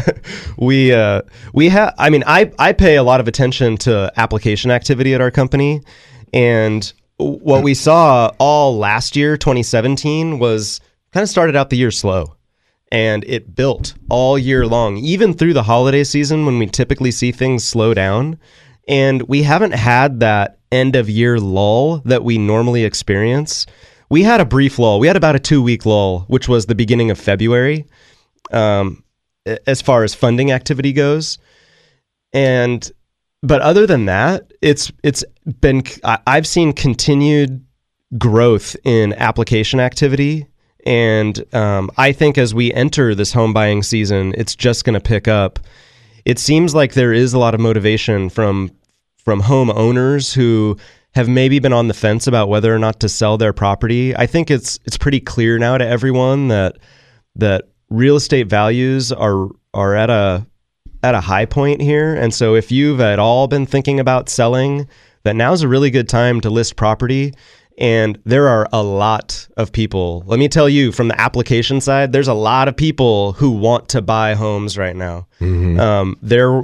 we 0.58 0.94
uh, 0.94 1.22
we 1.54 1.70
have. 1.70 1.94
I 1.98 2.10
mean, 2.10 2.24
I 2.26 2.52
I 2.58 2.74
pay 2.74 2.96
a 2.96 3.04
lot 3.04 3.20
of 3.20 3.28
attention 3.28 3.78
to 3.80 4.12
application 4.18 4.72
activity 4.72 5.14
at 5.14 5.22
our 5.22 5.32
company, 5.32 5.82
and 6.34 6.92
what 7.18 7.64
we 7.64 7.74
saw 7.74 8.32
all 8.40 8.78
last 8.78 9.16
year, 9.16 9.38
2017, 9.38 10.40
was 10.40 10.80
kind 11.12 11.24
of 11.24 11.30
started 11.30 11.56
out 11.56 11.70
the 11.70 11.78
year 11.78 11.92
slow, 11.92 12.36
and 12.92 13.24
it 13.26 13.56
built 13.56 13.94
all 14.10 14.38
year 14.38 14.66
long, 14.66 14.98
even 14.98 15.34
through 15.34 15.54
the 15.54 15.64
holiday 15.64 16.04
season 16.04 16.46
when 16.46 16.58
we 16.58 16.68
typically 16.68 17.12
see 17.12 17.32
things 17.32 17.64
slow 17.64 17.94
down, 17.94 18.40
and 18.88 19.22
we 19.24 19.44
haven't 19.44 19.74
had 19.74 20.20
that 20.22 20.60
end 20.72 20.96
of 20.96 21.10
year 21.10 21.40
lull 21.40 21.98
that 22.06 22.24
we 22.24 22.38
normally 22.38 22.84
experience. 22.84 23.66
We 24.10 24.24
had 24.24 24.40
a 24.40 24.46
brief 24.46 24.80
lull. 24.80 25.00
We 25.00 25.08
had 25.08 25.18
about 25.18 25.36
a 25.36 25.40
two 25.40 25.62
week 25.62 25.86
lull, 25.86 26.22
which 26.28 26.48
was 26.48 26.66
the 26.66 26.76
beginning 26.76 27.12
of 27.12 27.20
February 27.20 27.86
um, 28.52 29.04
as 29.66 29.82
far 29.82 30.04
as 30.04 30.14
funding 30.14 30.52
activity 30.52 30.94
goes. 30.94 31.38
And 32.34 32.90
but 33.44 33.62
other 33.62 33.86
than 33.86 34.06
that, 34.06 34.52
it's 34.62 34.92
it's 35.04 35.24
been 35.62 35.84
I've 36.04 36.48
seen 36.48 36.74
continued 36.74 37.66
growth 38.18 38.76
in 38.84 39.14
application 39.14 39.80
activity, 39.80 40.48
and 40.88 41.54
um, 41.54 41.92
I 41.98 42.14
think 42.14 42.38
as 42.38 42.54
we 42.56 42.72
enter 42.72 43.14
this 43.14 43.34
home 43.34 43.52
buying 43.52 43.84
season, 43.84 44.34
it's 44.38 44.56
just 44.56 44.86
going 44.86 44.94
to 44.94 45.02
pick 45.02 45.28
up. 45.28 45.60
It 46.24 46.40
seems 46.40 46.74
like 46.74 46.94
there 46.94 47.12
is 47.12 47.34
a 47.34 47.40
lot 47.40 47.54
of 47.54 47.60
motivation 47.60 48.30
from 48.30 48.72
from 49.18 49.42
home 49.42 49.70
owners 49.70 50.34
who 50.34 50.78
have 51.14 51.28
maybe 51.28 51.60
been 51.60 51.74
on 51.74 51.90
the 51.90 51.94
fence 51.94 52.26
about 52.26 52.48
whether 52.48 52.74
or 52.74 52.80
not 52.80 53.02
to 53.02 53.10
sell 53.10 53.38
their 53.38 53.52
property. 53.52 54.16
I 54.16 54.28
think 54.28 54.50
it's 54.50 54.80
it's 54.86 54.98
pretty 54.98 55.20
clear 55.20 55.60
now 55.60 55.78
to 55.78 55.86
everyone 55.86 56.48
that 56.48 56.78
that 57.36 57.66
real 57.90 58.16
estate 58.16 58.48
values 58.48 59.12
are 59.12 59.50
are 59.74 59.94
at 59.94 60.10
a 60.10 60.48
at 61.04 61.16
a 61.16 61.22
high 61.22 61.46
point 61.46 61.82
here. 61.82 62.16
And 62.16 62.34
so 62.34 62.56
if 62.56 62.72
you've 62.72 63.02
at 63.02 63.20
all 63.20 63.48
been 63.48 63.66
thinking 63.66 64.00
about 64.00 64.30
selling, 64.30 64.88
that 65.24 65.36
now's 65.36 65.64
a 65.64 65.68
really 65.68 65.92
good 65.92 66.08
time 66.08 66.40
to 66.42 66.50
list 66.50 66.78
property 66.78 67.34
And 67.78 68.20
there 68.26 68.48
are 68.48 68.68
a 68.74 68.82
lot 68.82 69.48
of 69.56 69.72
people. 69.72 70.24
Let 70.26 70.40
me 70.40 70.48
tell 70.48 70.68
you, 70.68 70.92
from 70.92 71.10
the 71.10 71.22
application 71.22 71.80
side, 71.80 72.12
there's 72.12 72.28
a 72.28 72.34
lot 72.34 72.68
of 72.68 72.76
people 72.76 73.34
who 73.34 73.52
want 73.52 73.90
to 73.90 74.02
buy 74.02 74.34
homes 74.34 74.78
right 74.78 74.96
now. 74.96 75.28
Um, 75.80 76.18
they're 76.22 76.64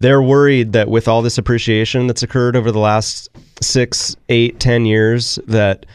they're 0.00 0.22
worried 0.22 0.72
that 0.72 0.88
with 0.88 1.08
all 1.08 1.22
this 1.22 1.38
appreciation 1.38 2.06
that's 2.06 2.22
occurred 2.22 2.56
over 2.56 2.72
the 2.72 2.78
last 2.78 3.28
six, 3.60 4.16
eight, 4.28 4.60
ten 4.60 4.84
years, 4.86 5.38
that 5.46 5.86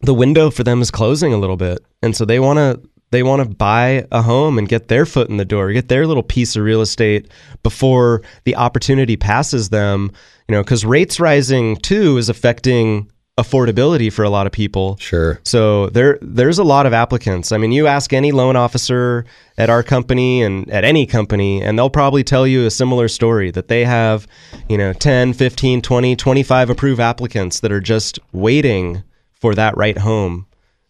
the 0.00 0.14
window 0.14 0.50
for 0.50 0.64
them 0.64 0.80
is 0.82 0.90
closing 0.90 1.32
a 1.32 1.38
little 1.38 1.56
bit, 1.56 1.78
and 2.02 2.16
so 2.16 2.24
they 2.24 2.40
want 2.40 2.58
to 2.58 2.80
they 3.10 3.22
want 3.22 3.42
to 3.42 3.48
buy 3.56 4.06
a 4.10 4.22
home 4.22 4.58
and 4.58 4.68
get 4.68 4.88
their 4.88 5.06
foot 5.06 5.28
in 5.28 5.36
the 5.36 5.44
door, 5.44 5.72
get 5.72 5.88
their 5.88 6.06
little 6.06 6.22
piece 6.22 6.56
of 6.56 6.64
real 6.64 6.80
estate 6.80 7.28
before 7.62 8.22
the 8.44 8.56
opportunity 8.56 9.16
passes 9.16 9.68
them. 9.68 10.10
You 10.48 10.54
know, 10.54 10.62
because 10.62 10.84
rates 10.84 11.20
rising 11.20 11.76
too 11.76 12.18
is 12.18 12.28
affecting 12.28 13.10
affordability 13.38 14.10
for 14.10 14.24
a 14.24 14.30
lot 14.30 14.46
of 14.46 14.52
people. 14.52 14.96
Sure. 14.98 15.40
So 15.44 15.88
there 15.90 16.18
there's 16.22 16.58
a 16.58 16.64
lot 16.64 16.86
of 16.86 16.92
applicants. 16.92 17.52
I 17.52 17.58
mean, 17.58 17.70
you 17.70 17.86
ask 17.86 18.12
any 18.12 18.32
loan 18.32 18.56
officer 18.56 19.26
at 19.58 19.68
our 19.68 19.82
company 19.82 20.42
and 20.42 20.70
at 20.70 20.84
any 20.84 21.06
company 21.06 21.62
and 21.62 21.78
they'll 21.78 21.90
probably 21.90 22.24
tell 22.24 22.46
you 22.46 22.64
a 22.64 22.70
similar 22.70 23.08
story 23.08 23.50
that 23.50 23.68
they 23.68 23.84
have, 23.84 24.26
you 24.68 24.78
know, 24.78 24.92
10, 24.94 25.34
15, 25.34 25.82
20, 25.82 26.16
25 26.16 26.70
approved 26.70 27.00
applicants 27.00 27.60
that 27.60 27.70
are 27.70 27.80
just 27.80 28.18
waiting 28.32 29.02
for 29.34 29.54
that 29.54 29.76
right 29.76 29.98
home 29.98 30.46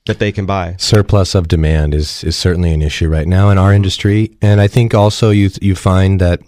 that 0.07 0.21
they 0.21 0.31
can 0.31 0.47
buy. 0.47 0.77
surplus 0.79 1.35
of 1.35 1.49
demand 1.49 1.93
is 1.93 2.23
is 2.23 2.37
certainly 2.37 2.73
an 2.73 2.81
issue 2.81 3.09
right 3.09 3.27
now 3.27 3.51
in 3.51 3.59
our 3.59 3.73
industry, 3.73 4.37
and 4.41 4.61
I 4.61 4.69
think 4.69 4.95
also 4.95 5.31
you 5.31 5.51
you 5.61 5.75
find 5.75 6.21
that 6.21 6.41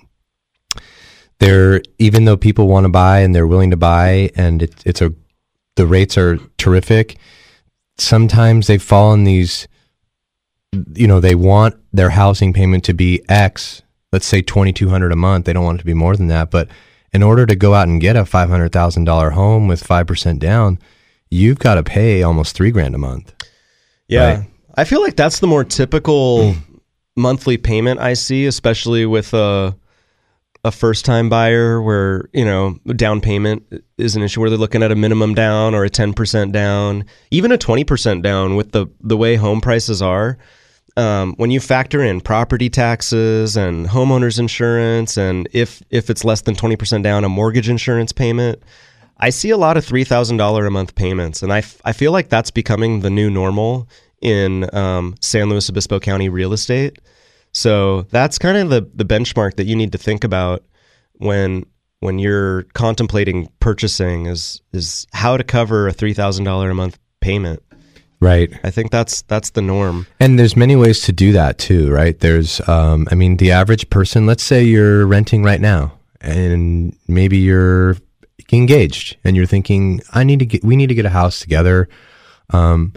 there, 1.40 1.82
even 1.99 2.24
though 2.24 2.36
people 2.36 2.68
want 2.68 2.84
to 2.84 2.88
buy 2.88 3.20
and 3.20 3.34
they're 3.34 3.46
willing 3.46 3.70
to 3.70 3.76
buy, 3.76 4.30
and 4.36 4.62
it, 4.62 4.74
it's 4.84 5.03
a 5.03 5.12
the 5.79 5.87
rates 5.87 6.18
are 6.18 6.39
terrific. 6.59 7.16
Sometimes 7.97 8.66
they 8.66 8.76
fall 8.76 9.14
in 9.14 9.24
these, 9.24 9.66
you 10.93 11.07
know, 11.07 11.20
they 11.20 11.35
want 11.35 11.76
their 11.93 12.11
housing 12.11 12.53
payment 12.53 12.85
to 12.85 12.93
be 12.93 13.22
X. 13.31 13.83
Let's 14.12 14.26
say 14.26 14.43
twenty 14.43 14.72
two 14.72 14.89
hundred 14.89 15.12
a 15.12 15.16
month. 15.16 15.47
They 15.47 15.53
don't 15.53 15.64
want 15.64 15.79
it 15.79 15.83
to 15.83 15.87
be 15.87 15.95
more 15.95 16.16
than 16.16 16.26
that, 16.29 16.51
but 16.51 16.68
in 17.12 17.22
order 17.22 17.47
to 17.47 17.57
go 17.57 17.74
out 17.74 17.89
and 17.89 18.01
get 18.01 18.16
a 18.16 18.26
five 18.26 18.51
hundred 18.51 18.72
thousand 18.72 19.05
dollar 19.05 19.31
home 19.31 19.68
with 19.68 19.83
five 19.83 20.07
percent 20.07 20.41
down, 20.41 20.79
you've 21.31 21.59
got 21.59 21.76
to 21.76 21.83
pay 21.83 22.22
almost 22.22 22.57
three 22.57 22.70
grand 22.70 22.95
a 22.95 22.99
month. 22.99 23.33
Yeah. 24.09 24.39
Right. 24.39 24.51
I 24.74 24.85
feel 24.85 25.01
like 25.01 25.16
that's 25.16 25.41
the 25.41 25.47
more 25.47 25.64
typical 25.64 26.55
mm. 26.55 26.81
monthly 27.16 27.57
payment 27.57 28.01
I 28.01 28.14
see, 28.14 28.47
especially 28.47 29.07
with 29.07 29.33
a 29.33 29.76
a 30.64 30.72
first 30.72 31.04
time 31.04 31.28
buyer 31.28 31.80
where, 31.80 32.28
you 32.32 32.44
know, 32.44 32.78
down 32.96 33.20
payment 33.20 33.62
is 33.96 34.16
an 34.16 34.22
issue 34.22 34.40
where 34.40 34.50
they're 34.50 34.59
looking 34.59 34.82
at 34.82 34.92
a 34.92 34.96
minimum 34.96 35.34
down 35.34 35.74
or 35.74 35.84
a 35.84 35.90
10% 35.90 36.52
down, 36.52 37.04
even 37.30 37.52
a 37.52 37.59
20% 37.59 38.22
down 38.22 38.56
with 38.56 38.72
the 38.72 38.86
the 39.00 39.16
way 39.16 39.36
home 39.36 39.61
prices 39.61 40.02
are. 40.02 40.38
Um, 40.96 41.34
when 41.36 41.52
you 41.52 41.61
factor 41.61 42.02
in 42.02 42.20
property 42.20 42.68
taxes 42.68 43.56
and 43.56 43.86
homeowners 43.86 44.40
insurance 44.40 45.16
and 45.16 45.48
if 45.52 45.80
if 45.90 46.11
it's 46.11 46.24
less 46.24 46.40
than 46.40 46.56
20% 46.56 47.04
down 47.04 47.24
a 47.24 47.28
mortgage 47.28 47.68
insurance 47.68 48.11
payment, 48.12 48.61
I 49.20 49.30
see 49.30 49.50
a 49.50 49.56
lot 49.56 49.76
of 49.76 49.84
three 49.84 50.04
thousand 50.04 50.36
dollar 50.36 50.66
a 50.66 50.70
month 50.70 50.94
payments, 50.94 51.42
and 51.42 51.52
I, 51.52 51.59
f- 51.59 51.80
I 51.84 51.92
feel 51.92 52.12
like 52.12 52.28
that's 52.28 52.50
becoming 52.50 53.00
the 53.00 53.11
new 53.11 53.30
normal 53.30 53.88
in 54.20 54.72
um, 54.74 55.14
San 55.20 55.48
Luis 55.48 55.68
Obispo 55.68 55.98
County 56.00 56.28
real 56.28 56.52
estate. 56.52 56.98
So 57.53 58.03
that's 58.11 58.38
kind 58.38 58.57
of 58.57 58.70
the 58.70 58.90
the 58.94 59.05
benchmark 59.05 59.57
that 59.57 59.66
you 59.66 59.76
need 59.76 59.92
to 59.92 59.99
think 59.99 60.24
about 60.24 60.64
when 61.14 61.64
when 62.01 62.18
you're 62.18 62.62
contemplating 62.74 63.49
purchasing 63.61 64.26
is 64.26 64.62
is 64.72 65.07
how 65.12 65.36
to 65.36 65.44
cover 65.44 65.88
a 65.88 65.92
three 65.92 66.14
thousand 66.14 66.44
dollar 66.44 66.70
a 66.70 66.74
month 66.74 66.99
payment. 67.20 67.62
Right. 68.20 68.53
I 68.64 68.70
think 68.70 68.90
that's 68.90 69.22
that's 69.22 69.51
the 69.51 69.62
norm. 69.62 70.07
And 70.18 70.38
there's 70.38 70.57
many 70.57 70.74
ways 70.74 71.03
to 71.03 71.12
do 71.12 71.32
that 71.32 71.59
too, 71.59 71.90
right? 71.90 72.18
There's, 72.18 72.61
um, 72.68 73.07
I 73.12 73.14
mean, 73.14 73.36
the 73.36 73.53
average 73.53 73.88
person. 73.90 74.26
Let's 74.26 74.42
say 74.42 74.64
you're 74.64 75.07
renting 75.07 75.44
right 75.44 75.61
now, 75.61 75.92
and 76.20 76.96
maybe 77.07 77.38
you're 77.38 77.96
engaged, 78.53 79.16
and 79.22 79.36
you're 79.36 79.46
thinking, 79.46 80.01
I 80.12 80.24
need 80.24 80.40
to 80.40 80.46
get, 80.46 80.64
we 80.64 80.74
need 80.74 80.88
to 80.88 80.96
get 80.96 81.07
a 81.07 81.11
house 81.11 81.38
together. 81.38 81.88
Um, 82.51 82.92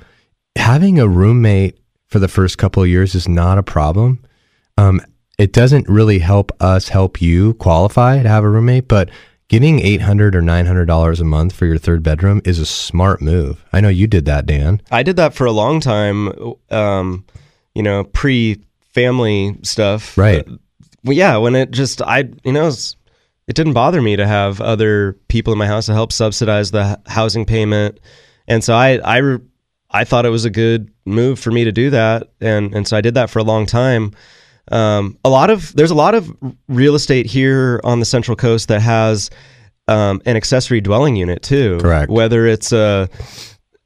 having 0.56 1.00
a 1.00 1.08
roommate 1.08 1.78
for 2.08 2.18
the 2.18 2.28
first 2.28 2.58
couple 2.58 2.82
of 2.82 2.90
years 2.90 3.14
is 3.14 3.28
not 3.28 3.60
a 3.60 3.64
problem. 3.64 4.24
Um, 4.82 5.02
it 5.38 5.54
doesn't 5.54 5.88
really 5.88 6.20
help 6.20 6.52
us 6.62 6.90
help 6.90 7.22
you 7.22 7.54
qualify 7.56 8.22
to 8.22 8.30
have 8.30 8.44
a 8.44 8.50
roommate, 8.50 8.88
but 8.88 9.10
getting 9.48 9.80
eight 9.80 10.02
hundred 10.02 10.36
or 10.36 10.42
nine 10.42 10.66
hundred 10.66 10.86
dollars 10.86 11.20
a 11.20 11.24
month 11.24 11.54
for 11.54 11.66
your 11.66 11.78
third 11.78 12.04
bedroom 12.04 12.42
is 12.46 12.60
a 12.60 12.66
smart 12.66 13.22
move. 13.22 13.64
I 13.74 13.82
know 13.82 13.90
you 13.90 14.08
did 14.08 14.26
that, 14.26 14.46
Dan. 14.46 14.82
I 14.92 15.04
did 15.04 15.16
that 15.18 15.34
for 15.34 15.46
a 15.46 15.52
long 15.52 15.80
time, 15.80 16.32
um, 16.70 17.26
you 17.76 17.84
know, 17.84 18.04
pre 18.06 18.62
family 18.94 19.58
stuff. 19.64 20.18
Right. 20.18 20.48
Uh, 20.48 20.58
well, 21.04 21.18
yeah, 21.18 21.38
when 21.38 21.56
it 21.56 21.72
just, 21.72 22.02
I, 22.02 22.30
you 22.44 22.52
know, 22.52 22.68
it 23.48 23.56
didn't 23.56 23.74
bother 23.74 24.02
me 24.02 24.16
to 24.16 24.28
have 24.28 24.62
other 24.62 25.14
people 25.28 25.52
in 25.54 25.60
my 25.60 25.68
house 25.68 25.88
to 25.88 25.94
help 25.94 26.12
subsidize 26.12 26.72
the 26.72 27.02
housing 27.08 27.46
payment. 27.46 28.00
And 28.48 28.64
so 28.64 28.76
I, 28.76 29.00
I, 29.04 29.38
I 29.90 30.04
thought 30.04 30.26
it 30.26 30.30
was 30.30 30.46
a 30.46 30.52
good 30.52 30.92
move 31.06 31.40
for 31.40 31.52
me 31.52 31.64
to 31.64 31.72
do 31.72 31.90
that. 31.90 32.32
And, 32.40 32.76
and 32.76 32.88
so 32.88 32.96
I 32.96 33.02
did 33.02 33.16
that 33.16 33.30
for 33.30 33.40
a 33.40 33.44
long 33.44 33.66
time. 33.66 34.14
Um, 34.72 35.18
a 35.24 35.30
lot 35.30 35.50
of, 35.50 35.74
there's 35.76 35.92
a 35.92 35.96
lot 35.96 36.16
of 36.16 36.32
real 36.68 36.96
estate 36.96 37.26
here 37.26 37.80
on 37.84 38.00
the 38.00 38.06
Central 38.06 38.36
Coast 38.36 38.68
that 38.68 38.82
has 38.82 39.30
um, 39.88 40.22
an 40.26 40.36
accessory 40.38 40.82
dwelling 40.82 41.16
unit 41.16 41.42
too. 41.42 41.80
Correct. 41.80 42.12
Whether 42.12 42.46
it's 42.46 42.72
a, 42.72 43.10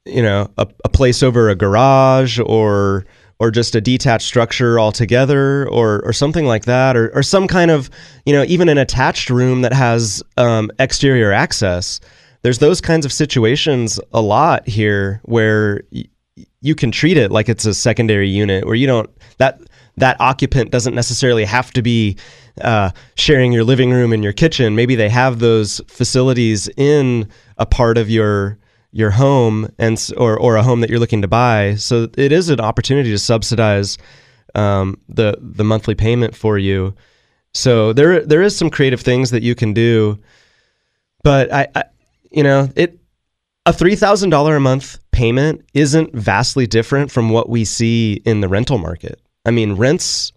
you 0.06 0.22
know 0.22 0.48
a, 0.56 0.66
a 0.84 0.88
place 0.88 1.22
over 1.22 1.50
a 1.50 1.54
garage 1.54 2.38
or 2.38 3.04
or 3.38 3.50
just 3.50 3.74
a 3.74 3.80
detached 3.80 4.26
structure 4.26 4.80
altogether 4.80 5.68
or 5.68 6.02
or 6.04 6.12
something 6.12 6.46
like 6.46 6.64
that 6.64 6.96
or 6.96 7.14
or 7.14 7.22
some 7.22 7.46
kind 7.46 7.70
of 7.70 7.90
you 8.24 8.32
know 8.32 8.44
even 8.44 8.68
an 8.68 8.78
attached 8.78 9.28
room 9.28 9.62
that 9.62 9.72
has 9.72 10.22
um, 10.36 10.70
exterior 10.78 11.32
access 11.32 12.00
there's 12.42 12.58
those 12.58 12.80
kinds 12.80 13.04
of 13.04 13.12
situations 13.12 13.98
a 14.12 14.22
lot 14.22 14.66
here 14.68 15.20
where 15.24 15.82
y- 15.92 16.04
you 16.60 16.74
can 16.74 16.90
treat 16.90 17.16
it 17.16 17.30
like 17.30 17.48
it's 17.48 17.66
a 17.66 17.74
secondary 17.74 18.28
unit 18.28 18.64
where 18.64 18.74
you 18.74 18.86
don't 18.86 19.10
that 19.38 19.60
that 19.96 20.20
occupant 20.20 20.70
doesn't 20.70 20.94
necessarily 20.94 21.44
have 21.44 21.72
to 21.72 21.82
be 21.82 22.16
uh, 22.60 22.90
sharing 23.14 23.52
your 23.52 23.64
living 23.64 23.90
room 23.90 24.12
and 24.12 24.22
your 24.22 24.32
kitchen. 24.32 24.76
Maybe 24.76 24.94
they 24.94 25.08
have 25.08 25.38
those 25.38 25.80
facilities 25.88 26.68
in 26.76 27.28
a 27.58 27.66
part 27.66 27.98
of 27.98 28.10
your 28.10 28.58
your 28.92 29.10
home 29.10 29.68
and 29.78 30.10
or 30.16 30.38
or 30.38 30.56
a 30.56 30.62
home 30.62 30.80
that 30.80 30.90
you're 30.90 30.98
looking 30.98 31.22
to 31.22 31.28
buy. 31.28 31.74
So 31.74 32.08
it 32.16 32.32
is 32.32 32.48
an 32.48 32.60
opportunity 32.60 33.10
to 33.10 33.18
subsidize 33.18 33.98
um, 34.54 34.98
the 35.08 35.36
the 35.40 35.64
monthly 35.64 35.94
payment 35.94 36.34
for 36.34 36.58
you. 36.58 36.94
So 37.52 37.92
there 37.92 38.24
there 38.24 38.42
is 38.42 38.56
some 38.56 38.70
creative 38.70 39.00
things 39.00 39.30
that 39.30 39.42
you 39.42 39.54
can 39.54 39.72
do, 39.72 40.18
but 41.22 41.52
I, 41.52 41.68
I 41.74 41.84
you 42.30 42.42
know 42.42 42.68
it 42.76 42.98
a 43.64 43.72
three 43.72 43.96
thousand 43.96 44.30
dollar 44.30 44.56
a 44.56 44.60
month 44.60 44.98
payment 45.10 45.64
isn't 45.74 46.14
vastly 46.14 46.66
different 46.66 47.10
from 47.10 47.30
what 47.30 47.48
we 47.48 47.64
see 47.64 48.22
in 48.24 48.40
the 48.40 48.48
rental 48.48 48.78
market. 48.78 49.20
I 49.46 49.50
mean, 49.50 49.72
rents 49.74 50.32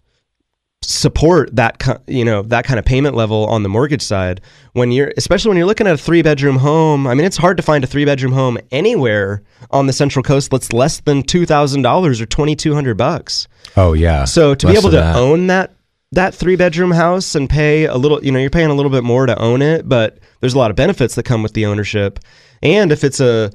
support 0.82 1.54
that 1.54 2.02
you 2.06 2.24
know 2.24 2.40
that 2.42 2.64
kind 2.64 2.78
of 2.78 2.84
payment 2.86 3.14
level 3.14 3.44
on 3.46 3.62
the 3.62 3.68
mortgage 3.68 4.00
side 4.00 4.40
when 4.72 4.90
you're 4.90 5.12
especially 5.18 5.50
when 5.50 5.58
you're 5.58 5.66
looking 5.66 5.86
at 5.86 5.92
a 5.92 5.98
three 5.98 6.22
bedroom 6.22 6.56
home 6.56 7.06
i 7.06 7.12
mean 7.12 7.26
it's 7.26 7.36
hard 7.36 7.58
to 7.58 7.62
find 7.62 7.84
a 7.84 7.86
three 7.86 8.06
bedroom 8.06 8.32
home 8.32 8.56
anywhere 8.72 9.42
on 9.70 9.86
the 9.86 9.92
central 9.92 10.22
coast 10.22 10.50
that's 10.50 10.72
less 10.72 11.00
than 11.00 11.22
$2000 11.22 12.20
or 12.20 12.26
2200 12.26 12.96
bucks 12.96 13.46
Oh 13.76 13.92
yeah. 13.92 14.24
so 14.24 14.54
to 14.54 14.66
be 14.66 14.72
able 14.72 14.90
to 14.90 14.96
that. 14.96 15.16
own 15.16 15.48
that 15.48 15.74
that 16.12 16.34
three 16.34 16.56
bedroom 16.56 16.90
house 16.92 17.34
and 17.34 17.48
pay 17.48 17.84
a 17.84 17.96
little, 17.96 18.24
you 18.24 18.32
know, 18.32 18.40
you're 18.40 18.50
paying 18.50 18.70
a 18.70 18.74
little 18.74 18.90
bit 18.90 19.04
more 19.04 19.26
to 19.26 19.38
own 19.38 19.62
it, 19.62 19.88
but 19.88 20.18
there's 20.40 20.54
a 20.54 20.58
lot 20.58 20.70
of 20.70 20.76
benefits 20.76 21.14
that 21.14 21.22
come 21.22 21.40
with 21.40 21.52
the 21.52 21.66
ownership. 21.66 22.18
And 22.64 22.90
if 22.90 23.04
it's 23.04 23.20
a 23.20 23.52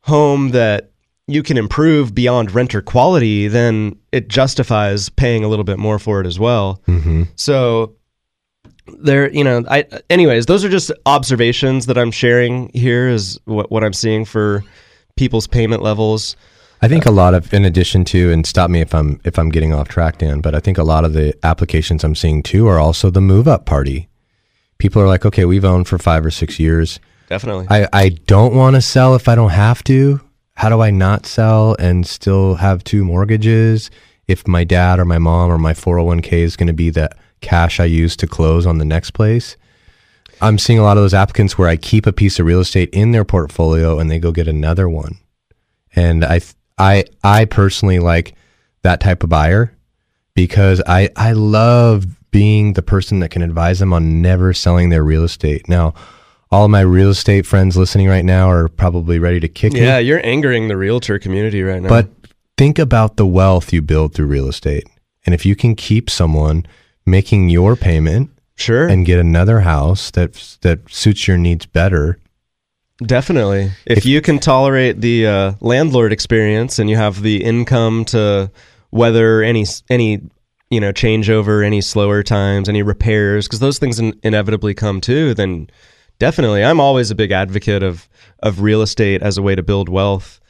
home 0.00 0.52
that 0.52 0.90
you 1.28 1.42
can 1.42 1.58
improve 1.58 2.14
beyond 2.14 2.52
renter 2.52 2.80
quality, 2.82 3.48
then 3.48 3.96
it 4.12 4.28
justifies 4.28 5.10
paying 5.10 5.44
a 5.44 5.48
little 5.48 5.64
bit 5.64 5.78
more 5.78 5.98
for 5.98 6.20
it 6.20 6.26
as 6.26 6.38
well. 6.38 6.82
Mm-hmm. 6.88 7.24
So 7.36 7.94
there, 8.86 9.30
you 9.30 9.44
know, 9.44 9.62
I 9.70 9.84
anyways, 10.08 10.46
those 10.46 10.64
are 10.64 10.68
just 10.70 10.90
observations 11.06 11.86
that 11.86 11.98
I'm 11.98 12.10
sharing 12.10 12.70
here 12.72 13.08
is 13.08 13.38
what 13.44 13.70
what 13.70 13.84
I'm 13.84 13.92
seeing 13.92 14.24
for 14.24 14.64
people's 15.16 15.46
payment 15.46 15.82
levels. 15.82 16.34
I 16.80 16.88
think 16.88 17.06
a 17.06 17.10
lot 17.10 17.34
of, 17.34 17.52
in 17.52 17.64
addition 17.64 18.04
to, 18.04 18.30
and 18.30 18.46
stop 18.46 18.70
me 18.70 18.80
if 18.80 18.94
I'm 18.94 19.20
if 19.24 19.38
I'm 19.38 19.50
getting 19.50 19.74
off 19.74 19.88
track, 19.88 20.18
Dan, 20.18 20.40
but 20.40 20.54
I 20.54 20.60
think 20.60 20.78
a 20.78 20.84
lot 20.84 21.04
of 21.04 21.12
the 21.12 21.34
applications 21.42 22.04
I'm 22.04 22.14
seeing 22.14 22.42
too 22.42 22.66
are 22.68 22.78
also 22.78 23.10
the 23.10 23.20
move 23.20 23.46
up 23.46 23.66
party. 23.66 24.08
People 24.78 25.02
are 25.02 25.08
like, 25.08 25.26
okay, 25.26 25.44
we've 25.44 25.64
owned 25.64 25.88
for 25.88 25.98
five 25.98 26.24
or 26.24 26.30
six 26.30 26.58
years. 26.58 27.00
Definitely. 27.28 27.66
I, 27.68 27.88
I 27.92 28.08
don't 28.10 28.54
want 28.54 28.76
to 28.76 28.80
sell 28.80 29.14
if 29.16 29.28
I 29.28 29.34
don't 29.34 29.50
have 29.50 29.82
to. 29.84 30.20
How 30.58 30.68
do 30.68 30.80
I 30.80 30.90
not 30.90 31.24
sell 31.24 31.76
and 31.78 32.04
still 32.04 32.56
have 32.56 32.82
two 32.82 33.04
mortgages 33.04 33.92
if 34.26 34.48
my 34.48 34.64
dad 34.64 34.98
or 34.98 35.04
my 35.04 35.18
mom 35.18 35.52
or 35.52 35.56
my 35.56 35.72
401k 35.72 36.32
is 36.32 36.56
going 36.56 36.66
to 36.66 36.72
be 36.72 36.90
the 36.90 37.10
cash 37.40 37.78
I 37.78 37.84
use 37.84 38.16
to 38.16 38.26
close 38.26 38.66
on 38.66 38.78
the 38.78 38.84
next 38.84 39.12
place? 39.12 39.56
I'm 40.40 40.58
seeing 40.58 40.80
a 40.80 40.82
lot 40.82 40.96
of 40.96 41.04
those 41.04 41.14
applicants 41.14 41.56
where 41.56 41.68
I 41.68 41.76
keep 41.76 42.06
a 42.06 42.12
piece 42.12 42.40
of 42.40 42.46
real 42.46 42.58
estate 42.58 42.90
in 42.92 43.12
their 43.12 43.24
portfolio 43.24 44.00
and 44.00 44.10
they 44.10 44.18
go 44.18 44.32
get 44.32 44.48
another 44.48 44.88
one. 44.88 45.18
And 45.94 46.24
I 46.24 46.40
I 46.76 47.04
I 47.22 47.44
personally 47.44 48.00
like 48.00 48.34
that 48.82 48.98
type 48.98 49.22
of 49.22 49.28
buyer 49.28 49.76
because 50.34 50.82
I 50.88 51.08
I 51.14 51.32
love 51.34 52.04
being 52.32 52.72
the 52.72 52.82
person 52.82 53.20
that 53.20 53.30
can 53.30 53.42
advise 53.42 53.78
them 53.78 53.92
on 53.92 54.22
never 54.22 54.52
selling 54.52 54.88
their 54.88 55.04
real 55.04 55.22
estate. 55.22 55.68
Now, 55.68 55.94
all 56.50 56.64
of 56.64 56.70
my 56.70 56.80
real 56.80 57.10
estate 57.10 57.46
friends 57.46 57.76
listening 57.76 58.08
right 58.08 58.24
now 58.24 58.50
are 58.50 58.68
probably 58.68 59.18
ready 59.18 59.40
to 59.40 59.48
kick 59.48 59.72
me. 59.72 59.80
Yeah, 59.80 59.98
you're 59.98 60.24
angering 60.24 60.68
the 60.68 60.76
realtor 60.76 61.18
community 61.18 61.62
right 61.62 61.82
now. 61.82 61.88
But 61.88 62.08
think 62.56 62.78
about 62.78 63.16
the 63.16 63.26
wealth 63.26 63.72
you 63.72 63.82
build 63.82 64.14
through 64.14 64.26
real 64.26 64.48
estate. 64.48 64.88
And 65.26 65.34
if 65.34 65.44
you 65.44 65.54
can 65.54 65.74
keep 65.74 66.08
someone 66.08 66.66
making 67.04 67.48
your 67.48 67.76
payment 67.76 68.30
sure 68.56 68.88
and 68.88 69.04
get 69.04 69.18
another 69.18 69.60
house 69.60 70.10
that 70.12 70.58
that 70.62 70.90
suits 70.90 71.28
your 71.28 71.38
needs 71.38 71.66
better, 71.66 72.18
Definitely. 73.04 73.70
If, 73.86 74.04
you 74.04 74.20
can 74.20 74.40
tolerate 74.40 75.00
the 75.00 75.26
uh, 75.26 75.52
landlord 75.60 76.12
experience 76.12 76.80
and 76.80 76.90
you 76.90 76.96
have 76.96 77.22
the 77.22 77.44
income 77.44 78.04
to 78.06 78.50
weather 78.90 79.42
any 79.42 79.66
any 79.88 80.20
you 80.68 80.80
know 80.80 80.92
changeover, 80.92 81.64
any 81.64 81.80
slower 81.80 82.22
times, 82.22 82.68
any 82.68 82.82
repairs, 82.82 83.46
because 83.46 83.60
those 83.60 83.78
things 83.78 84.00
in- 84.00 84.18
inevitably 84.24 84.74
come 84.74 85.00
too, 85.00 85.32
then 85.34 85.70
definitely. 86.18 86.64
I'm 86.64 86.80
always 86.80 87.10
a 87.10 87.14
big 87.14 87.32
advocate 87.32 87.82
of 87.82 88.08
of 88.40 88.60
real 88.60 88.82
estate 88.82 89.22
as 89.22 89.38
a 89.38 89.42
way 89.42 89.54
to 89.54 89.62
build 89.62 89.88
wealth. 89.88 90.40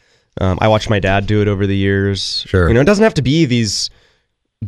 Um, 0.40 0.58
I 0.60 0.68
watched 0.68 0.90
my 0.90 1.00
dad 1.00 1.26
do 1.26 1.42
it 1.42 1.48
over 1.48 1.66
the 1.66 1.76
years. 1.76 2.44
Sure. 2.46 2.68
You 2.68 2.74
know, 2.74 2.80
it 2.80 2.84
doesn't 2.84 3.02
have 3.02 3.14
to 3.14 3.22
be 3.22 3.44
these 3.44 3.90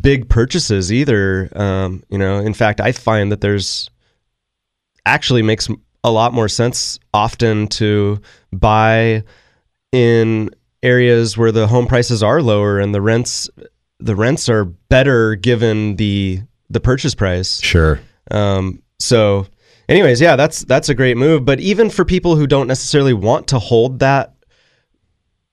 big 0.00 0.28
purchases 0.28 0.92
either. 0.92 1.48
Um, 1.54 2.02
you 2.08 2.18
know, 2.18 2.38
in 2.38 2.54
fact, 2.54 2.80
I 2.80 2.92
find 2.92 3.30
that 3.30 3.40
there's 3.40 3.90
actually 5.06 5.42
makes 5.42 5.68
a 6.02 6.10
lot 6.10 6.32
more 6.32 6.48
sense 6.48 6.98
often 7.12 7.66
to 7.68 8.20
buy 8.52 9.22
in 9.92 10.50
areas 10.82 11.36
where 11.36 11.52
the 11.52 11.66
home 11.66 11.86
prices 11.86 12.22
are 12.22 12.40
lower 12.42 12.78
and 12.78 12.94
the 12.94 13.02
rents 13.02 13.50
the 13.98 14.16
rents 14.16 14.48
are 14.48 14.64
better 14.64 15.34
given 15.34 15.96
the 15.96 16.40
the 16.70 16.80
purchase 16.80 17.14
price. 17.14 17.60
Sure. 17.60 18.00
Um, 18.30 18.82
so 18.98 19.46
anyways, 19.90 20.20
yeah, 20.20 20.36
that's 20.36 20.64
that's 20.64 20.88
a 20.88 20.94
great 20.94 21.16
move, 21.16 21.44
but 21.44 21.60
even 21.60 21.90
for 21.90 22.04
people 22.04 22.36
who 22.36 22.46
don't 22.46 22.68
necessarily 22.68 23.12
want 23.12 23.48
to 23.48 23.58
hold 23.58 23.98
that 23.98 24.34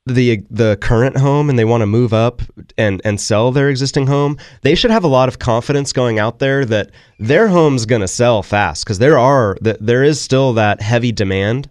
the 0.05 0.41
the 0.49 0.77
current 0.79 1.17
home 1.17 1.49
and 1.49 1.59
they 1.59 1.65
want 1.65 1.81
to 1.81 1.87
move 1.87 2.13
up 2.13 2.41
and 2.77 3.01
and 3.03 3.19
sell 3.19 3.51
their 3.51 3.69
existing 3.69 4.07
home, 4.07 4.37
they 4.61 4.75
should 4.75 4.91
have 4.91 5.03
a 5.03 5.07
lot 5.07 5.27
of 5.27 5.39
confidence 5.39 5.91
going 5.91 6.19
out 6.19 6.39
there 6.39 6.63
that 6.63 6.91
their 7.19 7.49
home's 7.49 7.85
going 7.85 8.01
to 8.01 8.07
sell 8.07 8.41
fast 8.41 8.85
because 8.85 8.99
there 8.99 9.17
are 9.17 9.57
that 9.61 9.85
there 9.85 10.03
is 10.03 10.21
still 10.21 10.53
that 10.53 10.81
heavy 10.81 11.11
demand. 11.11 11.67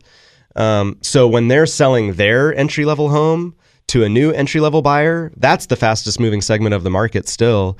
Um, 0.56 0.98
so 1.02 1.28
when 1.28 1.48
they're 1.48 1.66
selling 1.66 2.14
their 2.14 2.54
entry 2.54 2.84
level 2.84 3.10
home 3.10 3.54
to 3.88 4.04
a 4.04 4.08
new 4.08 4.32
entry 4.32 4.60
level 4.60 4.82
buyer, 4.82 5.30
that's 5.36 5.66
the 5.66 5.76
fastest 5.76 6.18
moving 6.18 6.40
segment 6.40 6.74
of 6.74 6.82
the 6.82 6.90
market 6.90 7.28
still. 7.28 7.78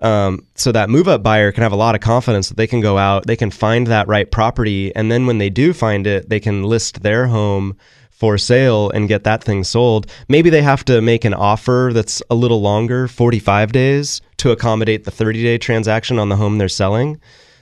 Um, 0.00 0.46
so 0.54 0.70
that 0.72 0.88
move 0.88 1.08
up 1.08 1.22
buyer 1.22 1.50
can 1.50 1.62
have 1.62 1.72
a 1.72 1.76
lot 1.76 1.96
of 1.96 2.00
confidence 2.00 2.48
that 2.48 2.56
they 2.56 2.68
can 2.68 2.80
go 2.80 2.98
out, 2.98 3.26
they 3.26 3.36
can 3.36 3.50
find 3.50 3.86
that 3.88 4.06
right 4.06 4.30
property, 4.30 4.94
and 4.94 5.10
then 5.10 5.26
when 5.26 5.38
they 5.38 5.50
do 5.50 5.72
find 5.72 6.06
it, 6.06 6.28
they 6.28 6.38
can 6.38 6.62
list 6.62 7.02
their 7.02 7.26
home 7.26 7.76
for 8.18 8.36
sale 8.36 8.90
and 8.90 9.08
get 9.08 9.22
that 9.24 9.42
thing 9.44 9.62
sold. 9.62 10.10
Maybe 10.28 10.50
they 10.50 10.62
have 10.62 10.84
to 10.86 11.00
make 11.00 11.24
an 11.24 11.34
offer 11.34 11.92
that's 11.94 12.20
a 12.30 12.34
little 12.34 12.60
longer, 12.60 13.06
45 13.06 13.70
days, 13.70 14.20
to 14.38 14.50
accommodate 14.50 15.04
the 15.04 15.12
30 15.12 15.42
day 15.42 15.56
transaction 15.58 16.18
on 16.18 16.28
the 16.28 16.36
home 16.36 16.58
they're 16.58 16.68
selling. 16.68 17.20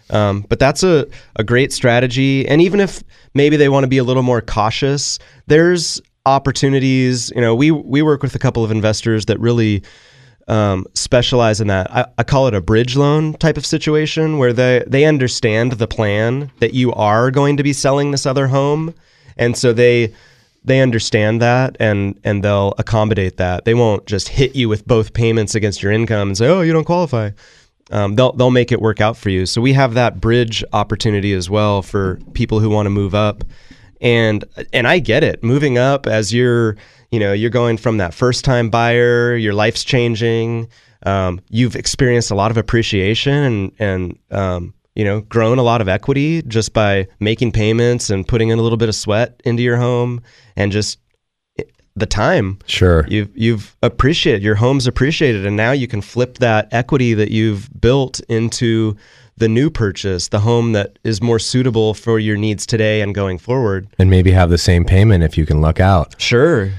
Um, 0.09 0.47
but 0.49 0.59
that's 0.59 0.82
a, 0.82 1.07
a 1.37 1.45
great 1.45 1.72
strategy. 1.72 2.47
And 2.49 2.62
even 2.62 2.80
if 2.80 3.03
maybe 3.34 3.57
they 3.57 3.68
want 3.68 3.84
to 3.84 3.89
be 3.89 3.99
a 3.99 4.05
little 4.05 4.22
more 4.22 4.41
cautious, 4.41 5.18
there's 5.47 6.01
opportunities. 6.24 7.30
You 7.34 7.41
know, 7.43 7.55
we 7.55 7.70
we 7.70 8.01
work 8.03 8.22
with 8.22 8.34
a 8.34 8.39
couple 8.39 8.64
of 8.64 8.70
investors 8.70 9.26
that 9.26 9.39
really 9.41 9.82
um, 10.49 10.86
specialize 10.94 11.61
in 11.61 11.68
that. 11.68 11.90
I, 11.90 12.07
I 12.18 12.22
call 12.22 12.47
it 12.47 12.55
a 12.55 12.61
bridge 12.61 12.97
loan 12.97 13.34
type 13.34 13.57
of 13.57 13.66
situation 13.66 14.38
where 14.38 14.53
they 14.53 14.84
they 14.86 15.05
understand 15.05 15.72
the 15.72 15.88
plan 15.88 16.51
that 16.61 16.74
you 16.74 16.92
are 16.92 17.30
going 17.30 17.57
to 17.57 17.62
be 17.62 17.72
selling 17.72 18.11
this 18.11 18.26
other 18.26 18.47
home, 18.47 18.94
and 19.36 19.57
so 19.57 19.72
they 19.72 20.12
they 20.64 20.80
understand 20.80 21.40
that 21.42 21.76
and 21.80 22.18
and 22.24 22.44
they'll 22.44 22.74
accommodate 22.78 23.38
that. 23.38 23.64
They 23.64 23.74
won't 23.74 24.07
just 24.07 24.28
hit 24.28 24.55
you 24.55 24.68
with 24.68 24.86
both 24.86 25.14
payments 25.14 25.55
against 25.55 25.82
your 25.82 25.92
income 25.92 26.28
and 26.28 26.36
say, 26.36 26.49
"Oh, 26.49 26.61
you 26.61 26.72
don't 26.72 26.84
qualify." 26.84 27.30
Um, 27.90 28.16
they'll 28.16 28.32
they'll 28.32 28.51
make 28.51 28.72
it 28.72 28.80
work 28.80 29.01
out 29.01 29.16
for 29.16 29.30
you. 29.30 29.47
So 29.47 29.61
we 29.61 29.72
have 29.72 29.94
that 29.94 30.20
bridge 30.20 30.64
opportunity 30.72 31.32
as 31.32 31.49
well 31.49 31.82
for 31.82 32.18
people 32.34 32.61
who 32.61 32.68
want 32.68 32.86
to 32.86 32.90
move 32.90 33.14
up, 33.14 33.44
and 34.01 34.44
and 34.72 34.86
I 34.86 34.99
get 34.99 35.24
it. 35.24 35.42
Moving 35.42 35.78
up 35.78 36.07
as 36.07 36.32
you're 36.34 36.76
you 37.16 37.20
know 37.20 37.32
you're 37.32 37.48
going 37.48 37.78
from 37.78 37.96
that 37.96 38.12
first 38.12 38.44
time 38.44 38.68
buyer, 38.68 39.34
your 39.36 39.54
life's 39.54 39.84
changing. 39.84 40.68
Um, 41.04 41.40
you've 41.48 41.74
experienced 41.74 42.30
a 42.30 42.34
lot 42.34 42.50
of 42.50 42.58
appreciation 42.58 43.32
and 43.32 43.72
and 43.78 44.18
um, 44.30 44.74
you 44.94 45.02
know 45.02 45.22
grown 45.22 45.56
a 45.58 45.62
lot 45.62 45.80
of 45.80 45.88
equity 45.88 46.42
just 46.42 46.74
by 46.74 47.08
making 47.18 47.52
payments 47.52 48.10
and 48.10 48.28
putting 48.28 48.50
in 48.50 48.58
a 48.58 48.62
little 48.62 48.76
bit 48.76 48.90
of 48.90 48.94
sweat 48.94 49.40
into 49.46 49.62
your 49.62 49.78
home 49.78 50.20
and 50.56 50.72
just 50.72 50.98
the 51.94 52.04
time. 52.04 52.58
Sure. 52.66 53.06
You've 53.08 53.30
you've 53.34 53.74
appreciated 53.82 54.42
your 54.42 54.56
home's 54.56 54.86
appreciated 54.86 55.46
and 55.46 55.56
now 55.56 55.72
you 55.72 55.88
can 55.88 56.02
flip 56.02 56.36
that 56.40 56.68
equity 56.70 57.14
that 57.14 57.30
you've 57.30 57.70
built 57.80 58.20
into 58.28 58.94
the 59.38 59.48
new 59.48 59.70
purchase, 59.70 60.28
the 60.28 60.40
home 60.40 60.72
that 60.72 60.98
is 61.02 61.22
more 61.22 61.38
suitable 61.38 61.94
for 61.94 62.18
your 62.18 62.36
needs 62.36 62.66
today 62.66 63.00
and 63.00 63.14
going 63.14 63.38
forward. 63.38 63.88
and 63.98 64.10
maybe 64.10 64.32
have 64.32 64.50
the 64.50 64.58
same 64.58 64.84
payment 64.84 65.24
if 65.24 65.38
you 65.38 65.46
can 65.46 65.62
luck 65.62 65.80
out. 65.80 66.20
Sure. 66.20 66.72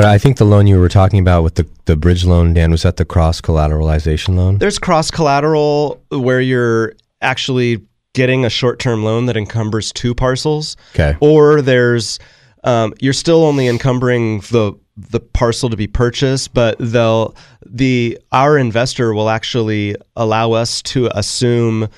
But 0.00 0.08
I 0.08 0.16
think 0.16 0.38
the 0.38 0.46
loan 0.46 0.66
you 0.66 0.80
were 0.80 0.88
talking 0.88 1.18
about 1.18 1.42
with 1.42 1.56
the, 1.56 1.68
the 1.84 1.94
bridge 1.94 2.24
loan, 2.24 2.54
Dan, 2.54 2.70
was 2.70 2.84
that 2.84 2.96
the 2.96 3.04
cross 3.04 3.42
collateralization 3.42 4.34
loan? 4.34 4.56
There's 4.56 4.78
cross 4.78 5.10
collateral 5.10 6.02
where 6.08 6.40
you're 6.40 6.94
actually 7.20 7.82
getting 8.14 8.46
a 8.46 8.48
short 8.48 8.78
term 8.78 9.04
loan 9.04 9.26
that 9.26 9.36
encumbers 9.36 9.92
two 9.92 10.14
parcels. 10.14 10.78
Okay. 10.94 11.18
Or 11.20 11.60
there's 11.60 12.18
um, 12.64 12.94
you're 12.98 13.12
still 13.12 13.44
only 13.44 13.66
encumbering 13.66 14.40
the 14.50 14.72
the 14.96 15.20
parcel 15.20 15.68
to 15.68 15.76
be 15.76 15.86
purchased, 15.86 16.54
but 16.54 16.76
they'll 16.78 17.36
the 17.66 18.18
our 18.32 18.56
investor 18.56 19.12
will 19.12 19.28
actually 19.28 19.96
allow 20.16 20.52
us 20.52 20.80
to 20.80 21.10
assume 21.14 21.88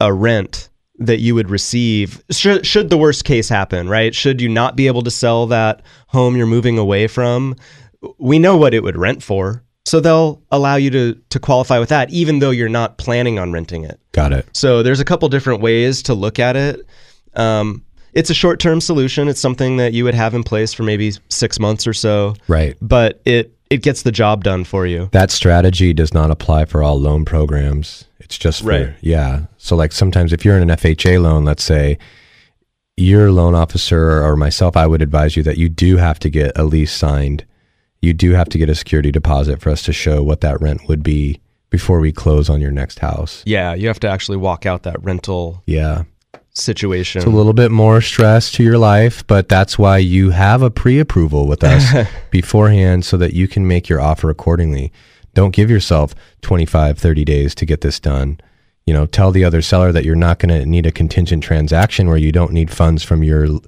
a 0.00 0.10
rent 0.10 0.69
that 1.00 1.18
you 1.18 1.34
would 1.34 1.50
receive 1.50 2.22
should, 2.30 2.64
should 2.66 2.90
the 2.90 2.98
worst 2.98 3.24
case 3.24 3.48
happen, 3.48 3.88
right? 3.88 4.14
Should 4.14 4.40
you 4.40 4.48
not 4.48 4.76
be 4.76 4.86
able 4.86 5.02
to 5.02 5.10
sell 5.10 5.46
that 5.46 5.82
home 6.08 6.36
you're 6.36 6.46
moving 6.46 6.78
away 6.78 7.06
from, 7.06 7.56
we 8.18 8.38
know 8.38 8.56
what 8.56 8.74
it 8.74 8.82
would 8.82 8.96
rent 8.96 9.22
for. 9.22 9.64
So 9.86 9.98
they'll 9.98 10.42
allow 10.52 10.76
you 10.76 10.90
to 10.90 11.14
to 11.30 11.40
qualify 11.40 11.78
with 11.78 11.88
that 11.88 12.10
even 12.10 12.38
though 12.38 12.50
you're 12.50 12.68
not 12.68 12.98
planning 12.98 13.38
on 13.38 13.50
renting 13.50 13.82
it. 13.82 13.98
Got 14.12 14.32
it. 14.32 14.46
So 14.52 14.82
there's 14.82 15.00
a 15.00 15.04
couple 15.04 15.28
different 15.30 15.62
ways 15.62 16.02
to 16.02 16.14
look 16.14 16.38
at 16.38 16.54
it. 16.54 16.86
Um, 17.34 17.82
it's 18.12 18.28
a 18.28 18.34
short-term 18.34 18.80
solution. 18.80 19.28
It's 19.28 19.40
something 19.40 19.78
that 19.78 19.92
you 19.92 20.04
would 20.04 20.14
have 20.14 20.34
in 20.34 20.42
place 20.42 20.74
for 20.74 20.82
maybe 20.82 21.12
six 21.28 21.58
months 21.58 21.86
or 21.86 21.94
so. 21.94 22.34
Right. 22.46 22.76
But 22.82 23.22
it 23.24 23.56
it 23.70 23.82
gets 23.82 24.02
the 24.02 24.12
job 24.12 24.44
done 24.44 24.64
for 24.64 24.86
you. 24.86 25.08
That 25.12 25.30
strategy 25.30 25.92
does 25.92 26.12
not 26.12 26.30
apply 26.30 26.64
for 26.66 26.82
all 26.82 27.00
loan 27.00 27.24
programs. 27.24 28.04
It's 28.18 28.36
just 28.38 28.62
for, 28.62 28.68
Right. 28.68 28.94
yeah. 29.00 29.46
So, 29.58 29.74
like 29.76 29.92
sometimes 29.92 30.32
if 30.32 30.44
you're 30.44 30.56
in 30.56 30.62
an 30.68 30.76
FHA 30.76 31.18
loan, 31.22 31.44
let's 31.44 31.62
say, 31.64 31.98
your 32.96 33.32
loan 33.32 33.54
officer 33.54 34.22
or 34.22 34.36
myself, 34.36 34.76
I 34.76 34.86
would 34.86 35.00
advise 35.02 35.36
you 35.36 35.42
that 35.44 35.56
you 35.56 35.68
do 35.68 35.96
have 35.96 36.18
to 36.20 36.28
get 36.30 36.52
a 36.56 36.64
lease 36.64 36.92
signed. 36.92 37.44
You 38.02 38.12
do 38.12 38.32
have 38.32 38.48
to 38.50 38.58
get 38.58 38.68
a 38.68 38.74
security 38.74 39.10
deposit 39.10 39.60
for 39.60 39.70
us 39.70 39.82
to 39.82 39.92
show 39.92 40.22
what 40.22 40.40
that 40.42 40.60
rent 40.60 40.82
would 40.88 41.02
be 41.02 41.40
before 41.70 42.00
we 42.00 42.12
close 42.12 42.50
on 42.50 42.60
your 42.60 42.70
next 42.72 42.98
house. 42.98 43.42
Yeah, 43.46 43.74
you 43.74 43.86
have 43.88 44.00
to 44.00 44.08
actually 44.08 44.38
walk 44.38 44.66
out 44.66 44.82
that 44.82 45.02
rental 45.02 45.62
Yeah. 45.66 46.02
Situation. 46.52 47.20
It's 47.20 47.26
a 47.26 47.30
little 47.30 47.52
bit 47.52 47.70
more 47.70 48.00
stress 48.00 48.50
to 48.52 48.62
your 48.62 48.78
life, 48.78 49.26
but 49.26 49.48
that's 49.48 49.78
why 49.78 49.98
you 49.98 50.30
have 50.30 50.62
a 50.62 50.70
pre 50.70 50.98
approval 50.98 51.46
with 51.46 51.62
us 51.64 52.06
beforehand 52.30 53.04
so 53.04 53.16
that 53.16 53.34
you 53.34 53.48
can 53.48 53.66
make 53.66 53.88
your 53.88 54.00
offer 54.00 54.30
accordingly. 54.30 54.92
Don't 55.34 55.54
give 55.54 55.70
yourself 55.70 56.14
25, 56.42 56.98
30 56.98 57.24
days 57.24 57.54
to 57.54 57.66
get 57.66 57.82
this 57.82 58.00
done. 58.00 58.40
You 58.86 58.94
know, 58.94 59.06
tell 59.06 59.30
the 59.30 59.44
other 59.44 59.62
seller 59.62 59.92
that 59.92 60.04
you're 60.04 60.16
not 60.16 60.38
going 60.38 60.48
to 60.48 60.66
need 60.66 60.86
a 60.86 60.90
contingent 60.90 61.44
transaction 61.44 62.08
where 62.08 62.16
you 62.16 62.32
don't 62.32 62.52
need 62.52 62.70
funds 62.70 63.04
from 63.04 63.22
your 63.22 63.60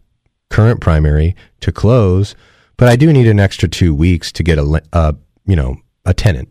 current 0.50 0.80
primary 0.80 1.36
to 1.60 1.70
close, 1.70 2.34
but 2.76 2.88
I 2.88 2.96
do 2.96 3.12
need 3.12 3.28
an 3.28 3.38
extra 3.38 3.68
2 3.68 3.94
weeks 3.94 4.32
to 4.32 4.42
get 4.42 4.58
a 4.58 4.82
uh, 4.92 5.12
you 5.46 5.56
know, 5.56 5.76
a 6.04 6.14
tenant. 6.14 6.48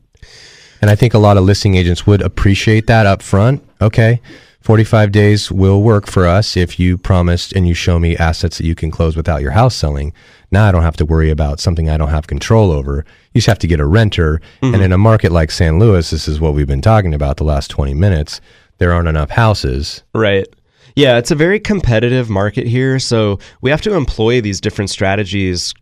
And 0.81 0.89
I 0.89 0.95
think 0.95 1.13
a 1.13 1.19
lot 1.19 1.37
of 1.37 1.43
listing 1.43 1.75
agents 1.75 2.07
would 2.07 2.21
appreciate 2.21 2.87
that 2.87 3.05
up 3.05 3.21
front. 3.21 3.63
Okay. 3.81 4.21
45 4.61 5.11
days 5.11 5.51
will 5.51 5.81
work 5.81 6.07
for 6.07 6.27
us 6.27 6.55
if 6.55 6.79
you 6.79 6.97
promised 6.97 7.51
and 7.53 7.67
you 7.67 7.73
show 7.73 7.99
me 7.99 8.15
assets 8.15 8.59
that 8.59 8.65
you 8.65 8.75
can 8.75 8.91
close 8.91 9.15
without 9.15 9.41
your 9.41 9.51
house 9.51 9.75
selling. 9.75 10.13
Now 10.51 10.67
I 10.67 10.71
don't 10.71 10.83
have 10.83 10.97
to 10.97 11.05
worry 11.05 11.31
about 11.31 11.59
something 11.59 11.89
I 11.89 11.97
don't 11.97 12.09
have 12.09 12.27
control 12.27 12.71
over. 12.71 13.03
You 13.33 13.39
just 13.39 13.47
have 13.47 13.59
to 13.59 13.67
get 13.67 13.79
a 13.79 13.85
renter. 13.85 14.39
And 14.61 14.75
mm-hmm. 14.75 14.83
in 14.83 14.91
a 14.91 14.97
market 14.97 15.31
like 15.31 15.49
San 15.49 15.79
Luis, 15.79 16.11
this 16.11 16.27
is 16.27 16.39
what 16.39 16.53
we've 16.53 16.67
been 16.67 16.81
talking 16.81 17.13
about 17.13 17.37
the 17.37 17.43
last 17.43 17.69
20 17.69 17.95
minutes. 17.95 18.39
There 18.77 18.93
aren't 18.93 19.07
enough 19.07 19.31
houses. 19.31 20.03
Right. 20.13 20.47
Yeah, 20.95 21.17
it's 21.17 21.31
a 21.31 21.35
very 21.35 21.59
competitive 21.59 22.29
market 22.29 22.67
here, 22.67 22.99
so 22.99 23.39
we 23.61 23.69
have 23.69 23.81
to 23.83 23.95
employ 23.95 24.41
these 24.41 24.59
different 24.59 24.89
strategies 24.89 25.73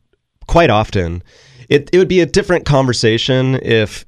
quite 0.47 0.69
often. 0.69 1.23
It 1.67 1.89
it 1.91 1.97
would 1.97 2.07
be 2.07 2.19
a 2.19 2.25
different 2.25 2.65
conversation 2.65 3.55
if 3.55 4.05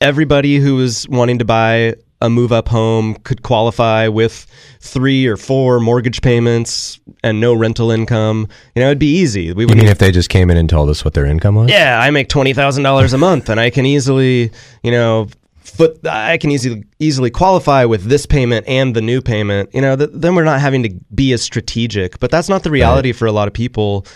everybody 0.00 0.56
who 0.56 0.76
was 0.76 1.08
wanting 1.08 1.38
to 1.38 1.44
buy 1.44 1.94
a 2.22 2.28
move 2.28 2.52
up 2.52 2.68
home 2.68 3.14
could 3.24 3.42
qualify 3.42 4.06
with 4.08 4.46
three 4.80 5.26
or 5.26 5.36
four 5.36 5.80
mortgage 5.80 6.20
payments 6.20 7.00
and 7.24 7.40
no 7.40 7.54
rental 7.54 7.90
income. 7.90 8.46
You 8.74 8.80
know, 8.82 8.88
it'd 8.88 8.98
be 8.98 9.16
easy. 9.18 9.52
We 9.52 9.64
You 9.64 9.74
mean 9.74 9.86
if 9.86 9.98
they 9.98 10.10
just 10.10 10.28
came 10.28 10.50
in 10.50 10.56
and 10.56 10.68
told 10.68 10.90
us 10.90 11.04
what 11.04 11.14
their 11.14 11.24
income 11.24 11.54
was? 11.54 11.70
yeah, 11.70 11.98
I 12.00 12.10
make 12.10 12.28
twenty 12.28 12.52
thousand 12.52 12.82
dollars 12.82 13.12
a 13.12 13.18
month, 13.18 13.48
and 13.48 13.58
I 13.58 13.70
can 13.70 13.86
easily, 13.86 14.50
you 14.82 14.90
know, 14.90 15.28
foot. 15.60 16.06
I 16.06 16.36
can 16.36 16.50
easily 16.50 16.84
easily 16.98 17.30
qualify 17.30 17.84
with 17.86 18.04
this 18.04 18.26
payment 18.26 18.66
and 18.68 18.94
the 18.94 19.00
new 19.00 19.22
payment. 19.22 19.70
You 19.72 19.80
know, 19.80 19.96
th- 19.96 20.10
then 20.12 20.34
we're 20.34 20.44
not 20.44 20.60
having 20.60 20.82
to 20.82 20.90
be 21.14 21.32
as 21.32 21.42
strategic. 21.42 22.18
But 22.20 22.30
that's 22.30 22.48
not 22.50 22.64
the 22.64 22.70
reality 22.70 23.12
for 23.12 23.26
a 23.26 23.32
lot 23.32 23.48
of 23.48 23.54
people, 23.54 24.06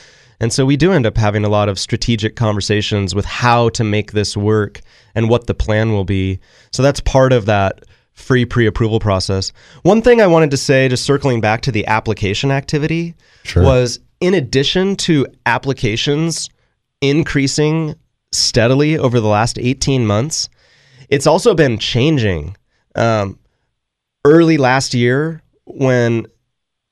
and 0.41 0.53
so 0.53 0.67
we 0.67 0.77
do 0.77 0.93
end 0.93 1.07
up 1.07 1.17
having 1.17 1.45
a 1.45 1.49
lot 1.49 1.71
of 1.71 1.79
strategic 1.79 2.37
conversations 2.37 3.15
with 3.15 3.25
how 3.25 3.71
to 3.71 3.85
make 3.85 4.13
this 4.13 4.37
work 4.37 4.81
and 5.15 5.31
what 5.31 5.47
the 5.47 5.55
plan 5.55 5.93
will 5.93 6.05
be. 6.05 6.39
So 6.71 6.83
that's 6.83 7.01
part 7.01 7.33
of 7.33 7.47
that 7.47 7.83
free 8.15 8.45
pre-approval 8.45 9.01
process. 9.01 9.53
One 9.83 10.01
thing 10.03 10.21
I 10.21 10.27
wanted 10.27 10.51
to 10.53 10.57
say, 10.57 10.89
just 10.89 11.05
circling 11.05 11.41
back 11.41 11.61
to 11.63 11.73
the 11.73 11.87
application 11.87 12.51
activity, 12.51 13.15
Sure. 13.43 13.63
was 13.63 14.01
in 14.21 14.35
addition 14.35 14.97
to 14.97 15.27
applications 15.47 16.49
increasing 17.01 17.95
steadily 18.33 18.97
over 18.97 19.21
the 19.21 19.29
last 19.29 19.59
18 19.59 20.07
months, 20.07 20.49
it's 21.09 21.27
also 21.27 21.55
been 21.55 21.79
changing. 21.79 22.57
Um, 22.95 23.39
early 24.25 24.57
last 24.57 24.95
year, 24.95 25.43
when 25.67 26.27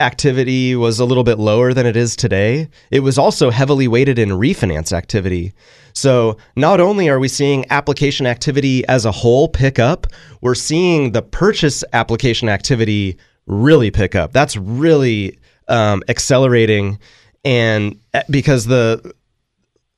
activity 0.00 0.74
was 0.74 0.98
a 0.98 1.04
little 1.04 1.24
bit 1.24 1.38
lower 1.38 1.72
than 1.72 1.86
it 1.86 1.96
is 1.96 2.16
today, 2.16 2.68
it 2.90 3.00
was 3.00 3.16
also 3.18 3.50
heavily 3.50 3.86
weighted 3.88 4.18
in 4.18 4.30
refinance 4.30 4.92
activity. 4.92 5.52
So, 5.93 6.36
not 6.57 6.80
only 6.80 7.09
are 7.09 7.18
we 7.18 7.28
seeing 7.28 7.64
application 7.70 8.26
activity 8.26 8.86
as 8.86 9.05
a 9.05 9.12
whole 9.12 9.49
pick 9.49 9.78
up, 9.78 10.07
we're 10.40 10.55
seeing 10.55 11.12
the 11.12 11.22
purchase 11.22 11.84
application 11.93 12.49
activity 12.49 13.18
really 13.47 13.90
pick 13.90 14.14
up. 14.14 14.32
That's 14.32 14.57
really 14.57 15.38
um, 15.68 16.03
accelerating. 16.09 16.99
And 17.45 17.99
uh, 18.14 18.22
because 18.30 18.66
the 18.66 19.14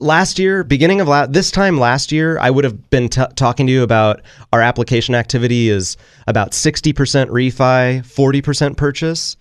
last 0.00 0.38
year, 0.38 0.64
beginning 0.64 1.00
of 1.00 1.08
la- 1.08 1.26
this 1.26 1.50
time 1.50 1.78
last 1.78 2.12
year, 2.12 2.38
I 2.38 2.50
would 2.50 2.64
have 2.64 2.90
been 2.90 3.08
t- 3.08 3.22
talking 3.36 3.66
to 3.66 3.72
you 3.72 3.82
about 3.82 4.22
our 4.52 4.60
application 4.60 5.14
activity 5.14 5.68
is 5.68 5.96
about 6.26 6.52
60% 6.52 6.92
refi, 6.94 8.00
40% 8.00 8.76
purchase. 8.76 9.36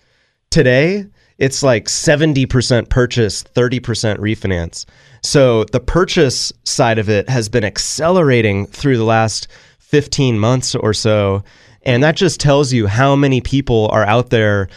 Today, 0.49 1.07
it's 1.43 1.61
like 1.61 1.87
70% 1.87 2.87
purchase, 2.87 3.43
30% 3.43 3.81
refinance. 4.17 4.85
So 5.23 5.65
the 5.65 5.81
purchase 5.81 6.53
side 6.63 6.99
of 6.99 7.09
it 7.09 7.27
has 7.27 7.49
been 7.49 7.65
accelerating 7.65 8.65
through 8.65 8.95
the 8.95 9.03
last 9.03 9.49
15 9.79 10.39
months 10.39 10.73
or 10.73 10.93
so. 10.93 11.43
And 11.81 12.01
that 12.01 12.15
just 12.15 12.39
tells 12.39 12.71
you 12.71 12.87
how 12.87 13.17
many 13.17 13.41
people 13.41 13.89
are 13.91 14.05
out 14.05 14.29
there 14.29 14.69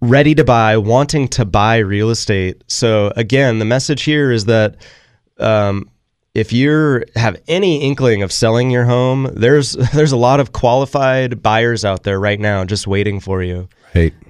ready 0.00 0.34
to 0.36 0.42
buy, 0.42 0.78
wanting 0.78 1.28
to 1.28 1.44
buy 1.44 1.78
real 1.78 2.08
estate. 2.08 2.64
So 2.66 3.12
again, 3.14 3.58
the 3.58 3.66
message 3.66 4.04
here 4.04 4.32
is 4.32 4.46
that 4.46 4.76
um, 5.38 5.90
if 6.34 6.50
you 6.50 7.04
have 7.14 7.36
any 7.46 7.82
inkling 7.82 8.22
of 8.22 8.32
selling 8.32 8.70
your 8.70 8.86
home, 8.86 9.30
there's 9.34 9.72
there's 9.92 10.12
a 10.12 10.16
lot 10.16 10.40
of 10.40 10.52
qualified 10.52 11.42
buyers 11.42 11.84
out 11.84 12.04
there 12.04 12.18
right 12.18 12.40
now 12.40 12.64
just 12.64 12.86
waiting 12.86 13.20
for 13.20 13.42
you. 13.42 13.68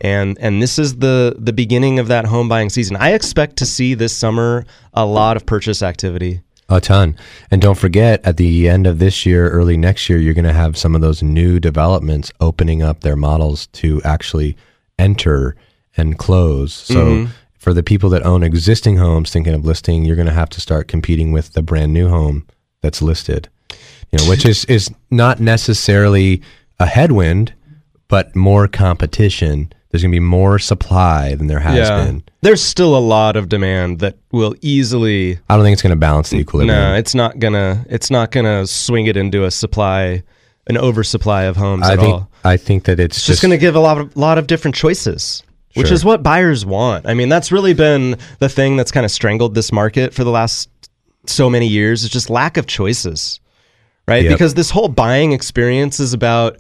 And 0.01 0.39
and 0.41 0.63
this 0.63 0.79
is 0.79 0.97
the 0.97 1.35
the 1.39 1.53
beginning 1.53 1.99
of 1.99 2.09
that 2.09 2.25
home 2.25 2.49
buying 2.49 2.71
season. 2.71 2.97
I 2.97 3.13
expect 3.13 3.57
to 3.57 3.67
see 3.67 3.95
this 3.95 4.17
summer 4.17 4.65
a 4.95 5.05
lot 5.05 5.37
of 5.37 5.47
purchase 5.47 5.83
activity. 5.83 6.41
A 6.71 6.81
ton. 6.81 7.17
And 7.51 7.63
don't 7.63 7.79
forget, 7.79 8.21
at 8.27 8.37
the 8.37 8.69
end 8.69 8.87
of 8.87 8.99
this 8.99 9.25
year, 9.25 9.49
early 9.49 9.79
next 9.79 10.09
year, 10.11 10.19
you're 10.19 10.35
going 10.35 10.45
to 10.45 10.53
have 10.53 10.77
some 10.77 10.95
of 10.95 11.01
those 11.01 11.23
new 11.23 11.59
developments 11.59 12.31
opening 12.41 12.83
up 12.83 13.01
their 13.01 13.17
models 13.17 13.69
to 13.69 14.03
actually 14.05 14.55
enter 14.99 15.57
and 15.97 16.19
close. 16.19 16.75
So 16.75 16.95
Mhm. 17.07 17.29
for 17.57 17.73
the 17.73 17.83
people 17.83 18.11
that 18.11 18.23
own 18.27 18.43
existing 18.43 18.99
homes 18.99 19.31
thinking 19.31 19.55
of 19.55 19.65
listing, 19.65 20.05
you're 20.05 20.15
going 20.17 20.29
to 20.29 20.33
have 20.35 20.51
to 20.51 20.61
start 20.61 20.89
competing 20.89 21.33
with 21.33 21.55
the 21.55 21.63
brand 21.63 21.95
new 21.95 22.09
home 22.09 22.45
that's 22.83 23.01
listed. 23.01 23.49
You 24.13 24.19
know, 24.19 24.29
which 24.29 24.45
is 24.45 24.65
is 24.67 24.91
not 25.11 25.41
necessarily 25.41 26.43
a 26.79 26.87
headwind, 26.87 27.53
but 28.09 28.35
more 28.35 28.69
competition. 28.69 29.73
There's 29.91 30.03
going 30.03 30.13
to 30.13 30.17
be 30.17 30.21
more 30.21 30.59
supply 30.59 31.35
than 31.35 31.47
there 31.47 31.61
has 31.61 31.89
been. 31.89 32.23
There's 32.43 32.63
still 32.63 32.97
a 32.97 33.01
lot 33.01 33.37
of 33.37 33.49
demand 33.49 34.01
that 34.01 34.19
will 34.33 34.55
easily 34.61 35.39
I 35.49 35.57
don't 35.57 35.65
think 35.65 35.73
it's 35.73 35.83
going 35.83 35.91
to 35.91 35.97
balance 35.97 36.29
the 36.31 36.37
equilibrium. 36.37 36.79
No, 36.79 36.95
it's 36.95 37.15
not 37.15 37.39
gonna 37.39 37.87
it's 37.89 38.11
not 38.11 38.31
gonna 38.31 38.67
swing 38.67 39.07
it 39.07 39.17
into 39.17 39.45
a 39.45 39.51
supply 39.51 40.23
an 40.69 40.77
oversupply 40.77 41.45
of 41.45 41.57
homes 41.57 41.87
I 41.87 41.95
at 41.95 41.99
think 41.99 42.15
all. 42.15 42.31
I 42.45 42.57
think 42.57 42.85
that 42.85 43.01
it's, 43.01 43.17
It's 43.17 43.27
just, 43.27 43.43
going 43.43 43.51
to 43.51 43.59
give 43.59 43.75
a 43.75 43.81
lot 43.81 43.99
of 43.99 44.17
lot 44.17 44.39
of 44.39 44.47
different 44.47 44.75
choices, 44.75 45.43
which 45.75 45.91
is 45.91 46.05
what 46.05 46.23
buyers 46.23 46.65
want. 46.65 47.07
I 47.07 47.15
mean, 47.15 47.29
that's 47.29 47.51
really 47.51 47.75
been 47.75 48.17
the 48.39 48.49
thing 48.49 48.77
that's 48.77 48.91
kind 48.91 49.05
of 49.07 49.11
strangled 49.11 49.55
this 49.55 49.73
market 49.73 50.15
for 50.15 50.25
the 50.25 50.31
last 50.31 50.69
so 51.27 51.49
many 51.49 51.67
years. 51.67 52.05
Is 52.05 52.11
just 52.11 52.31
lack 52.31 52.57
of 52.57 52.67
choices, 52.67 53.41
right? 54.07 54.25
Yep. 54.25 54.33
Because 54.33 54.55
this 54.55 54.71
whole 54.71 54.89
buying 54.89 55.33
experience 55.33 56.01
is 56.01 56.13
about 56.13 56.59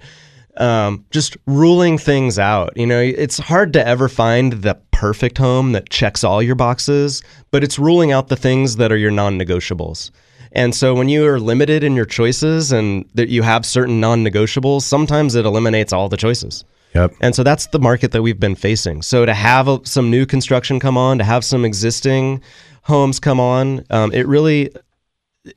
um, 0.58 1.04
just 1.10 1.36
ruling 1.46 1.98
things 1.98 2.38
out. 2.38 2.76
You 2.76 2.86
know, 2.86 3.00
it's 3.00 3.38
hard 3.38 3.72
to 3.74 3.86
ever 3.86 4.08
find 4.08 4.52
the 4.54 4.74
perfect 4.90 5.38
home 5.38 5.72
that 5.72 5.90
checks 5.90 6.24
all 6.24 6.42
your 6.42 6.56
boxes, 6.56 7.22
but 7.50 7.62
it's 7.62 7.78
ruling 7.78 8.12
out 8.12 8.28
the 8.28 8.36
things 8.36 8.76
that 8.76 8.92
are 8.92 8.96
your 8.96 9.10
non-negotiables. 9.12 10.10
And 10.52 10.74
so 10.74 10.94
when 10.94 11.08
you 11.08 11.26
are 11.26 11.38
limited 11.38 11.84
in 11.84 11.94
your 11.94 12.06
choices 12.06 12.72
and 12.72 13.08
that 13.14 13.28
you 13.28 13.42
have 13.42 13.64
certain 13.64 14.00
non-negotiables, 14.00 14.82
sometimes 14.82 15.34
it 15.34 15.44
eliminates 15.46 15.92
all 15.92 16.08
the 16.08 16.16
choices. 16.16 16.64
Yep. 16.94 17.14
And 17.20 17.34
so 17.34 17.42
that's 17.42 17.66
the 17.66 17.78
market 17.78 18.12
that 18.12 18.22
we've 18.22 18.40
been 18.40 18.54
facing. 18.54 19.02
So 19.02 19.26
to 19.26 19.34
have 19.34 19.68
a, 19.68 19.78
some 19.84 20.10
new 20.10 20.24
construction 20.24 20.80
come 20.80 20.96
on, 20.96 21.18
to 21.18 21.24
have 21.24 21.44
some 21.44 21.64
existing 21.64 22.42
homes 22.82 23.20
come 23.20 23.38
on, 23.38 23.84
um, 23.90 24.12
it 24.12 24.26
really 24.26 24.70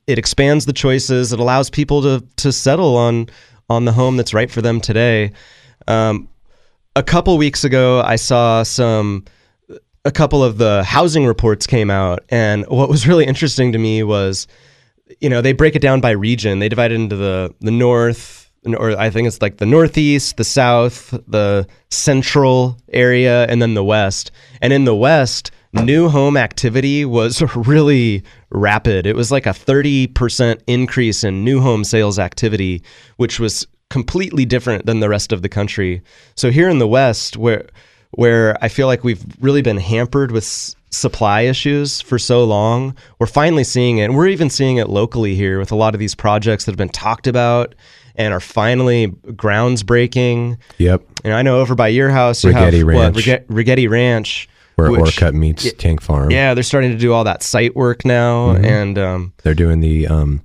it 0.07 0.19
expands 0.19 0.65
the 0.65 0.73
choices. 0.73 1.33
It 1.33 1.39
allows 1.39 1.69
people 1.69 2.01
to 2.01 2.25
to 2.37 2.51
settle 2.51 2.97
on 2.97 3.27
on 3.69 3.85
the 3.85 3.91
home 3.91 4.17
that's 4.17 4.33
right 4.33 4.49
for 4.49 4.61
them 4.61 4.81
today. 4.81 5.31
Um, 5.87 6.29
a 6.95 7.03
couple 7.03 7.37
weeks 7.37 7.63
ago, 7.63 8.01
I 8.01 8.17
saw 8.17 8.63
some 8.63 9.25
a 10.03 10.11
couple 10.11 10.43
of 10.43 10.57
the 10.57 10.83
housing 10.83 11.25
reports 11.25 11.67
came 11.67 11.89
out, 11.89 12.23
and 12.29 12.65
what 12.67 12.89
was 12.89 13.07
really 13.07 13.25
interesting 13.25 13.71
to 13.71 13.77
me 13.77 14.03
was, 14.03 14.47
you 15.19 15.29
know, 15.29 15.41
they 15.41 15.53
break 15.53 15.75
it 15.75 15.81
down 15.81 16.01
by 16.01 16.11
region. 16.11 16.59
They 16.59 16.69
divide 16.69 16.91
it 16.91 16.95
into 16.95 17.15
the 17.15 17.53
the 17.61 17.71
north, 17.71 18.51
or 18.65 18.97
I 18.99 19.09
think 19.09 19.27
it's 19.27 19.41
like 19.41 19.57
the 19.57 19.65
northeast, 19.65 20.37
the 20.37 20.43
south, 20.43 21.11
the 21.27 21.67
central 21.89 22.77
area, 22.91 23.45
and 23.45 23.61
then 23.61 23.73
the 23.73 23.83
west. 23.83 24.31
And 24.61 24.73
in 24.73 24.85
the 24.85 24.95
west, 24.95 25.51
new 25.73 26.09
home 26.09 26.37
activity 26.37 27.05
was 27.05 27.41
really 27.55 28.23
rapid. 28.49 29.05
It 29.05 29.15
was 29.15 29.31
like 29.31 29.45
a 29.45 29.49
30% 29.51 30.59
increase 30.67 31.23
in 31.23 31.43
new 31.43 31.61
home 31.61 31.83
sales 31.83 32.19
activity, 32.19 32.83
which 33.17 33.39
was 33.39 33.67
completely 33.89 34.45
different 34.45 34.85
than 34.85 34.99
the 34.99 35.09
rest 35.09 35.31
of 35.31 35.41
the 35.41 35.49
country. 35.49 36.01
So 36.35 36.49
here 36.51 36.69
in 36.69 36.79
the 36.79 36.87
west 36.87 37.37
where 37.37 37.67
where 38.11 38.57
I 38.61 38.67
feel 38.67 38.87
like 38.87 39.05
we've 39.05 39.23
really 39.39 39.61
been 39.61 39.77
hampered 39.77 40.31
with 40.31 40.43
s- 40.43 40.75
supply 40.89 41.41
issues 41.41 42.01
for 42.01 42.19
so 42.19 42.43
long, 42.43 42.93
we're 43.19 43.25
finally 43.27 43.63
seeing 43.63 43.99
it. 43.99 44.03
And 44.03 44.17
we're 44.17 44.27
even 44.27 44.49
seeing 44.49 44.77
it 44.77 44.89
locally 44.89 45.33
here 45.33 45.59
with 45.59 45.71
a 45.71 45.77
lot 45.77 45.93
of 45.93 45.99
these 46.01 46.13
projects 46.13 46.65
that 46.65 46.71
have 46.71 46.77
been 46.77 46.89
talked 46.89 47.25
about 47.25 47.73
and 48.15 48.33
are 48.33 48.41
finally 48.41 49.07
grounds 49.37 49.81
breaking. 49.83 50.57
Yep. 50.77 51.03
And 51.23 51.33
I 51.33 51.41
know 51.41 51.61
over 51.61 51.73
by 51.73 51.87
your 51.87 52.09
house, 52.09 52.43
you 52.43 52.51
Righetti 52.51 52.79
have 52.79 52.87
Ranch. 52.87 53.15
What, 53.15 53.23
Rige- 53.23 53.45
Righetti 53.47 53.89
Ranch, 53.89 54.49
Where 54.89 55.01
which- 55.01 55.21
Orcutt 55.21 55.33
meets 55.35 55.65
Yeah. 55.65 55.71
Tank 55.77 56.01
Farm. 56.01 56.31
Yeah, 56.31 56.53
they're 56.53 56.63
starting 56.63 56.91
to 56.91 56.97
do 56.97 57.13
all 57.13 57.23
that 57.25 57.43
site 57.43 57.75
work 57.75 58.05
now, 58.05 58.53
Mhm. 58.55 58.65
and 58.65 58.97
um, 58.97 59.33
They're 59.43 59.53
doing 59.53 59.79
the 59.81 60.07
um, 60.07 60.41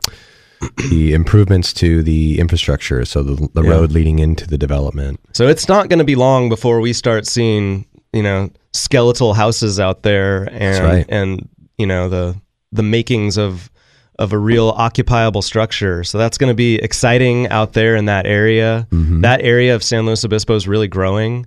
the 0.90 1.12
improvements 1.12 1.72
to 1.74 2.02
the 2.02 2.38
infrastructure, 2.38 3.04
so 3.04 3.22
the, 3.22 3.48
the 3.54 3.62
Yeah. 3.62 3.70
road 3.70 3.92
leading 3.92 4.18
into 4.18 4.46
the 4.46 4.58
development. 4.58 5.20
so 5.32 5.46
it's 5.48 5.68
not 5.68 5.88
going 5.88 5.98
to 5.98 6.04
be 6.04 6.14
long 6.16 6.48
before 6.48 6.80
we 6.80 6.92
start 6.92 7.26
seeing, 7.26 7.84
you 8.12 8.22
know, 8.22 8.50
skeletal 8.72 9.34
houses 9.34 9.78
out 9.80 10.02
there, 10.02 10.48
and 10.52 10.84
right. 10.84 11.06
and 11.08 11.48
you 11.78 11.86
know 11.86 12.08
the 12.08 12.34
the 12.72 12.82
makings 12.82 13.36
of 13.38 13.70
of 14.18 14.32
a 14.32 14.38
real 14.38 14.70
occupiable 14.78 15.42
structure. 15.42 16.02
So 16.02 16.16
that's 16.16 16.38
going 16.38 16.48
to 16.48 16.54
be 16.54 16.76
exciting 16.76 17.48
out 17.48 17.74
there 17.74 17.94
in 17.96 18.06
that 18.06 18.24
area. 18.26 18.86
Mhm. 18.90 19.20
That 19.20 19.42
area 19.42 19.74
of 19.74 19.82
San 19.82 20.06
Luis 20.06 20.24
Obispo 20.24 20.54
is 20.54 20.66
really 20.66 20.88
growing, 20.88 21.44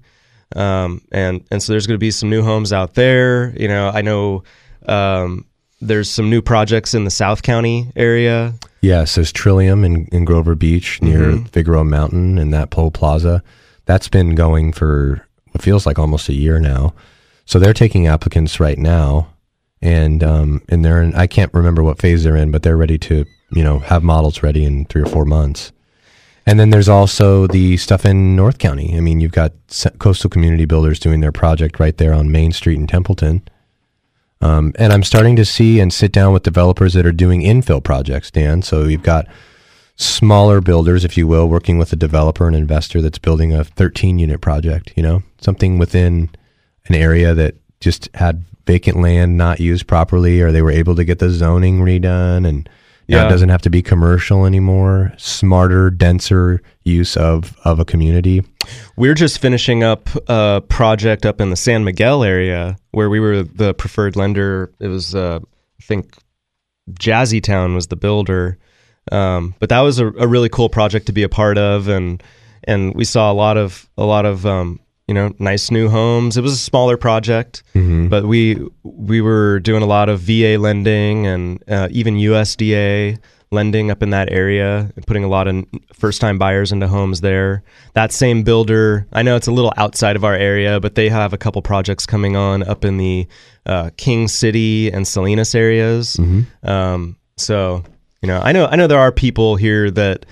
um, 0.55 1.01
and 1.11 1.43
and 1.51 1.61
so 1.61 1.73
there's 1.73 1.87
going 1.87 1.95
to 1.95 1.99
be 1.99 2.11
some 2.11 2.29
new 2.29 2.41
homes 2.43 2.71
out 2.73 2.93
there. 2.95 3.53
You 3.59 3.67
know, 3.67 3.89
I 3.89 4.01
know. 4.01 4.43
Um, 4.87 5.45
there's 5.81 6.09
some 6.09 6.29
new 6.29 6.41
projects 6.41 6.93
in 6.93 7.05
the 7.05 7.09
South 7.11 7.41
County 7.41 7.89
area. 7.95 8.53
Yes, 8.81 9.15
there's 9.15 9.31
Trillium 9.31 9.85
in, 9.85 10.07
in 10.11 10.25
Grover 10.25 10.53
Beach 10.55 11.01
near 11.01 11.19
Mhm. 11.19 11.49
Figueroa 11.51 11.85
Mountain 11.85 12.37
and 12.37 12.53
that 12.53 12.69
Pole 12.69 12.91
Plaza. 12.91 13.41
That's 13.85 14.09
been 14.09 14.35
going 14.35 14.73
for 14.73 15.25
what 15.51 15.61
feels 15.61 15.85
like 15.85 15.97
almost 15.97 16.27
a 16.27 16.33
year 16.33 16.59
now. 16.59 16.93
So 17.45 17.59
they're 17.59 17.73
taking 17.73 18.07
applicants 18.07 18.59
right 18.59 18.77
now, 18.77 19.29
and 19.81 20.21
um, 20.23 20.61
and 20.67 20.83
they're 20.83 21.01
in, 21.01 21.15
I 21.15 21.27
can't 21.27 21.53
remember 21.53 21.81
what 21.81 21.99
phase 22.01 22.23
they're 22.25 22.35
in, 22.35 22.51
but 22.51 22.61
they're 22.63 22.77
ready 22.77 22.97
to 22.99 23.25
you 23.51 23.63
know 23.63 23.79
have 23.79 24.03
models 24.03 24.43
ready 24.43 24.65
in 24.65 24.83
three 24.85 25.01
or 25.01 25.07
four 25.07 25.23
months. 25.25 25.71
And 26.49 26.59
then 26.59 26.71
there's 26.71 26.89
also 26.89 27.45
the 27.45 27.77
stuff 27.77 28.07
in 28.07 28.35
North 28.35 28.57
County. 28.57 28.97
I 28.97 29.01
mean, 29.01 29.19
you've 29.19 29.31
got 29.31 29.53
coastal 29.99 30.31
community 30.31 30.65
builders 30.65 30.99
doing 30.99 31.19
their 31.19 31.31
project 31.31 31.79
right 31.79 31.95
there 31.95 32.11
on 32.11 32.31
Main 32.31 32.53
Street 32.53 32.79
in 32.79 32.87
Templeton. 32.87 33.43
Um, 34.41 34.73
and 34.79 34.91
I'm 34.91 35.03
starting 35.03 35.35
to 35.35 35.45
see 35.45 35.79
and 35.79 35.93
sit 35.93 36.11
down 36.11 36.33
with 36.33 36.41
developers 36.41 36.93
that 36.93 37.05
are 37.05 37.11
doing 37.11 37.41
infill 37.41 37.83
projects, 37.83 38.31
Dan. 38.31 38.63
So 38.63 38.85
you've 38.85 39.03
got 39.03 39.27
smaller 39.95 40.59
builders, 40.59 41.05
if 41.05 41.15
you 41.17 41.27
will, 41.27 41.47
working 41.47 41.77
with 41.77 41.93
a 41.93 41.95
developer 41.95 42.47
and 42.47 42.55
investor 42.55 42.99
that's 42.99 43.19
building 43.19 43.53
a 43.53 43.63
13 43.63 44.17
unit 44.17 44.41
project, 44.41 44.91
you 44.95 45.03
know, 45.03 45.21
something 45.39 45.77
within 45.77 46.31
an 46.87 46.95
area 46.95 47.35
that 47.35 47.57
just 47.79 48.09
had 48.15 48.43
vacant 48.65 48.99
land 48.99 49.37
not 49.37 49.59
used 49.59 49.85
properly, 49.85 50.41
or 50.41 50.51
they 50.51 50.63
were 50.63 50.71
able 50.71 50.95
to 50.95 51.05
get 51.05 51.19
the 51.19 51.29
zoning 51.29 51.81
redone 51.81 52.47
and 52.47 52.67
Yeah. 53.09 53.25
it 53.25 53.29
doesn't 53.29 53.49
have 53.49 53.61
to 53.63 53.69
be 53.69 53.81
commercial 53.81 54.45
anymore. 54.45 55.13
Smarter, 55.17 55.89
denser 55.89 56.61
use 56.83 57.17
of, 57.17 57.57
of 57.65 57.79
a 57.79 57.85
community. 57.85 58.43
We're 58.97 59.15
just 59.15 59.39
finishing 59.39 59.83
up 59.83 60.09
a 60.27 60.61
project 60.69 61.25
up 61.25 61.41
in 61.41 61.49
the 61.49 61.55
San 61.55 61.83
Miguel 61.83 62.23
area 62.23 62.77
where 62.91 63.09
we 63.09 63.19
were 63.19 63.43
the 63.43 63.73
preferred 63.73 64.15
lender. 64.15 64.71
It 64.79 64.87
was, 64.87 65.15
uh, 65.15 65.39
I 65.39 65.83
think, 65.83 66.15
Jazzy 66.93 67.41
Town 67.41 67.75
was 67.75 67.87
the 67.87 67.95
builder, 67.95 68.57
um, 69.11 69.55
but 69.59 69.69
that 69.69 69.81
was 69.81 69.99
a, 69.99 70.07
a 70.07 70.27
really 70.27 70.49
cool 70.49 70.69
project 70.69 71.07
to 71.07 71.11
be 71.11 71.23
a 71.23 71.29
part 71.29 71.57
of, 71.57 71.87
and 71.87 72.21
and 72.63 72.93
we 72.95 73.05
saw 73.05 73.31
a 73.31 73.33
lot 73.33 73.57
of 73.57 73.89
a 73.97 74.05
lot 74.05 74.25
of 74.25 74.45
um, 74.45 74.79
you 75.09 75.15
know 75.17 75.33
nice 75.39 75.71
new 75.71 75.89
homes. 75.89 76.37
It 76.37 76.43
was 76.47 76.53
a 76.53 76.63
smaller 76.71 76.97
project, 76.97 77.63
Mhm. 77.75 78.09
but 78.13 78.23
we 78.31 78.41
we 78.83 79.19
were 79.27 79.59
doing 79.59 79.83
a 79.83 79.87
lot 79.97 80.07
of 80.07 80.19
VA 80.19 80.57
lending 80.57 81.25
and 81.31 81.43
uh, 81.67 81.87
even 81.99 82.13
USDA 82.15 83.17
lending 83.51 83.89
up 83.89 84.03
in 84.03 84.11
that 84.11 84.31
area 84.31 84.91
and 84.95 85.07
putting 85.07 85.23
a 85.23 85.27
lot 85.27 85.47
of 85.47 85.65
first 85.93 86.21
time 86.21 86.37
buyers 86.37 86.71
into 86.71 86.87
homes 86.87 87.21
there. 87.21 87.63
That 87.95 88.11
same 88.11 88.43
builder, 88.43 89.07
I 89.11 89.23
know 89.23 89.35
it's 89.35 89.47
a 89.47 89.51
little 89.51 89.73
outside 89.75 90.15
of 90.15 90.23
our 90.23 90.35
area, 90.35 90.79
but 90.79 90.93
they 90.93 91.09
have 91.09 91.33
a 91.33 91.37
couple 91.37 91.59
projects 91.63 92.05
coming 92.05 92.35
on 92.35 92.61
up 92.61 92.85
in 92.85 92.97
the 92.97 93.27
uh, 93.65 93.89
King 93.97 94.27
City 94.27 94.91
and 94.91 95.07
Salinas 95.07 95.55
areas. 95.55 96.19
Um, 96.63 97.15
so, 97.37 97.83
you 98.21 98.27
know, 98.27 98.39
I 98.43 98.51
know 98.51 98.67
I 98.71 98.75
know 98.75 98.85
there 98.87 98.99
are 98.99 99.11
people 99.11 99.55
here 99.55 99.89
that 99.91 100.27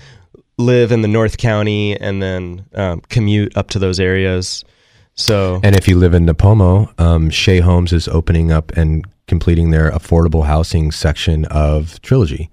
live 0.58 0.92
in 0.92 1.02
the 1.02 1.08
North 1.08 1.38
County 1.38 1.96
and 1.98 2.20
then 2.20 2.66
um, 2.74 3.00
commute 3.08 3.56
up 3.56 3.70
to 3.70 3.78
those 3.78 3.98
areas. 4.00 4.64
So 5.14 5.60
And 5.62 5.74
if 5.74 5.88
you 5.88 5.96
live 5.96 6.14
in 6.14 6.26
Nipomo, 6.26 6.98
um, 7.00 7.30
Shea 7.30 7.60
Homes 7.60 7.92
is 7.92 8.06
opening 8.08 8.52
up 8.52 8.70
and 8.76 9.06
completing 9.26 9.70
their 9.70 9.90
affordable 9.90 10.46
housing 10.46 10.90
section 10.92 11.44
of 11.46 12.00
Trilogy. 12.02 12.50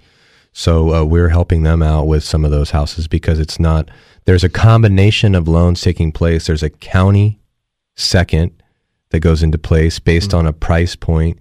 So 0.52 0.94
uh, 0.94 1.04
we're 1.04 1.30
helping 1.30 1.64
them 1.64 1.84
out 1.84 2.08
with 2.08 2.24
some 2.24 2.46
of 2.46 2.52
those 2.52 2.72
houses 2.72 3.08
because 3.08 3.40
it's 3.40 3.60
not, 3.60 3.90
there's 4.26 4.44
a 4.44 4.50
combination 4.50 5.36
of 5.36 5.48
loans 5.48 5.82
taking 5.82 6.12
place. 6.12 6.48
There's 6.48 6.64
a 6.64 6.70
county 6.70 7.40
second 7.96 8.64
that 9.10 9.20
goes 9.20 9.44
into 9.44 9.58
place 9.58 10.00
based 10.00 10.34
on 10.34 10.46
a 10.46 10.54
price 10.54 10.96
point 10.96 11.40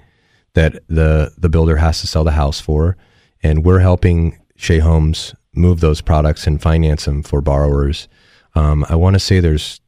that 0.54 0.82
the, 0.88 1.32
the 1.38 1.48
builder 1.48 1.76
has 1.76 2.00
to 2.00 2.06
sell 2.06 2.24
the 2.24 2.32
house 2.32 2.60
for. 2.60 2.96
And 3.42 3.64
we're 3.64 3.80
helping 3.80 4.38
Shea 4.56 4.78
Homes 4.78 5.34
move 5.54 5.80
those 5.80 6.00
products 6.00 6.46
and 6.46 6.60
finance 6.60 7.04
them 7.04 7.22
for 7.22 7.40
borrowers. 7.40 8.08
Um, 8.54 8.84
I 8.88 8.94
want 8.96 9.14
to 9.14 9.20
say 9.20 9.40
there's 9.40 9.80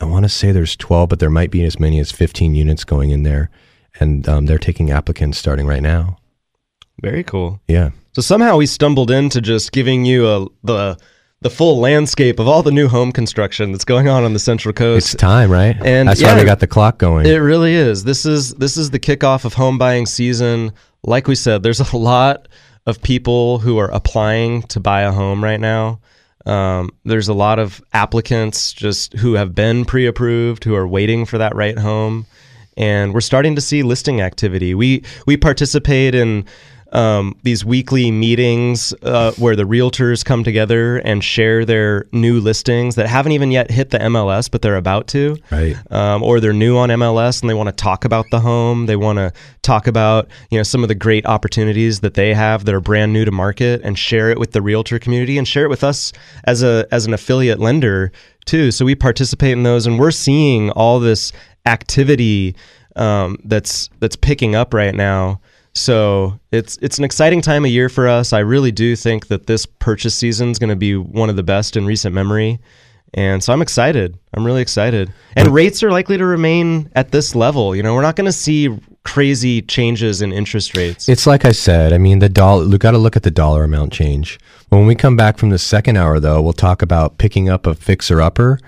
I 0.00 0.04
want 0.04 0.24
to 0.24 0.28
say 0.28 0.52
there's 0.52 0.76
12, 0.76 1.08
but 1.08 1.20
there 1.20 1.30
might 1.30 1.50
be 1.50 1.64
as 1.64 1.80
many 1.80 1.98
as 2.00 2.12
15 2.12 2.54
units 2.54 2.84
going 2.84 3.10
in 3.10 3.22
there, 3.22 3.50
and 3.98 4.28
um, 4.28 4.46
they're 4.46 4.58
taking 4.58 4.90
applicants 4.90 5.38
starting 5.38 5.66
right 5.66 5.82
now. 5.82 6.18
very 7.00 7.24
cool. 7.24 7.60
Yeah, 7.66 7.90
So 8.12 8.22
somehow 8.22 8.56
we 8.58 8.66
stumbled 8.66 9.10
into 9.10 9.40
just 9.40 9.72
giving 9.72 10.04
you 10.04 10.26
a 10.28 10.46
the 10.64 10.96
the 11.42 11.50
full 11.50 11.78
landscape 11.78 12.38
of 12.38 12.48
all 12.48 12.62
the 12.62 12.70
new 12.70 12.88
home 12.88 13.12
construction 13.12 13.70
that's 13.70 13.84
going 13.84 14.08
on 14.08 14.24
on 14.24 14.32
the 14.32 14.38
Central 14.38 14.72
Coast. 14.72 15.12
it's 15.12 15.20
time, 15.20 15.50
right? 15.50 15.76
And 15.84 16.08
that's 16.08 16.20
yeah, 16.20 16.32
why 16.32 16.40
we 16.40 16.46
got 16.46 16.60
the 16.60 16.66
clock 16.66 16.98
going. 16.98 17.26
It 17.26 17.36
really 17.36 17.74
is. 17.74 18.04
This 18.04 18.24
is 18.24 18.54
this 18.54 18.76
is 18.76 18.90
the 18.90 18.98
kickoff 18.98 19.44
of 19.44 19.54
home 19.54 19.78
buying 19.78 20.06
season. 20.06 20.72
Like 21.02 21.28
we 21.28 21.34
said, 21.34 21.62
there's 21.62 21.80
a 21.80 21.96
lot 21.96 22.48
of 22.86 23.02
people 23.02 23.58
who 23.58 23.78
are 23.78 23.90
applying 23.90 24.62
to 24.62 24.80
buy 24.80 25.02
a 25.02 25.12
home 25.12 25.42
right 25.42 25.60
now. 25.60 26.00
Um, 26.46 26.90
there's 27.04 27.28
a 27.28 27.34
lot 27.34 27.58
of 27.58 27.82
applicants 27.92 28.72
just 28.72 29.14
who 29.14 29.34
have 29.34 29.54
been 29.54 29.84
pre-approved 29.84 30.62
who 30.62 30.76
are 30.76 30.86
waiting 30.86 31.26
for 31.26 31.38
that 31.38 31.56
right 31.56 31.76
home, 31.76 32.26
and 32.76 33.12
we're 33.12 33.20
starting 33.20 33.56
to 33.56 33.60
see 33.60 33.82
listing 33.82 34.20
activity. 34.20 34.74
We 34.74 35.02
we 35.26 35.36
participate 35.36 36.14
in 36.14 36.44
um, 36.92 37.36
these 37.42 37.64
weekly 37.64 38.10
meetings 38.10 38.94
uh, 39.02 39.32
where 39.32 39.56
the 39.56 39.64
realtors 39.64 40.24
come 40.24 40.44
together 40.44 40.98
and 40.98 41.22
share 41.22 41.64
their 41.64 42.06
new 42.12 42.40
listings 42.40 42.94
that 42.94 43.06
haven't 43.06 43.32
even 43.32 43.50
yet 43.50 43.70
hit 43.70 43.90
the 43.90 43.98
MLS, 43.98 44.50
but 44.50 44.62
they're 44.62 44.76
about 44.76 45.08
to 45.08 45.36
right. 45.50 45.76
um, 45.90 46.22
or 46.22 46.40
they're 46.40 46.52
new 46.52 46.76
on 46.76 46.88
MLS 46.90 47.40
and 47.40 47.50
they 47.50 47.54
want 47.54 47.68
to 47.68 47.72
talk 47.72 48.04
about 48.04 48.26
the 48.30 48.40
home. 48.40 48.86
They 48.86 48.96
want 48.96 49.18
to 49.18 49.32
talk 49.62 49.86
about 49.86 50.28
you 50.50 50.58
know 50.58 50.62
some 50.62 50.82
of 50.82 50.88
the 50.88 50.94
great 50.94 51.26
opportunities 51.26 52.00
that 52.00 52.14
they 52.14 52.34
have 52.34 52.64
that 52.64 52.74
are 52.74 52.80
brand 52.80 53.12
new 53.12 53.24
to 53.24 53.32
market 53.32 53.80
and 53.82 53.98
share 53.98 54.30
it 54.30 54.38
with 54.38 54.52
the 54.52 54.62
realtor 54.62 54.98
community 54.98 55.38
and 55.38 55.46
share 55.46 55.64
it 55.64 55.70
with 55.70 55.84
us 55.84 56.12
as 56.44 56.62
a 56.62 56.86
as 56.92 57.06
an 57.06 57.14
affiliate 57.14 57.58
lender 57.58 58.12
too. 58.44 58.70
So 58.70 58.84
we 58.84 58.94
participate 58.94 59.52
in 59.52 59.64
those 59.64 59.86
and 59.86 59.98
we're 59.98 60.12
seeing 60.12 60.70
all 60.70 61.00
this 61.00 61.32
activity 61.66 62.54
um, 62.94 63.38
that's 63.44 63.90
that's 64.00 64.16
picking 64.16 64.54
up 64.54 64.72
right 64.72 64.94
now. 64.94 65.40
So 65.76 66.40
it's 66.52 66.78
it's 66.80 66.98
an 66.98 67.04
exciting 67.04 67.42
time 67.42 67.64
of 67.64 67.70
year 67.70 67.88
for 67.88 68.08
us. 68.08 68.32
I 68.32 68.38
really 68.38 68.72
do 68.72 68.96
think 68.96 69.28
that 69.28 69.46
this 69.46 69.66
purchase 69.66 70.14
season 70.14 70.50
is 70.50 70.58
going 70.58 70.70
to 70.70 70.76
be 70.76 70.96
one 70.96 71.28
of 71.28 71.36
the 71.36 71.42
best 71.42 71.76
in 71.76 71.84
recent 71.84 72.14
memory. 72.14 72.58
And 73.14 73.42
so 73.42 73.52
I'm 73.52 73.62
excited. 73.62 74.18
I'm 74.34 74.44
really 74.44 74.62
excited. 74.62 75.12
And 75.36 75.48
rates 75.48 75.82
are 75.82 75.90
likely 75.90 76.18
to 76.18 76.24
remain 76.24 76.90
at 76.94 77.12
this 77.12 77.34
level. 77.34 77.76
You 77.76 77.82
know, 77.82 77.94
we're 77.94 78.02
not 78.02 78.16
going 78.16 78.26
to 78.26 78.32
see 78.32 78.76
crazy 79.04 79.62
changes 79.62 80.22
in 80.22 80.32
interest 80.32 80.76
rates. 80.76 81.08
It's 81.08 81.26
like 81.26 81.44
I 81.44 81.52
said. 81.52 81.92
I 81.92 81.98
mean, 81.98 82.18
the 82.18 82.28
dollar. 82.28 82.66
We 82.66 82.78
got 82.78 82.90
to 82.92 82.98
look 82.98 83.16
at 83.16 83.22
the 83.22 83.30
dollar 83.30 83.62
amount 83.64 83.92
change. 83.92 84.38
When 84.70 84.86
we 84.86 84.94
come 84.94 85.16
back 85.16 85.38
from 85.38 85.50
the 85.50 85.58
second 85.58 85.96
hour, 85.96 86.18
though, 86.18 86.42
we'll 86.42 86.52
talk 86.52 86.82
about 86.82 87.18
picking 87.18 87.48
up 87.48 87.66
a 87.66 87.74
fixer 87.74 88.20
upper, 88.20 88.58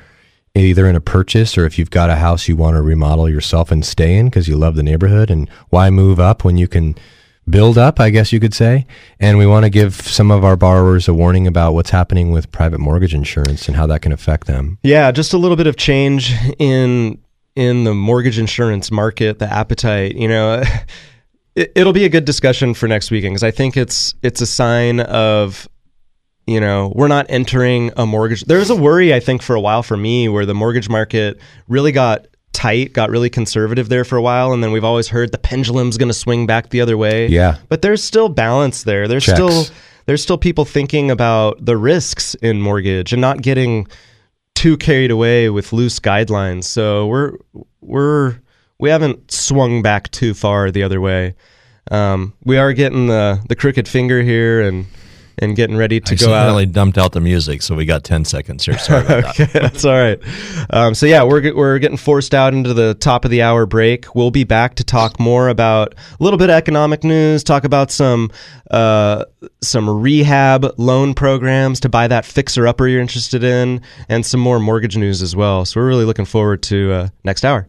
either 0.58 0.86
in 0.86 0.96
a 0.96 1.00
purchase 1.00 1.56
or 1.56 1.64
if 1.64 1.78
you've 1.78 1.90
got 1.90 2.10
a 2.10 2.16
house 2.16 2.48
you 2.48 2.56
want 2.56 2.76
to 2.76 2.82
remodel 2.82 3.28
yourself 3.28 3.70
and 3.70 3.84
stay 3.84 4.16
in 4.16 4.26
because 4.26 4.48
you 4.48 4.56
love 4.56 4.76
the 4.76 4.82
neighborhood, 4.82 5.30
and 5.30 5.48
why 5.70 5.90
move 5.90 6.18
up 6.18 6.44
when 6.44 6.56
you 6.56 6.68
can 6.68 6.94
build 7.48 7.78
up, 7.78 7.98
I 8.00 8.10
guess 8.10 8.32
you 8.32 8.40
could 8.40 8.54
say. 8.54 8.86
And 9.20 9.38
we 9.38 9.46
want 9.46 9.64
to 9.64 9.70
give 9.70 9.94
some 9.94 10.30
of 10.30 10.44
our 10.44 10.56
borrowers 10.56 11.08
a 11.08 11.14
warning 11.14 11.46
about 11.46 11.72
what's 11.72 11.90
happening 11.90 12.30
with 12.30 12.50
private 12.52 12.78
mortgage 12.78 13.14
insurance 13.14 13.68
and 13.68 13.76
how 13.76 13.86
that 13.86 14.02
can 14.02 14.12
affect 14.12 14.46
them. 14.46 14.78
Yeah, 14.82 15.10
just 15.10 15.32
a 15.32 15.38
little 15.38 15.56
bit 15.56 15.66
of 15.66 15.76
change 15.76 16.34
in 16.58 17.18
in 17.56 17.82
the 17.82 17.94
mortgage 17.94 18.38
insurance 18.38 18.90
market, 18.90 19.40
the 19.40 19.52
appetite. 19.52 20.14
You 20.14 20.28
know, 20.28 20.62
it, 21.54 21.72
it'll 21.74 21.92
be 21.92 22.04
a 22.04 22.08
good 22.08 22.24
discussion 22.24 22.74
for 22.74 22.86
next 22.86 23.10
weekend 23.10 23.32
because 23.32 23.44
I 23.44 23.50
think 23.50 23.76
it's 23.76 24.14
it's 24.22 24.40
a 24.40 24.46
sign 24.46 25.00
of 25.00 25.68
you 26.48 26.60
know 26.60 26.92
we're 26.94 27.08
not 27.08 27.26
entering 27.28 27.92
a 27.96 28.06
mortgage. 28.06 28.42
There's 28.44 28.70
a 28.70 28.76
worry 28.76 29.12
I 29.14 29.20
think 29.20 29.42
for 29.42 29.54
a 29.54 29.60
while 29.60 29.82
for 29.82 29.96
me 29.96 30.28
where 30.28 30.46
the 30.46 30.54
mortgage 30.54 30.88
market 30.88 31.38
really 31.68 31.92
got 31.92 32.26
tight, 32.52 32.92
got 32.92 33.10
really 33.10 33.30
conservative 33.30 33.88
there 33.88 34.04
for 34.04 34.16
a 34.16 34.22
while, 34.22 34.52
and 34.52 34.64
then 34.64 34.72
we've 34.72 34.84
always 34.84 35.08
heard 35.08 35.30
the 35.30 35.38
pendulum's 35.38 35.96
going 35.96 36.08
to 36.08 36.14
swing 36.14 36.46
back 36.46 36.70
the 36.70 36.80
other 36.80 36.96
way. 36.96 37.28
Yeah. 37.28 37.58
but 37.68 37.82
there's 37.82 38.02
still 38.02 38.28
balance 38.28 38.82
there. 38.82 39.06
There's 39.06 39.24
Checks. 39.26 39.36
still 39.36 39.66
there's 40.06 40.22
still 40.22 40.38
people 40.38 40.64
thinking 40.64 41.10
about 41.10 41.64
the 41.64 41.76
risks 41.76 42.34
in 42.36 42.60
mortgage 42.60 43.12
and 43.12 43.20
not 43.20 43.42
getting 43.42 43.86
too 44.54 44.76
carried 44.76 45.10
away 45.10 45.50
with 45.50 45.72
loose 45.72 46.00
guidelines. 46.00 46.64
So 46.64 47.06
we're 47.06 47.34
we're 47.80 48.38
we 48.80 48.90
haven't 48.90 49.30
swung 49.30 49.82
back 49.82 50.10
too 50.10 50.34
far 50.34 50.70
the 50.70 50.82
other 50.82 51.00
way. 51.00 51.34
Um, 51.90 52.34
we 52.44 52.56
are 52.56 52.72
getting 52.72 53.06
the 53.06 53.40
the 53.48 53.54
crooked 53.54 53.86
finger 53.86 54.22
here 54.22 54.62
and 54.62 54.86
and 55.40 55.56
getting 55.56 55.76
ready 55.76 56.00
to 56.00 56.12
I 56.12 56.16
go 56.16 56.26
out. 56.32 56.36
accidentally 56.36 56.66
dumped 56.66 56.98
out 56.98 57.12
the 57.12 57.20
music, 57.20 57.62
so 57.62 57.74
we 57.74 57.84
got 57.84 58.04
10 58.04 58.24
seconds 58.24 58.64
here. 58.64 58.78
Sorry 58.78 59.04
about 59.04 59.36
that. 59.36 59.50
that's 59.52 59.84
all 59.84 59.92
right. 59.92 60.18
Um, 60.70 60.94
so 60.94 61.06
yeah, 61.06 61.22
we're 61.22 61.54
we're 61.54 61.78
getting 61.78 61.96
forced 61.96 62.34
out 62.34 62.54
into 62.54 62.74
the 62.74 62.94
top 62.94 63.24
of 63.24 63.30
the 63.30 63.42
hour 63.42 63.66
break. 63.66 64.14
We'll 64.14 64.30
be 64.30 64.44
back 64.44 64.74
to 64.76 64.84
talk 64.84 65.18
more 65.18 65.48
about 65.48 65.94
a 65.94 66.22
little 66.22 66.38
bit 66.38 66.50
of 66.50 66.54
economic 66.56 67.04
news, 67.04 67.44
talk 67.44 67.64
about 67.64 67.90
some 67.90 68.30
uh, 68.70 69.24
some 69.62 69.88
rehab 69.88 70.66
loan 70.78 71.14
programs 71.14 71.80
to 71.80 71.88
buy 71.88 72.08
that 72.08 72.24
fixer 72.24 72.66
upper 72.66 72.86
you're 72.86 73.00
interested 73.00 73.44
in, 73.44 73.80
and 74.08 74.24
some 74.24 74.40
more 74.40 74.58
mortgage 74.60 74.96
news 74.96 75.22
as 75.22 75.34
well. 75.34 75.64
So 75.64 75.80
we're 75.80 75.88
really 75.88 76.04
looking 76.04 76.24
forward 76.24 76.62
to 76.64 76.92
uh, 76.92 77.08
next 77.24 77.44
hour. 77.44 77.68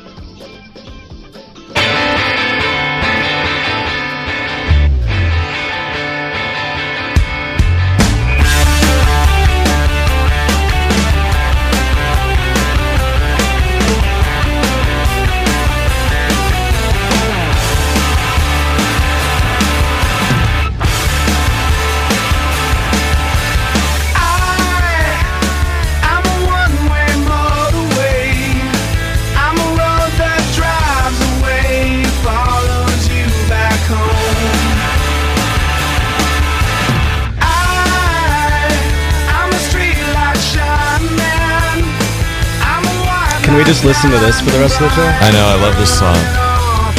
Can 43.51 43.57
we 43.59 43.65
just 43.67 43.83
listen 43.83 44.09
to 44.11 44.17
this 44.23 44.39
for 44.39 44.47
the 44.55 44.59
rest 44.63 44.79
of 44.79 44.87
the 44.87 44.95
show? 44.95 45.03
I 45.03 45.27
know. 45.35 45.43
I 45.43 45.59
love 45.59 45.75
this 45.75 45.91
song. 45.91 46.15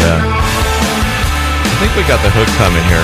Yeah. 0.04 0.20
I 0.20 1.74
think 1.80 1.96
we 1.96 2.04
got 2.04 2.20
the 2.20 2.28
hook 2.28 2.44
coming 2.60 2.84
here. 2.92 3.00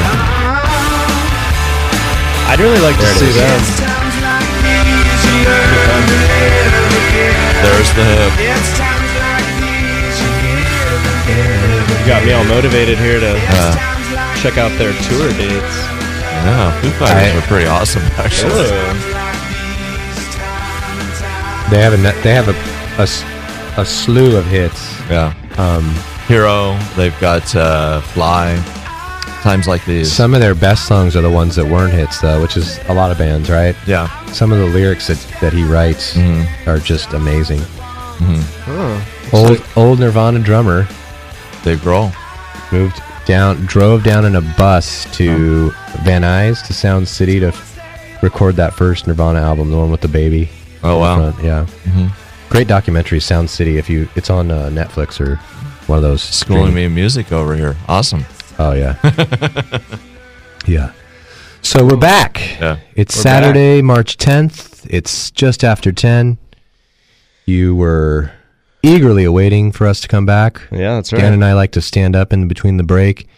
I'd 2.53 2.61
really 2.61 2.77
like 2.85 3.01
to 3.01 3.09
There 3.09 3.17
it 3.17 3.25
see 3.25 3.33
is. 3.33 3.41
them. 3.41 4.69
There's 7.65 7.89
the 7.97 8.05
hook. 8.05 8.37
You 11.89 12.05
got 12.07 12.25
me 12.25 12.33
all 12.33 12.45
motivated 12.45 12.99
here 12.99 13.19
to 13.19 13.33
check 14.45 14.59
out 14.59 14.77
their 14.77 14.93
tour 15.09 15.33
dates. 15.41 15.77
Yeah, 16.45 16.71
Foo 16.81 16.91
Fighters 17.01 17.43
are 17.43 17.47
pretty 17.49 17.65
awesome, 17.67 18.03
actually. 18.19 18.69
They 21.73 21.81
have 21.81 21.95
a 21.95 21.97
they 22.23 22.35
have 22.35 22.49
a, 22.49 22.55
a 23.01 23.05
s- 23.09 23.25
a 23.79 23.85
slew 23.85 24.37
of 24.37 24.45
hits. 24.47 24.99
Yeah. 25.09 25.35
Um, 25.57 25.85
Hero. 26.27 26.79
They've 26.97 27.19
got 27.21 27.55
uh, 27.55 28.01
Fly. 28.01 28.57
Times 29.43 29.69
like 29.69 29.85
these. 29.85 30.13
some 30.13 30.35
of 30.35 30.41
their 30.41 30.55
best 30.55 30.87
songs 30.89 31.15
are 31.15 31.23
the 31.23 31.31
ones 31.31 31.55
that 31.57 31.65
weren't 31.65 31.93
hits, 31.93 32.21
though, 32.21 32.43
which 32.43 32.57
is 32.57 32.79
a 32.89 32.95
lot 32.95 33.11
of 33.13 33.19
bands, 33.19 33.49
right? 33.49 33.75
Yeah. 33.87 34.09
Some 34.33 34.51
of 34.53 34.59
the 34.59 34.67
lyrics 34.67 35.07
that, 35.07 35.19
that 35.41 35.53
he 35.53 35.63
writes 35.63 36.15
Mm-hmm. 36.15 36.69
are 36.69 36.79
just 36.81 37.13
amazing. 37.15 37.61
Oh. 38.21 39.09
Old 39.33 39.65
old 39.77 40.01
Nirvana 40.01 40.41
drummer 40.41 40.83
Dave 41.63 41.79
Grohl. 41.81 42.13
moved 42.73 43.01
down, 43.27 43.65
drove 43.67 44.03
down 44.03 44.25
in 44.25 44.35
a 44.37 44.41
bus 44.41 45.05
to 45.17 45.71
Van 46.03 46.23
Nuys 46.23 46.67
to 46.67 46.73
Sound 46.73 47.07
City 47.07 47.39
to 47.41 47.49
f- 47.49 48.23
record 48.23 48.57
that 48.57 48.75
first 48.75 49.07
Nirvana 49.07 49.39
album, 49.41 49.71
the 49.71 49.77
one 49.77 49.91
with 49.91 50.01
the 50.01 50.09
baby. 50.09 50.49
Oh, 50.83 50.95
in 50.97 51.01
wow. 51.01 51.31
front, 51.31 51.45
Yeah, 51.45 51.67
Mhm. 51.85 52.11
Great 52.49 52.69
documentary, 52.69 53.21
Sound 53.21 53.51
City. 53.51 53.79
If 53.79 53.89
you, 53.89 54.09
it's 54.15 54.31
on 54.31 54.51
uh, 54.51 54.69
Netflix 54.71 55.21
or 55.21 55.37
one 55.89 55.99
of 55.99 56.03
those. 56.03 56.23
Schooling 56.23 56.75
me 56.75 56.85
in 56.85 56.95
music 56.95 57.33
over 57.33 57.57
here. 57.57 57.77
Awesome. 57.89 58.25
Oh 58.59 58.73
yeah, 58.73 58.97
yeah. 60.67 60.93
So 61.63 61.85
we're 61.85 61.97
back. 61.97 62.39
Yeah. 62.61 62.79
It's 62.95 63.15
We're 63.17 63.23
Saturday, 63.23 63.83
March 63.83 64.17
tenth. 64.17 64.87
It's 64.91 65.31
just 65.31 65.63
after 65.63 65.93
ten. 65.93 66.39
You 67.47 67.77
were 67.77 68.33
eagerly 68.83 69.25
awaiting 69.25 69.73
for 69.73 69.87
us 69.87 70.01
to 70.01 70.09
come 70.09 70.27
back. 70.27 70.61
Yeah, 70.71 70.97
that's 70.97 71.13
right. 71.13 71.21
Dan 71.21 71.33
and 71.33 71.45
I 71.45 71.55
like 71.55 71.73
to 71.73 71.81
stand 71.81 72.17
up 72.17 72.33
in 72.33 72.49
between 72.49 72.77
the 72.79 72.83
break. 72.83 73.29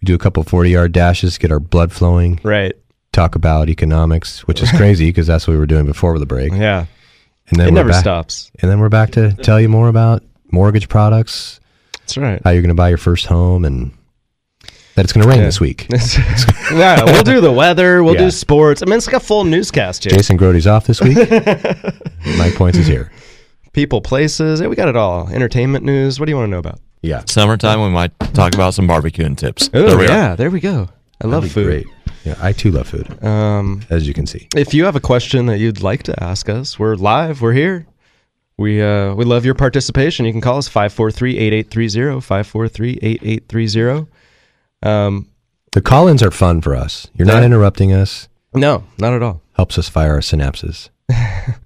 We 0.00 0.06
do 0.06 0.14
a 0.14 0.18
couple 0.18 0.42
forty-yard 0.42 0.92
dashes, 0.92 1.38
get 1.38 1.52
our 1.52 1.60
blood 1.60 1.92
flowing. 1.92 2.40
Right. 2.42 2.74
Talk 3.12 3.34
about 3.36 3.68
economics, 3.68 4.46
which 4.46 4.60
is 4.62 4.70
crazy 4.76 5.08
because 5.08 5.26
that's 5.26 5.46
what 5.46 5.54
we 5.54 5.58
were 5.58 5.66
doing 5.66 5.86
before 5.86 6.18
the 6.18 6.26
break. 6.26 6.52
Yeah. 6.52 6.86
And 7.50 7.58
then 7.60 7.68
It 7.68 7.70
we're 7.70 7.76
never 7.76 7.88
back- 7.90 8.00
stops. 8.00 8.50
And 8.60 8.70
then 8.70 8.78
we're 8.80 8.88
back 8.88 9.10
to 9.12 9.32
tell 9.32 9.60
you 9.60 9.68
more 9.68 9.88
about 9.88 10.22
mortgage 10.52 10.88
products, 10.88 11.60
That's 12.00 12.16
right. 12.18 12.40
how 12.44 12.50
you're 12.50 12.62
going 12.62 12.68
to 12.68 12.74
buy 12.74 12.88
your 12.88 12.98
first 12.98 13.26
home, 13.26 13.64
and 13.64 13.92
that 14.94 15.04
it's 15.04 15.12
going 15.12 15.22
to 15.22 15.28
rain 15.28 15.38
Yeah. 15.38 15.44
this 15.46 15.60
week. 15.60 15.86
yeah, 16.72 17.04
we'll 17.04 17.22
do 17.22 17.40
the 17.40 17.52
weather. 17.52 18.02
We'll 18.02 18.14
Yeah. 18.14 18.24
do 18.24 18.30
sports. 18.30 18.82
I 18.82 18.86
mean, 18.86 18.96
it's 18.96 19.06
like 19.06 19.16
a 19.16 19.20
full 19.20 19.44
newscast 19.44 20.04
here. 20.04 20.10
Jason 20.10 20.36
Grody's 20.36 20.66
off 20.66 20.86
this 20.86 21.00
week. 21.00 21.16
Mike 22.36 22.54
Points 22.54 22.78
is 22.78 22.86
here. 22.86 23.10
People, 23.72 24.00
places. 24.00 24.60
Yeah, 24.60 24.66
we 24.66 24.76
got 24.76 24.88
it 24.88 24.96
all. 24.96 25.28
Entertainment 25.28 25.84
news. 25.84 26.18
What 26.18 26.26
do 26.26 26.30
you 26.32 26.36
want 26.36 26.46
to 26.46 26.50
know 26.50 26.58
about? 26.58 26.80
Yeah. 27.02 27.22
Summertime, 27.26 27.80
we 27.80 27.90
might 27.90 28.18
talk 28.34 28.54
about 28.54 28.74
some 28.74 28.88
barbecuing 28.88 29.36
tips. 29.36 29.70
Oh, 29.72 29.86
There 29.86 29.98
we 29.98 30.06
are. 30.06 30.08
yeah. 30.08 30.34
There 30.34 30.50
we 30.50 30.58
go. 30.60 30.88
I 31.22 31.26
love 31.28 31.42
That'd 31.42 31.54
be 31.54 31.54
food. 31.54 31.66
Great. 31.66 31.86
Yeah, 32.24 32.34
I 32.40 32.52
too 32.52 32.70
love 32.70 32.88
food, 32.88 33.22
Um, 33.24 33.82
as 33.90 34.06
you 34.08 34.14
can 34.14 34.26
see. 34.26 34.48
if 34.56 34.74
you 34.74 34.84
have 34.84 34.96
a 34.96 35.00
question 35.00 35.46
that 35.46 35.58
you'd 35.58 35.82
like 35.82 36.02
to 36.04 36.22
ask 36.22 36.48
us, 36.48 36.78
we're 36.78 36.94
live. 36.96 37.40
We're 37.40 37.52
here. 37.54 37.86
We 38.56 38.82
uh, 38.82 39.14
we 39.14 39.24
love 39.24 39.44
your 39.44 39.54
participation. 39.54 40.26
You 40.26 40.32
can 40.32 40.40
call 40.40 40.58
us 40.58 40.68
543-8830, 40.68 42.20
543-8830. 42.20 44.06
Um, 44.82 45.28
The 45.72 45.80
call-ins 45.80 46.22
are 46.22 46.30
fun 46.30 46.60
for 46.60 46.74
us. 46.74 47.08
You're 47.14 47.26
not 47.26 47.40
Yeah. 47.40 47.46
interrupting 47.46 47.92
us. 47.92 48.28
no, 48.54 48.84
not 48.98 49.12
at 49.14 49.22
all. 49.22 49.40
Helps 49.54 49.78
us 49.78 49.88
fire 49.88 50.12
our 50.14 50.20
synapses. 50.20 50.88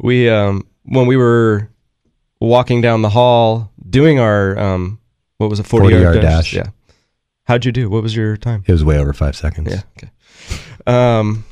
We 0.00 0.28
um, 0.28 0.66
when 0.84 1.06
we 1.06 1.16
were 1.16 1.70
walking 2.40 2.80
down 2.82 3.00
the 3.02 3.08
hall 3.08 3.70
doing 3.88 4.18
our 4.18 4.58
um, 4.58 4.98
what 5.38 5.48
was 5.50 5.60
it, 5.60 5.66
40, 5.66 5.84
40 5.84 5.94
yard, 5.94 6.02
yard 6.14 6.22
dash? 6.22 6.52
dash. 6.52 6.54
Yeah. 6.54 6.70
How'd 7.48 7.64
you 7.64 7.72
do? 7.72 7.88
What 7.88 8.02
was 8.02 8.14
your 8.14 8.36
time? 8.36 8.62
It 8.66 8.72
was 8.72 8.84
way 8.84 8.98
over 8.98 9.14
five 9.14 9.34
seconds. 9.34 9.70
Yeah. 9.70 9.80
Okay. 9.96 10.10
Um, 10.86 11.44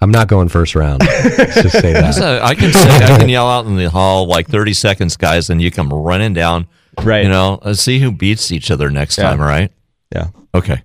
I'm 0.00 0.10
not 0.10 0.26
going 0.26 0.48
first 0.48 0.74
round. 0.74 1.00
Let's 1.04 1.62
just 1.62 1.80
say 1.80 1.92
That's 1.92 2.18
that. 2.18 2.42
a- 2.42 2.44
I 2.44 2.56
can 2.56 2.72
say 2.72 2.88
I 2.90 3.18
can 3.18 3.28
yell 3.28 3.48
out 3.48 3.66
in 3.66 3.76
the 3.76 3.88
hall 3.88 4.26
like 4.26 4.48
30 4.48 4.74
seconds, 4.74 5.16
guys, 5.16 5.48
and 5.48 5.62
you 5.62 5.70
come 5.70 5.92
running 5.92 6.34
down. 6.34 6.66
Right. 7.00 7.22
You 7.22 7.28
know, 7.30 7.60
let's 7.64 7.80
see 7.80 8.00
who 8.00 8.10
beats 8.10 8.50
each 8.50 8.70
other 8.72 8.90
next 8.90 9.16
Yeah. 9.16 9.30
time. 9.30 9.40
Right. 9.40 9.70
yeah. 10.12 10.28
Okay. 10.54 10.82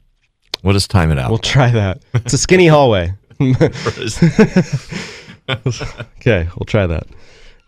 We'll 0.63 0.73
just 0.73 0.91
time 0.91 1.11
it 1.11 1.17
out. 1.17 1.29
We'll 1.31 1.39
try 1.39 1.71
that. 1.71 2.03
It's 2.13 2.33
a 2.33 2.37
skinny 2.37 2.67
hallway. 2.67 3.13
okay, 5.49 6.47
we'll 6.57 6.65
try 6.65 6.87
that. 6.87 7.07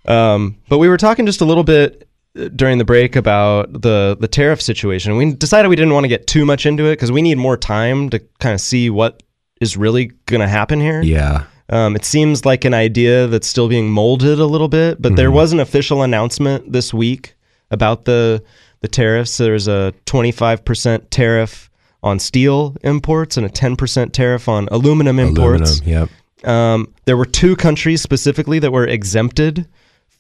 Um, 0.06 0.58
but 0.70 0.78
we 0.80 0.88
were 0.90 0.98
talking 0.98 1.26
just 1.26 1.42
a 1.42 1.46
little 1.46 1.64
bit 1.64 2.04
uh, 2.04 2.09
during 2.56 2.78
the 2.78 2.86
break 2.86 3.16
about 3.16 3.72
the 3.74 4.18
the 4.20 4.28
tariff 4.28 4.62
situation. 4.62 5.18
We 5.18 5.34
decided 5.34 5.70
we 5.70 5.76
didn't 5.76 5.94
want 5.94 6.04
to 6.04 6.10
get 6.10 6.28
too 6.28 6.46
much 6.46 6.66
into 6.66 6.86
it 6.86 6.94
because 6.94 7.12
we 7.12 7.22
need 7.22 7.38
more 7.38 7.58
time 7.58 8.10
to 8.12 8.20
kind 8.40 8.54
of 8.54 8.62
see 8.62 8.90
what 8.90 9.24
is 9.60 9.76
really 9.76 10.12
going 10.26 10.42
to 10.42 10.48
happen 10.48 10.80
here. 10.80 11.02
Yeah. 11.02 11.46
Um, 11.70 11.96
it 11.96 12.04
seems 12.04 12.46
like 12.46 12.66
an 12.66 12.74
idea 12.74 13.28
that's 13.28 13.48
still 13.48 13.68
being 13.68 13.90
molded 13.90 14.40
a 14.40 14.46
little 14.46 14.70
bit, 14.70 15.02
but 15.02 15.16
there 15.16 15.30
was 15.30 15.54
an 15.54 15.60
official 15.60 16.02
announcement 16.02 16.72
this 16.72 16.94
week 16.94 17.36
about 17.70 18.06
the 18.06 18.44
the 18.82 18.88
tariffs. 18.88 19.38
There's 19.38 19.68
a 19.68 19.94
25% 20.06 21.10
tariff 21.10 21.70
on 22.02 22.18
steel 22.18 22.78
imports 22.82 23.38
and 23.38 23.46
a 23.46 23.50
10% 23.50 24.14
tariff 24.14 24.48
on 24.48 24.68
aluminum 24.72 25.20
imports. 25.20 25.82
Aluminum. 25.82 26.10
Yep. 26.44 26.50
Um, 26.50 26.94
there 27.06 27.18
were 27.18 27.26
two 27.26 27.56
countries 27.56 28.02
specifically 28.02 28.60
that 28.60 28.72
were 28.72 28.88
exempted 28.88 29.68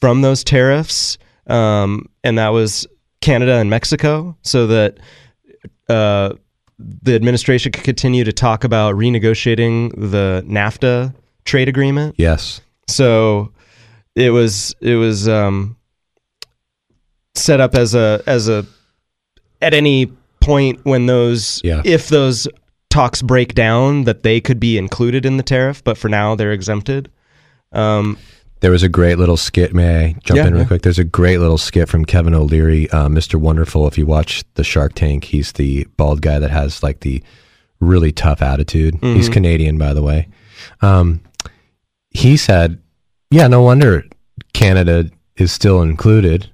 from 0.01 0.21
those 0.21 0.43
tariffs, 0.43 1.17
um, 1.49 2.07
and 2.23 2.37
that 2.37 2.49
was 2.49 2.87
Canada 3.21 3.55
and 3.55 3.69
Mexico, 3.69 4.37
so 4.41 4.67
that 4.67 4.97
uh, 5.89 6.33
the 6.77 7.15
administration 7.15 7.71
could 7.71 7.83
continue 7.83 8.23
to 8.23 8.31
talk 8.31 8.63
about 8.63 8.95
renegotiating 8.95 9.91
the 10.11 10.43
NAFTA 10.47 11.13
trade 11.45 11.67
agreement. 11.67 12.15
Yes. 12.17 12.61
So 12.87 13.51
it 14.15 14.29
was 14.29 14.75
it 14.81 14.95
was 14.95 15.27
um, 15.27 15.75
set 17.35 17.59
up 17.59 17.75
as 17.75 17.95
a 17.95 18.21
as 18.25 18.47
a 18.49 18.65
at 19.61 19.73
any 19.73 20.11
point 20.41 20.79
when 20.83 21.05
those 21.05 21.61
Yeah. 21.63 21.81
if 21.85 22.07
those 22.09 22.47
talks 22.89 23.21
break 23.21 23.53
down 23.53 24.05
that 24.05 24.23
they 24.23 24.39
could 24.41 24.59
be 24.59 24.77
included 24.77 25.25
in 25.25 25.37
the 25.37 25.43
tariff, 25.43 25.83
but 25.83 25.97
for 25.97 26.09
now 26.09 26.35
they're 26.35 26.53
exempted. 26.53 27.11
Um, 27.71 28.17
There 28.61 28.71
was 28.71 28.83
a 28.83 28.89
great 28.89 29.17
little 29.17 29.37
skit. 29.37 29.73
May 29.73 30.05
I 30.05 30.15
jump 30.23 30.37
Yeah, 30.37 30.47
in 30.47 30.53
real 30.53 30.61
yeah. 30.63 30.67
quick? 30.67 30.81
There's 30.81 30.99
a 30.99 31.03
great 31.05 31.37
little 31.37 31.57
skit 31.57 31.87
from 31.87 32.03
Kevin 32.05 32.33
O'Leary, 32.33 32.89
uh, 32.89 33.07
Mr. 33.07 33.35
Wonderful. 33.39 33.87
If 33.87 33.97
you 33.97 34.05
watch 34.05 34.43
the 34.55 34.63
Shark 34.63 34.93
Tank, 34.95 35.23
he's 35.25 35.53
the 35.53 35.87
bald 35.97 36.21
guy 36.21 36.39
that 36.39 36.51
has 36.51 36.83
like 36.83 36.99
the 36.99 37.23
really 37.79 38.11
tough 38.11 38.41
attitude. 38.41 38.97
He's 39.01 39.29
Mhm. 39.29 39.33
Canadian, 39.33 39.77
by 39.77 39.93
the 39.93 40.01
way. 40.01 40.27
Um, 40.81 41.21
he 42.09 42.35
said, 42.35 42.79
"Yeah, 43.31 43.47
no 43.47 43.61
wonder 43.61 44.03
Canada 44.53 45.09
is 45.37 45.51
still 45.53 45.81
included, 45.81 46.49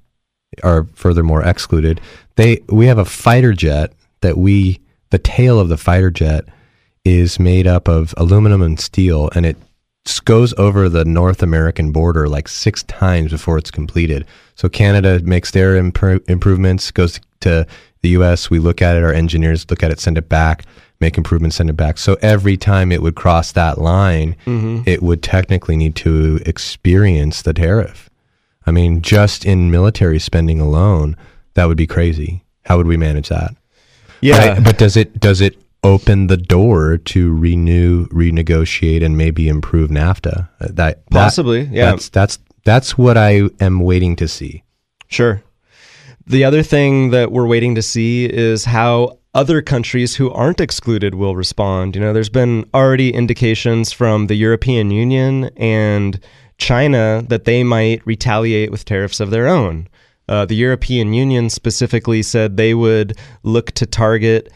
or 0.64 0.88
furthermore 0.94 1.42
excluded. 1.44 2.00
They 2.36 2.60
we 2.70 2.86
have 2.86 3.00
a 3.00 3.06
fighter 3.06 3.54
jet 3.54 3.94
that 4.22 4.38
we 4.38 4.80
the 5.10 5.18
tail 5.18 5.60
of 5.60 5.70
the 5.70 5.78
fighter 5.78 6.12
jet 6.12 6.46
is 7.04 7.40
made 7.40 7.66
up 7.66 7.88
of 7.88 8.14
aluminum 8.18 8.62
and 8.62 8.80
steel, 8.80 9.30
and 9.34 9.46
it 9.46 9.58
goes 10.24 10.54
over 10.58 10.88
the 10.90 11.04
North 11.06 11.42
American 11.42 11.92
border 11.92 12.28
like 12.28 12.48
six 12.48 12.84
times 12.84 13.32
before 13.32 13.58
it's 13.58 13.72
completed. 13.72 14.26
So 14.56 14.70
Canada 14.70 15.20
makes 15.24 15.52
their 15.52 15.82
impro- 15.82 16.28
improvements, 16.30 16.92
goes 16.92 17.20
to 17.42 17.66
the 18.02 18.10
U.S. 18.10 18.50
We 18.50 18.60
look 18.60 18.82
at 18.82 18.96
it, 18.96 19.04
our 19.04 19.12
engineers 19.14 19.66
look 19.70 19.84
at 19.84 19.92
it, 19.92 20.00
send 20.00 20.18
it 20.18 20.30
back, 20.30 20.64
make 21.00 21.18
improvements, 21.18 21.56
send 21.58 21.70
it 21.70 21.74
back. 21.74 21.98
So 21.98 22.18
every 22.22 22.56
time 22.56 22.92
it 22.92 23.02
would 23.02 23.16
cross 23.16 23.52
that 23.54 23.80
line, 23.80 24.36
Mhm. 24.46 24.88
it 24.88 25.02
would 25.02 25.22
technically 25.24 25.76
need 25.76 25.96
to 25.98 26.40
experience 26.46 27.42
the 27.42 27.54
tariff. 27.54 28.10
I 28.68 28.72
mean, 28.72 29.02
just 29.02 29.44
in 29.46 29.72
military 29.72 30.20
spending 30.20 30.60
alone, 30.60 31.18
that 31.56 31.66
would 31.66 31.78
be 31.78 31.88
crazy. 31.88 32.44
How 32.66 32.78
would 32.78 32.88
we 32.88 32.98
manage 32.98 33.30
that? 33.30 33.56
Yeah. 34.22 34.60
But 34.60 34.78
does 34.78 34.96
it 34.98 35.20
does 35.20 35.42
it 35.42 35.56
open 35.86 36.28
the 36.28 36.38
door 36.38 36.98
to 36.98 37.34
renew, 37.34 38.08
renegotiate, 38.08 39.04
and 39.04 39.18
maybe 39.18 39.48
improve 39.48 39.90
NAFTA? 39.90 40.50
Uh, 40.60 40.68
That, 40.68 40.76
that 40.76 41.06
Possibly, 41.12 41.62
yeah. 41.64 41.92
That's 41.92 42.10
that's 42.10 42.40
that's 42.64 42.98
what 42.98 43.18
I 43.18 43.50
am 43.60 43.80
waiting 43.80 44.16
to 44.18 44.28
see. 44.28 44.64
Sure. 45.08 45.44
The 46.26 46.44
other 46.44 46.64
thing 46.64 47.12
that 47.12 47.32
we're 47.32 47.46
waiting 47.46 47.76
to 47.76 47.84
see 47.84 48.26
is 48.26 48.66
how 48.66 49.20
other 49.36 49.62
countries 49.62 50.16
who 50.16 50.32
aren't 50.32 50.60
excluded 50.60 51.14
will 51.14 51.36
respond. 51.36 51.96
You 51.96 52.02
know, 52.02 52.14
there's 52.14 52.30
been 52.30 52.68
already 52.74 53.14
indications 53.14 53.92
from 53.92 54.28
the 54.28 54.36
European 54.36 54.90
Union 54.90 55.52
and 55.58 56.20
China 56.58 57.24
that 57.28 57.46
they 57.46 57.64
might 57.64 58.02
retaliate 58.08 58.72
with 58.72 58.86
tariffs 58.86 59.20
of 59.20 59.30
their 59.30 59.48
own. 59.48 59.88
Uh, 60.28 60.46
the 60.46 60.56
European 60.56 61.14
Union 61.14 61.50
specifically 61.50 62.24
said 62.24 62.58
they 62.58 62.74
would 62.74 63.16
look 63.44 63.72
to 63.74 63.86
target 63.86 64.52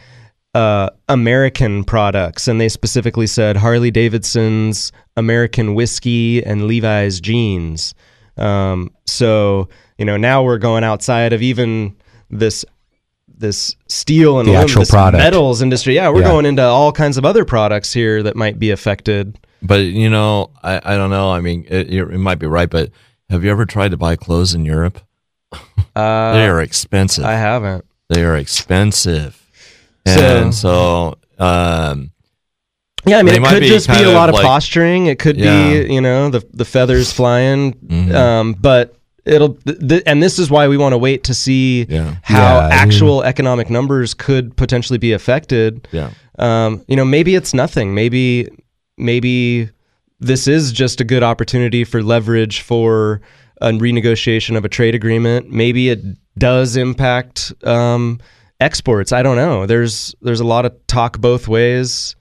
uh, 0.55 0.89
American 1.07 1.83
products, 1.83 2.47
and 2.47 2.59
they 2.59 2.69
specifically 2.69 3.27
said 3.27 3.57
Harley 3.57 3.91
Davidson's 3.91 4.91
American 5.15 5.75
whiskey 5.75 6.43
and 6.43 6.67
Levi's 6.67 7.19
jeans. 7.21 7.93
Um, 8.37 8.91
so 9.05 9.69
you 9.97 10.05
know 10.05 10.17
now 10.17 10.43
we're 10.43 10.57
going 10.57 10.83
outside 10.83 11.33
of 11.33 11.41
even 11.41 11.95
this 12.29 12.65
this 13.27 13.75
steel 13.87 14.39
and 14.39 14.47
The 14.47 14.51
aluminum, 14.51 14.65
actual 14.69 14.81
this 14.81 14.91
product. 14.91 15.21
metals 15.21 15.61
industry. 15.61 15.95
Yeah, 15.95 16.09
we're 16.09 16.21
Yeah. 16.21 16.27
going 16.27 16.45
into 16.45 16.63
all 16.63 16.91
kinds 16.91 17.17
of 17.17 17.25
other 17.25 17.45
products 17.45 17.93
here 17.93 18.21
that 18.23 18.35
might 18.35 18.59
be 18.59 18.71
affected. 18.71 19.39
But 19.61 19.81
you 19.81 20.09
know, 20.09 20.51
I, 20.63 20.81
I 20.83 20.97
don't 20.97 21.09
know. 21.09 21.31
I 21.31 21.39
mean, 21.41 21.65
it, 21.69 21.93
it 21.93 22.05
might 22.17 22.39
be 22.39 22.47
right, 22.47 22.69
but 22.69 22.91
have 23.29 23.43
you 23.43 23.51
ever 23.51 23.65
tried 23.65 23.91
to 23.91 23.97
buy 23.97 24.15
clothes 24.15 24.53
in 24.53 24.65
Europe? 24.65 24.99
Uh, 25.95 26.33
they 26.33 26.47
are 26.47 26.61
expensive. 26.61 27.25
I 27.25 27.33
haven't. 27.33 27.83
They 28.09 28.23
are 28.23 28.37
expensive, 28.37 29.38
So- 30.15 30.37
and 30.37 30.55
so, 30.55 31.17
um, 31.39 32.11
Yeah, 33.05 33.17
I 33.19 33.23
mean, 33.23 33.35
it 33.35 33.41
might 33.41 33.53
could 33.53 33.63
just 33.63 33.87
be 33.87 34.03
a 34.03 34.11
lot 34.11 34.29
of 34.29 34.35
like- 34.35 34.43
posturing. 34.45 35.05
It 35.07 35.19
could 35.19 35.37
Yeah. 35.37 35.71
be, 35.83 35.93
you 35.93 36.01
know, 36.01 36.29
the 36.29 36.43
the 36.53 36.65
feathers 36.65 37.11
flying. 37.11 37.73
Mhm. 37.87 38.13
Um, 38.13 38.53
but 38.59 38.95
it'll, 39.25 39.53
th- 39.65 39.79
th- 39.87 40.03
and 40.05 40.21
this 40.21 40.37
is 40.39 40.49
why 40.49 40.67
we 40.67 40.75
want 40.77 40.93
to 40.93 40.97
wait 40.97 41.23
to 41.25 41.33
see 41.33 41.85
Yeah. 41.89 42.15
how 42.23 42.37
Yeah, 42.41 42.57
I 42.57 42.63
mean- 42.63 42.71
actual 42.73 43.23
economic 43.23 43.69
numbers 43.69 44.13
could 44.13 44.55
potentially 44.57 44.97
be 44.99 45.11
affected. 45.13 45.87
Yeah. 45.91 46.09
Um, 46.39 46.81
you 46.87 46.95
know, 46.95 47.05
maybe 47.05 47.35
it's 47.35 47.53
nothing. 47.53 47.93
Maybe, 47.93 48.47
maybe 48.97 49.69
this 50.19 50.47
is 50.47 50.71
just 50.71 50.99
a 50.99 51.03
good 51.03 51.23
opportunity 51.23 51.83
for 51.83 52.01
leverage 52.03 52.61
for 52.61 53.21
a 53.61 53.71
renegotiation 53.71 54.57
of 54.57 54.65
a 54.65 54.69
trade 54.69 54.95
agreement. 54.95 55.51
Maybe 55.51 55.89
it 55.89 56.01
does 56.37 56.75
impact 56.77 57.53
um, 57.65 58.19
exports. 58.59 59.11
I 59.11 59.23
don't 59.23 59.35
know. 59.35 59.65
There's 59.65 60.15
there's 60.21 60.39
a 60.39 60.45
lot 60.45 60.65
of 60.65 60.75
talk 60.87 61.19
both 61.19 61.47
ways. 61.47 62.15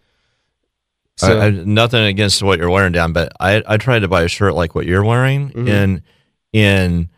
So 1.17 1.39
I, 1.41 1.47
I, 1.47 1.51
nothing 1.51 2.05
against 2.05 2.43
what 2.43 2.59
you're 2.61 2.71
wearing, 2.71 2.93
Dan, 2.93 3.13
but 3.13 3.33
I 3.41 3.63
I 3.67 3.77
tried 3.77 4.01
to 4.01 4.09
buy 4.09 4.23
a 4.23 4.29
shirt 4.29 4.55
like 4.55 4.75
what 4.75 4.87
you're 4.87 5.05
wearing 5.05 5.51
Mhm. 5.51 5.69
in 5.69 6.03
in 6.53 7.09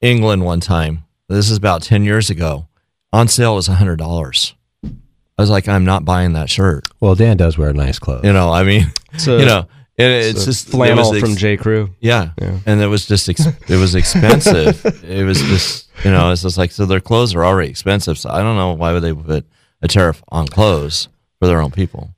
England 0.00 0.44
one 0.44 0.60
time. 0.60 1.04
This 1.28 1.50
is 1.50 1.56
about 1.56 1.82
ten 1.82 2.04
years 2.04 2.30
ago. 2.30 2.68
On 3.12 3.26
sale 3.28 3.56
was 3.56 3.66
hundred 3.66 3.96
dollars. 3.96 4.54
I 4.84 5.42
was 5.42 5.50
like, 5.50 5.66
I'm 5.68 5.84
not 5.84 6.04
buying 6.04 6.34
that 6.34 6.48
shirt. 6.48 6.84
Well, 7.00 7.16
Dan 7.16 7.36
does 7.36 7.58
wear 7.58 7.72
nice 7.72 7.98
clothes. 7.98 8.24
You 8.24 8.32
know, 8.32 8.52
I 8.52 8.62
mean, 8.62 8.92
So- 9.16 9.36
you 9.40 9.46
know, 9.46 9.66
and 9.98 10.12
it's 10.12 10.28
it's 10.30 10.42
a 10.42 10.46
just 10.46 10.68
flannel 10.68 11.06
it 11.06 11.10
was 11.12 11.20
from 11.20 11.36
J. 11.36 11.56
Crew. 11.56 11.90
Yeah. 12.00 12.30
Yeah. 12.40 12.58
and 12.66 12.80
it 12.80 12.86
was 12.88 13.06
just 13.06 13.28
ex- 13.28 13.46
it 13.68 13.76
was 13.76 13.94
expensive. 13.94 14.84
it 15.04 15.24
was 15.24 15.40
just 15.40 15.88
you 16.04 16.10
know, 16.10 16.30
it's 16.32 16.42
just 16.42 16.58
like 16.58 16.72
so 16.72 16.84
their 16.86 17.00
clothes 17.00 17.34
are 17.34 17.44
already 17.44 17.70
expensive. 17.70 18.18
So 18.18 18.30
I 18.30 18.40
don't 18.42 18.56
know 18.56 18.72
why 18.72 18.92
would 18.92 19.02
they 19.02 19.14
put 19.14 19.46
a 19.82 19.88
tariff 19.88 20.22
on 20.28 20.48
clothes 20.48 21.08
for 21.38 21.46
their 21.46 21.60
own 21.60 21.70
people. 21.70 22.14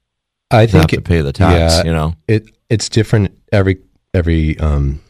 I 0.51 0.67
think 0.67 0.91
have 0.91 1.03
to 1.03 1.03
pay 1.03 1.21
the 1.23 1.33
tax, 1.33 1.85
you 1.85 1.93
know. 1.93 2.15
it 2.29 2.49
it's 2.71 2.89
different 2.89 3.37
every 3.53 3.79
every 4.15 4.59
um 4.61 5.01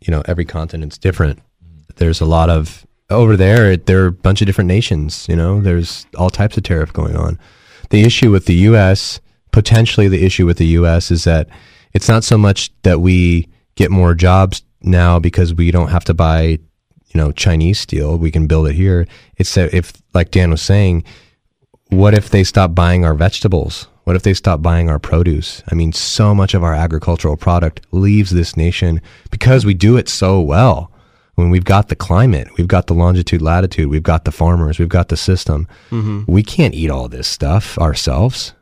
you 0.00 0.10
know 0.10 0.22
every 0.26 0.44
continent's 0.44 0.98
different. 0.98 1.40
There's 1.96 2.20
a 2.20 2.26
lot 2.26 2.50
of 2.50 2.86
over 3.10 3.36
there. 3.36 3.70
it- 3.72 3.86
There 3.86 4.02
are 4.02 4.06
a 4.06 4.12
bunch 4.12 4.40
of 4.42 4.46
different 4.46 4.68
nations. 4.68 5.26
You 5.28 5.36
know, 5.36 5.60
there's 5.60 6.06
all 6.16 6.30
types 6.30 6.56
of 6.56 6.62
tariff 6.64 6.92
going 6.92 7.14
on. 7.16 7.38
The 7.90 8.02
issue 8.02 8.30
with 8.32 8.46
the 8.46 8.54
U.S. 8.70 9.20
potentially 9.52 10.08
the 10.08 10.24
issue 10.24 10.44
with 10.44 10.58
the 10.58 10.66
U.S. 10.80 11.10
is 11.10 11.24
that 11.24 11.48
it's 11.96 12.08
not 12.08 12.22
so 12.24 12.36
much 12.38 12.70
that 12.82 13.00
we 13.00 13.48
get 13.74 13.90
more 13.90 14.14
jobs 14.14 14.62
now 14.82 15.18
because 15.18 15.54
we 15.54 15.70
don't 15.70 15.88
have 15.88 16.04
to 16.04 16.14
buy 16.14 16.40
you 16.42 17.14
know 17.20 17.32
Chinese 17.32 17.80
steel. 17.80 18.18
We 18.18 18.30
can 18.30 18.46
build 18.46 18.68
it 18.68 18.74
here. 18.74 19.06
It's 19.36 19.54
that 19.54 19.72
if 19.74 19.92
like 20.14 20.30
Dan 20.30 20.50
was 20.50 20.62
saying, 20.62 21.04
what 21.88 22.14
if 22.14 22.30
they 22.30 22.44
stop 22.44 22.74
buying 22.74 23.04
our 23.04 23.14
vegetables? 23.14 23.88
What 24.04 24.14
if 24.16 24.22
they 24.22 24.34
stop 24.34 24.62
buying 24.62 24.88
our 24.88 24.98
produce? 25.00 25.62
I 25.70 25.74
mean, 25.74 25.92
so 25.92 26.34
much 26.34 26.54
of 26.54 26.62
our 26.62 26.74
agricultural 26.74 27.36
product 27.36 27.80
leaves 27.90 28.30
this 28.30 28.56
nation 28.56 29.00
because 29.30 29.64
we 29.66 29.74
do 29.74 29.96
it 29.96 30.08
so 30.08 30.40
well. 30.40 30.92
When 31.34 31.50
we've 31.50 31.64
got 31.64 31.88
the 31.88 31.96
climate, 31.96 32.48
we've 32.56 32.68
got 32.68 32.86
the 32.86 32.94
longitude, 32.94 33.42
latitude, 33.42 33.88
we've 33.88 34.02
got 34.12 34.24
the 34.24 34.32
farmers, 34.32 34.78
we've 34.78 34.88
got 34.98 35.08
the 35.08 35.16
system. 35.16 35.66
Mhm. 35.90 36.24
We 36.28 36.42
can't 36.42 36.74
eat 36.74 36.90
all 36.90 37.08
this 37.08 37.26
stuff 37.28 37.76
ourselves. 37.78 38.52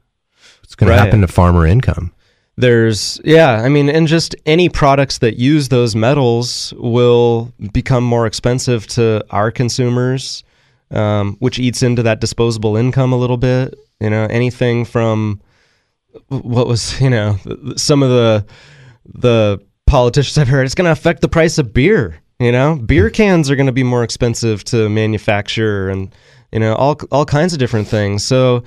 It's 0.65 0.75
going 0.75 0.89
Right. 0.91 0.97
to 0.97 1.03
happen 1.03 1.21
to 1.21 1.29
farmer 1.29 1.67
income. 1.67 2.13
There's 2.57 3.21
yeah, 3.25 3.63
I 3.65 3.69
mean, 3.69 3.89
and 3.89 4.07
just 4.07 4.37
any 4.47 4.69
products 4.69 5.19
that 5.19 5.37
use 5.39 5.69
those 5.71 5.97
metals 5.97 6.73
will 6.77 7.53
become 7.73 8.05
more 8.05 8.27
expensive 8.27 8.87
to 8.89 9.25
our 9.31 9.51
consumers, 9.51 10.45
um, 10.93 11.37
which 11.41 11.59
eats 11.59 11.83
into 11.83 12.03
that 12.05 12.21
disposable 12.21 12.77
income 12.77 13.13
a 13.13 13.17
little 13.17 13.37
bit. 13.37 13.75
You 14.01 14.09
know, 14.09 14.25
anything 14.27 14.85
from 14.85 15.41
what 16.29 16.69
was 16.69 17.01
you 17.01 17.11
know 17.11 17.39
some 17.77 18.03
of 18.05 18.11
the 18.11 18.47
the 19.15 19.61
politicians 19.87 20.39
I've 20.39 20.49
heard, 20.49 20.65
it's 20.65 20.75
going 20.75 20.87
to 20.87 20.93
affect 20.93 21.23
the 21.23 21.29
price 21.29 21.59
of 21.59 21.73
beer. 21.73 22.21
You 22.39 22.53
know, 22.53 22.77
beer 22.77 23.11
cans 23.11 23.51
are 23.51 23.57
going 23.57 23.67
to 23.67 23.73
be 23.73 23.85
more 23.85 24.05
expensive 24.05 24.65
to 24.65 24.89
manufacture, 24.89 25.89
and 25.89 26.15
you 26.53 26.61
know 26.61 26.75
all 26.77 26.97
all 27.11 27.25
kinds 27.25 27.53
of 27.53 27.59
different 27.59 27.89
things. 27.89 28.25
So 28.25 28.63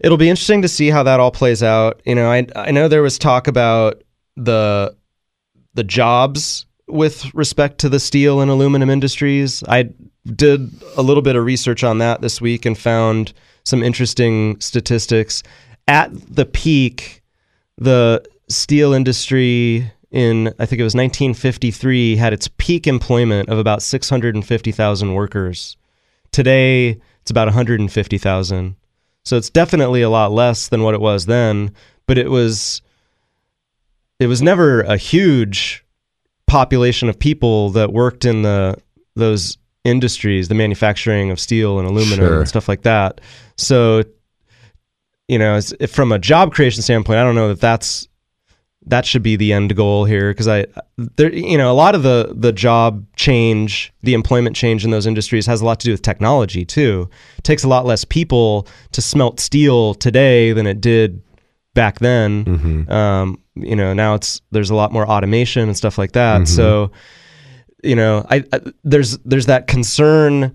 it'll 0.00 0.16
be 0.16 0.28
interesting 0.28 0.62
to 0.62 0.68
see 0.68 0.88
how 0.88 1.02
that 1.02 1.20
all 1.20 1.30
plays 1.30 1.62
out. 1.62 2.00
You 2.04 2.14
know, 2.14 2.30
I 2.30 2.46
I 2.54 2.70
know 2.70 2.88
there 2.88 3.02
was 3.02 3.18
talk 3.18 3.46
about 3.46 4.02
the 4.36 4.94
the 5.74 5.84
jobs 5.84 6.66
with 6.88 7.34
respect 7.34 7.78
to 7.78 7.88
the 7.88 8.00
steel 8.00 8.40
and 8.40 8.50
aluminum 8.50 8.90
industries. 8.90 9.62
I 9.68 9.90
did 10.24 10.70
a 10.96 11.02
little 11.02 11.22
bit 11.22 11.36
of 11.36 11.44
research 11.44 11.84
on 11.84 11.98
that 11.98 12.20
this 12.20 12.40
week 12.40 12.66
and 12.66 12.76
found 12.76 13.32
some 13.64 13.82
interesting 13.82 14.60
statistics. 14.60 15.42
At 15.88 16.10
the 16.12 16.44
peak, 16.44 17.22
the 17.76 18.24
steel 18.48 18.92
industry 18.92 19.90
in 20.10 20.48
I 20.58 20.66
think 20.66 20.80
it 20.80 20.84
was 20.84 20.94
1953 20.94 22.16
had 22.16 22.32
its 22.32 22.48
peak 22.58 22.86
employment 22.86 23.48
of 23.48 23.58
about 23.58 23.82
650,000 23.82 25.14
workers. 25.14 25.76
Today, 26.32 27.00
it's 27.20 27.30
about 27.30 27.46
150,000. 27.46 28.76
So 29.26 29.36
it's 29.36 29.50
definitely 29.50 30.02
a 30.02 30.08
lot 30.08 30.30
less 30.30 30.68
than 30.68 30.84
what 30.84 30.94
it 30.94 31.00
was 31.00 31.26
then, 31.26 31.72
but 32.06 32.16
it 32.16 32.30
was 32.30 32.80
it 34.20 34.28
was 34.28 34.40
never 34.40 34.82
a 34.82 34.96
huge 34.96 35.84
population 36.46 37.08
of 37.08 37.18
people 37.18 37.70
that 37.70 37.92
worked 37.92 38.24
in 38.24 38.42
the 38.42 38.76
those 39.16 39.58
industries, 39.82 40.46
the 40.46 40.54
manufacturing 40.54 41.30
of 41.32 41.40
steel 41.40 41.78
and 41.80 41.88
aluminum 41.88 42.24
Sure. 42.26 42.38
and 42.38 42.48
stuff 42.48 42.68
like 42.68 42.82
that. 42.82 43.20
So 43.56 44.04
you 45.26 45.40
know, 45.40 45.60
from 45.88 46.12
a 46.12 46.20
job 46.20 46.54
creation 46.54 46.82
standpoint, 46.82 47.18
I 47.18 47.24
don't 47.24 47.34
know 47.34 47.48
that 47.48 47.60
that's 47.60 48.06
that 48.88 49.04
should 49.04 49.22
be 49.22 49.34
the 49.36 49.52
end 49.52 49.74
goal 49.76 50.04
here 50.04 50.30
because 50.30 50.46
I 50.48 50.66
there 51.16 51.32
you 51.34 51.58
know 51.58 51.70
a 51.72 51.74
lot 51.74 51.94
of 51.94 52.02
the 52.02 52.32
the 52.36 52.52
job 52.52 53.04
change 53.16 53.92
the 54.02 54.14
employment 54.14 54.54
change 54.56 54.84
in 54.84 54.90
those 54.90 55.06
industries 55.06 55.46
has 55.46 55.60
a 55.60 55.64
lot 55.64 55.80
to 55.80 55.84
do 55.86 55.90
with 55.92 56.02
technology 56.02 56.64
too 56.64 57.08
it 57.38 57.44
takes 57.44 57.64
a 57.64 57.68
lot 57.68 57.84
less 57.84 58.04
people 58.04 58.66
to 58.92 59.02
smelt 59.02 59.40
steel 59.40 59.94
today 59.94 60.52
than 60.52 60.66
it 60.66 60.80
did 60.80 61.20
back 61.74 61.98
then 61.98 62.44
Mhm. 62.44 62.90
um, 62.90 63.38
you 63.56 63.74
know 63.76 63.92
now 63.92 64.14
it's 64.14 64.40
there's 64.52 64.70
a 64.70 64.74
lot 64.74 64.92
more 64.92 65.06
automation 65.08 65.62
and 65.62 65.76
stuff 65.76 65.98
like 65.98 66.12
that 66.12 66.42
Mhm. 66.42 66.48
so 66.48 66.90
you 67.82 67.96
know 67.96 68.24
I, 68.30 68.44
I 68.52 68.60
there's 68.84 69.18
there's 69.18 69.46
that 69.46 69.66
concern 69.66 70.52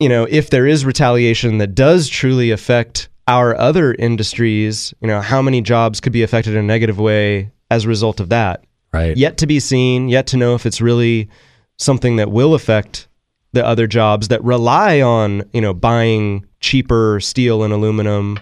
you 0.00 0.08
know, 0.08 0.26
if 0.28 0.50
there 0.50 0.66
is 0.66 0.84
retaliation 0.84 1.58
that 1.58 1.76
does 1.76 2.08
truly 2.08 2.50
affect 2.50 3.08
our 3.32 3.56
other 3.56 3.94
industries, 3.94 4.92
you 5.00 5.08
know, 5.08 5.22
how 5.22 5.40
many 5.40 5.62
jobs 5.62 6.00
could 6.00 6.12
be 6.12 6.22
affected 6.22 6.52
in 6.52 6.60
a 6.60 6.62
negative 6.62 6.98
way 6.98 7.50
as 7.70 7.84
a 7.84 7.88
result 7.88 8.20
of 8.20 8.28
that? 8.28 8.64
Right. 8.92 9.16
Yet 9.16 9.38
to 9.38 9.46
be 9.46 9.58
seen, 9.58 10.10
yet 10.10 10.26
to 10.28 10.36
know 10.36 10.54
if 10.54 10.66
it's 10.66 10.82
really 10.82 11.30
something 11.78 12.16
that 12.16 12.30
will 12.30 12.54
affect 12.54 13.08
the 13.52 13.64
other 13.64 13.86
jobs 13.86 14.28
that 14.28 14.44
rely 14.44 15.00
on, 15.00 15.44
you 15.54 15.62
know, 15.62 15.72
buying 15.72 16.46
cheaper 16.60 17.20
steel 17.20 17.62
and 17.62 17.72
aluminum 17.72 18.38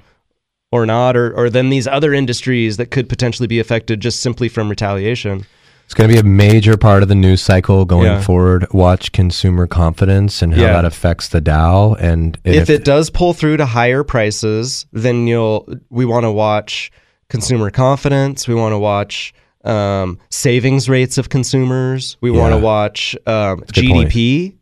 or 0.72 0.86
not, 0.86 1.16
or, 1.16 1.32
or 1.36 1.48
then 1.50 1.70
these 1.70 1.86
other 1.86 2.12
industries 2.12 2.76
that 2.76 2.90
could 2.90 3.08
potentially 3.08 3.46
be 3.46 3.60
affected 3.60 4.00
just 4.00 4.20
simply 4.20 4.48
from 4.48 4.68
retaliation. 4.68 5.46
It's 5.90 5.94
going 5.96 6.08
to 6.08 6.14
be 6.14 6.20
a 6.20 6.22
major 6.22 6.76
part 6.76 7.02
of 7.02 7.08
the 7.08 7.16
news 7.16 7.42
cycle 7.42 7.84
going 7.84 8.04
Yeah. 8.06 8.20
forward. 8.20 8.64
Watch 8.72 9.10
consumer 9.10 9.66
confidence 9.66 10.40
and 10.40 10.54
how 10.54 10.62
Yeah. 10.62 10.72
that 10.74 10.84
affects 10.84 11.30
the 11.30 11.40
Dow. 11.40 11.94
And, 11.94 12.38
and 12.44 12.54
if, 12.54 12.70
it 12.70 12.84
does 12.84 13.10
pull 13.10 13.32
through 13.32 13.56
to 13.56 13.66
higher 13.66 14.04
prices, 14.04 14.86
then 14.92 15.26
you'll 15.26 15.68
we 15.90 16.04
want 16.04 16.22
to 16.26 16.30
watch 16.30 16.92
consumer 17.28 17.70
confidence. 17.70 18.46
We 18.46 18.54
want 18.54 18.72
to 18.72 18.78
watch 18.78 19.34
um, 19.64 20.20
savings 20.30 20.88
rates 20.88 21.18
of 21.18 21.28
consumers. 21.28 22.16
We 22.20 22.30
want 22.30 22.54
to 22.54 22.58
watch 22.58 23.16
um, 23.26 23.64
a 23.68 23.72
good 23.72 23.88
point. 23.88 24.10
GDP. 24.10 24.54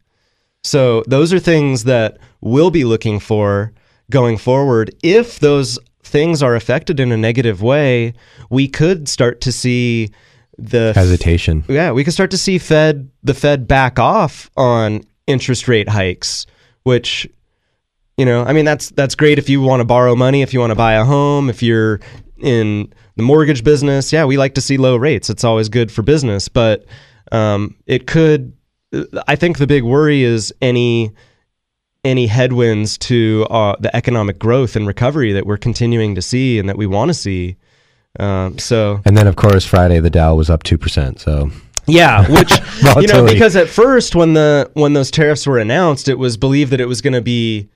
So 0.65 1.05
those 1.09 1.35
are 1.35 1.39
things 1.39 1.85
that 1.85 2.17
we'll 2.41 2.71
be 2.71 2.85
looking 2.85 3.21
for 3.21 3.75
going 4.11 4.39
forward. 4.39 4.95
If 5.03 5.41
those 5.41 5.79
things 6.03 6.43
are 6.43 6.55
affected 6.57 6.99
in 6.99 7.13
a 7.13 7.19
negative 7.19 7.61
way, 7.61 8.15
we 8.49 8.67
could 8.67 9.11
start 9.11 9.43
to 9.43 9.53
see 9.53 10.09
the 10.59 10.93
Hesitation. 10.95 11.65
yeah, 11.69 11.93
we 11.93 12.05
could 12.05 12.13
start 12.13 12.31
to 12.33 12.39
see 12.39 12.59
Fed 12.59 13.11
the 13.23 13.35
Fed 13.35 13.69
back 13.69 13.99
off 13.99 14.51
on 14.57 15.03
interest 15.27 15.69
rate 15.69 15.89
hikes, 15.89 16.47
which 16.83 17.29
you 18.17 18.25
know, 18.25 18.45
I 18.45 18.53
mean 18.53 18.65
that's 18.65 18.91
that's 18.91 19.15
great 19.15 19.39
if 19.39 19.49
you 19.49 19.61
want 19.61 19.81
to 19.81 19.85
borrow 19.85 20.17
money, 20.17 20.43
if 20.43 20.53
you 20.53 20.61
want 20.61 20.71
to 20.71 20.77
buy 20.77 20.95
a 20.95 21.05
home, 21.05 21.49
if 21.49 21.63
you're 21.63 22.01
in 22.39 22.93
the 23.17 23.23
mortgage 23.23 23.65
business. 23.65 24.13
Yeah, 24.13 24.25
we 24.25 24.37
like 24.37 24.55
to 24.55 24.61
see 24.61 24.77
low 24.77 24.97
rates. 24.97 25.31
It's 25.31 25.45
always 25.45 25.69
good 25.69 25.93
for 25.93 26.03
business, 26.03 26.49
but 26.49 26.85
um, 27.33 27.77
it 27.87 28.07
could. 28.07 28.53
I 29.27 29.37
think 29.37 29.59
the 29.59 29.67
big 29.67 29.85
worry 29.85 30.23
is 30.23 30.53
any 30.61 31.13
any 32.05 32.27
headwinds 32.27 32.97
to 32.97 33.47
uh, 33.51 33.77
the 33.81 33.95
economic 33.95 34.39
growth 34.39 34.77
and 34.77 34.87
recovery 34.87 35.33
that 35.33 35.47
we're 35.47 35.59
continuing 35.59 36.15
to 36.15 36.23
see 36.23 36.59
and 36.59 36.69
that 36.69 36.79
we 36.79 36.87
want 36.87 37.09
to 37.11 37.15
see. 37.15 37.57
Um, 38.19 38.59
so 38.59 39.01
And 39.05 39.17
then, 39.17 39.27
of 39.27 39.37
course, 39.37 39.65
Friday 39.65 40.01
the 40.01 40.11
Dow 40.11 40.35
was 40.35 40.51
up 40.51 40.63
two 40.63 40.79
percent. 40.79 41.21
So 41.21 41.51
yeah, 41.87 42.31
which 42.31 42.53
you 42.97 43.07
know, 43.07 43.25
because 43.25 43.57
at 43.57 43.69
first 43.69 44.15
when 44.15 44.35
the 44.35 44.71
when 44.75 44.93
those 44.93 45.11
tariffs 45.11 45.47
were 45.47 45.59
announced, 45.59 46.09
it 46.09 46.19
was 46.19 46.37
believed 46.37 46.73
that 46.73 46.81
it 46.81 46.87
was 46.87 47.01
going 47.01 47.15
to 47.15 47.23
be 47.23 47.69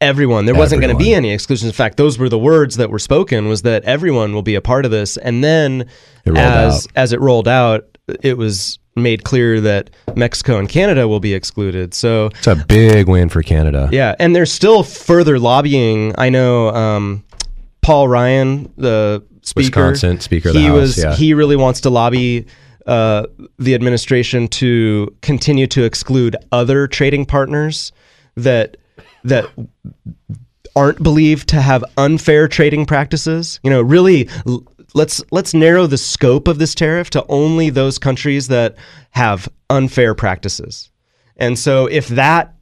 everyone. 0.00 0.46
There 0.46 0.54
wasn't 0.54 0.80
going 0.80 0.96
to 0.96 1.02
be 1.02 1.12
any 1.12 1.32
exclusions. 1.32 1.68
In 1.68 1.74
fact, 1.74 1.96
those 1.96 2.18
were 2.18 2.28
the 2.28 2.38
words 2.38 2.76
that 2.76 2.90
were 2.90 2.98
spoken 2.98 3.48
was 3.48 3.62
that 3.62 3.84
everyone 3.84 4.34
will 4.34 4.42
be 4.42 4.54
a 4.54 4.60
part 4.60 4.84
of 4.84 4.90
this. 4.90 5.16
And 5.16 5.44
then 5.44 5.88
as 6.26 6.86
out. 6.86 6.92
as 6.96 7.12
it 7.12 7.20
rolled 7.20 7.48
out, 7.48 7.98
it 8.22 8.38
was 8.38 8.78
made 8.96 9.24
clear 9.24 9.60
that 9.60 9.90
Mexico 10.16 10.58
and 10.58 10.68
Canada 10.68 11.06
will 11.06 11.20
be 11.20 11.34
excluded. 11.34 11.94
So 11.94 12.26
it's 12.26 12.46
a 12.46 12.56
big 12.56 13.08
win 13.08 13.28
for 13.28 13.42
Canada. 13.42 13.88
yeah, 13.92 14.14
and 14.18 14.34
there's 14.34 14.52
still 14.52 14.82
further 14.82 15.38
lobbying. 15.38 16.14
I 16.18 16.28
know 16.30 16.68
um, 16.70 17.24
Paul 17.82 18.08
Ryan, 18.08 18.72
the 18.76 19.24
speaker, 19.42 19.86
Wisconsin 19.88 20.20
Speaker 20.20 20.50
of 20.50 20.54
the 20.54 20.60
he 20.60 20.66
House, 20.66 20.74
was 20.74 20.98
yeah. 20.98 21.14
he 21.14 21.34
really 21.34 21.56
wants 21.56 21.80
to 21.82 21.90
lobby 21.90 22.46
uh, 22.86 23.26
the 23.58 23.74
administration 23.74 24.48
to 24.48 25.14
continue 25.22 25.66
to 25.68 25.84
exclude 25.84 26.36
other 26.52 26.86
trading 26.86 27.24
partners 27.24 27.92
that 28.36 28.76
that 29.24 29.46
aren't 30.76 31.02
believed 31.02 31.48
to 31.48 31.60
have 31.60 31.84
unfair 31.96 32.48
trading 32.48 32.86
practices. 32.86 33.60
You 33.62 33.70
know, 33.70 33.82
really 33.82 34.28
let's 34.94 35.22
let's 35.30 35.54
narrow 35.54 35.86
the 35.86 35.98
scope 35.98 36.48
of 36.48 36.58
this 36.58 36.74
tariff 36.74 37.10
to 37.10 37.24
only 37.28 37.70
those 37.70 37.98
countries 37.98 38.48
that 38.48 38.76
have 39.10 39.48
unfair 39.68 40.14
practices. 40.14 40.90
And 41.36 41.58
so 41.58 41.86
if 41.86 42.08
that 42.08 42.54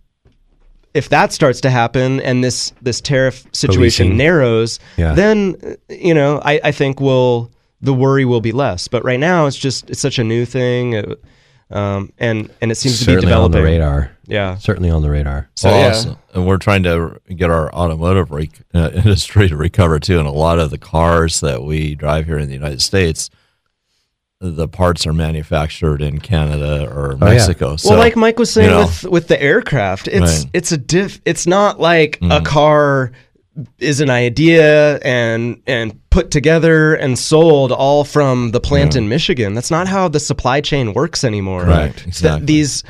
if 0.95 1.09
that 1.11 1.33
starts 1.33 1.61
to 1.63 1.71
happen 1.71 2.21
and 2.21 2.43
this 2.43 2.73
this 2.83 3.01
tariff 3.01 3.45
situation 3.53 4.07
Policing. 4.07 4.17
narrows, 4.17 4.81
Yeah. 4.97 5.15
then 5.15 5.57
uh, 5.65 5.75
you 5.89 6.15
know 6.15 6.41
I, 6.45 6.61
I 6.65 6.73
think 6.73 7.01
will 7.01 7.51
the 7.81 7.95
worry 7.95 8.25
will 8.25 8.41
be 8.41 8.53
less. 8.53 8.89
But 8.89 9.05
right 9.05 9.21
now 9.21 9.47
it's 9.47 9.57
just 9.57 9.89
it's 9.91 10.01
such 10.01 10.19
a 10.19 10.25
new 10.25 10.45
thing, 10.45 10.97
uh, 10.97 11.15
um, 11.71 12.13
and 12.19 12.51
and 12.61 12.73
it 12.73 12.77
seems 12.77 12.99
to 13.01 13.07
be 13.07 13.13
certainly 13.13 13.33
on 13.35 13.51
the 13.51 13.63
radar. 13.63 14.11
Yeah. 14.27 14.57
certainly 14.57 14.91
on 14.91 15.01
the 15.03 15.09
radar. 15.11 15.49
So 15.55 15.71
Well, 15.71 15.81
yeah, 15.81 15.87
also- 15.89 16.19
and 16.35 16.47
we're 16.47 16.59
trying 16.59 16.83
to 16.83 17.19
get 17.35 17.49
our 17.51 17.73
automotive 17.75 18.31
re- 18.31 18.51
uh, 18.75 18.91
industry 18.95 19.49
to 19.49 19.57
recover 19.57 19.99
too. 19.99 20.19
And 20.19 20.29
a 20.29 20.33
lot 20.33 20.59
of 20.59 20.71
the 20.71 20.77
cars 20.79 21.41
that 21.41 21.63
we 21.63 21.95
drive 21.95 22.27
here 22.27 22.39
in 22.39 22.47
the 22.49 22.53
United 22.55 22.83
States, 22.83 23.31
the 24.41 24.69
parts 24.69 25.07
are 25.07 25.13
manufactured 25.13 26.01
in 26.01 26.21
Canada 26.21 26.89
or 26.89 27.15
Oh, 27.21 27.27
yeah. 27.27 27.33
Mexico. 27.35 27.77
So, 27.77 27.91
well, 27.91 27.99
like 27.99 28.17
Mike 28.17 28.39
was 28.39 28.53
saying 28.53 28.69
you 28.71 28.75
know, 28.75 28.83
with 28.83 29.05
with 29.05 29.29
the 29.29 29.41
aircraft, 29.43 30.07
it's 30.09 30.21
Right. 30.45 30.51
it's 30.55 30.71
a 30.73 30.77
diff. 30.79 31.21
It's 31.25 31.47
not 31.47 31.81
like 31.81 32.19
Mm-hmm. 32.21 32.31
a 32.33 32.41
car 32.43 33.13
is 33.81 34.01
an 34.01 34.11
idea 34.11 34.99
and 34.99 35.61
and 35.67 35.99
put 36.11 36.31
together 36.31 36.95
and 36.95 37.19
sold 37.19 37.73
all 37.73 38.05
from 38.05 38.53
the 38.53 38.61
plant 38.61 38.95
in 38.95 39.09
Michigan. 39.09 39.55
That's 39.55 39.73
not 39.73 39.89
how 39.89 40.07
the 40.07 40.21
supply 40.21 40.61
chain 40.61 40.95
works 40.95 41.25
anymore. 41.25 41.65
Right, 41.65 42.07
exactly. 42.07 42.47
these 42.47 42.85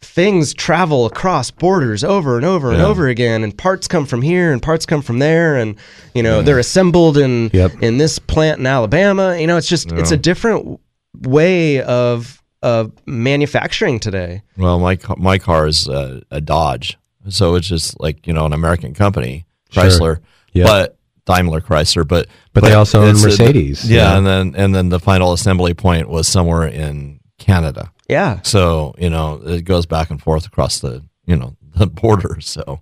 things 0.00 0.52
travel 0.54 1.06
across 1.06 1.52
borders 1.52 2.02
over 2.02 2.36
and 2.36 2.44
over 2.44 2.70
and 2.70 2.78
Yeah. 2.80 2.86
over 2.86 3.06
again 3.08 3.44
and 3.44 3.56
parts 3.56 3.86
come 3.86 4.06
from 4.06 4.22
here 4.22 4.52
and 4.52 4.60
parts 4.60 4.86
come 4.86 5.02
from 5.02 5.18
there 5.20 5.56
and 5.56 5.76
you 6.14 6.22
know 6.24 6.40
they're 6.42 6.58
assembled 6.58 7.16
in 7.18 7.50
Yep. 7.52 7.82
in 7.82 7.98
this 7.98 8.18
plant 8.18 8.58
in 8.60 8.66
Alabama 8.66 9.36
you 9.38 9.46
know 9.46 9.56
it's 9.56 9.68
just 9.68 9.90
it's 9.92 10.12
a 10.12 10.16
different 10.16 10.80
way 11.22 11.82
of 11.82 12.42
of 12.62 12.92
manufacturing 13.06 14.00
today 14.00 14.42
well, 14.56 14.78
my 14.80 14.98
my 15.16 15.38
car 15.38 15.66
is 15.68 15.86
a, 15.86 16.22
a 16.30 16.40
Dodge, 16.40 16.98
so 17.28 17.54
it's 17.54 17.68
just 17.68 17.98
like 18.00 18.26
you 18.26 18.32
know 18.32 18.46
an 18.46 18.52
American 18.52 18.94
company, 18.94 19.46
Sure. 19.70 19.84
Chrysler, 19.84 20.18
Yeah. 20.52 20.64
but 20.64 20.98
Daimler 21.24 21.60
Chrysler, 21.60 22.06
but 22.08 22.26
But 22.52 22.64
they 22.64 22.72
also 22.72 23.02
own 23.02 23.10
it's 23.10 23.22
a- 23.22 23.26
Mercedes, 23.26 23.88
yeah, 23.88 24.02
yeah. 24.12 24.16
and 24.18 24.26
then 24.26 24.54
and 24.56 24.74
then 24.74 24.88
the 24.88 24.98
final 24.98 25.32
assembly 25.32 25.74
point 25.74 26.08
was 26.08 26.26
somewhere 26.26 26.66
in 26.66 27.20
Canada. 27.38 27.92
yeah 28.08 28.40
So 28.42 28.94
you 28.98 29.10
know 29.10 29.40
it 29.44 29.62
goes 29.64 29.86
back 29.86 30.10
and 30.10 30.20
forth 30.20 30.44
across 30.46 30.80
the 30.80 31.04
you 31.26 31.36
know 31.36 31.56
the 31.76 31.86
border. 31.86 32.40
So 32.40 32.80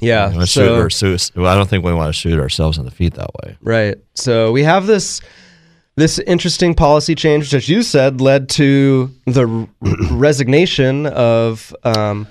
yeah 0.00 0.32
you 0.32 0.38
know, 0.40 0.44
so- 0.44 0.66
shoot 0.66 0.78
or 0.84 0.90
sue- 0.90 1.40
well, 1.40 1.52
I 1.52 1.54
don't 1.54 1.68
think 1.70 1.84
we 1.84 1.92
want 1.94 2.08
to 2.08 2.18
shoot 2.18 2.40
ourselves 2.40 2.78
in 2.78 2.84
the 2.84 2.90
feet 2.90 3.14
that 3.14 3.30
way. 3.44 3.56
Right. 3.60 3.96
So 4.14 4.50
we 4.50 4.64
have 4.64 4.86
this 4.86 5.20
this 5.98 6.18
interesting 6.20 6.74
policy 6.74 7.14
change, 7.14 7.44
which, 7.44 7.54
as 7.54 7.68
you 7.68 7.82
said, 7.82 8.20
led 8.20 8.48
to 8.50 9.10
the 9.26 9.68
resignation 10.10 11.06
of 11.06 11.74
um, 11.84 12.26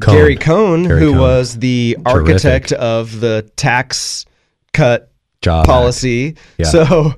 Cohn. 0.00 0.14
Gary 0.14 0.36
Cohn, 0.36 0.84
Gary 0.84 1.00
who 1.00 1.12
Cohn. 1.12 1.20
was 1.20 1.58
the 1.58 1.96
architect 2.06 2.72
of 2.72 3.20
the 3.20 3.50
tax 3.56 4.26
cut 4.72 5.10
Job 5.42 5.66
policy. 5.66 6.36
Yeah. 6.58 6.66
So 6.66 7.14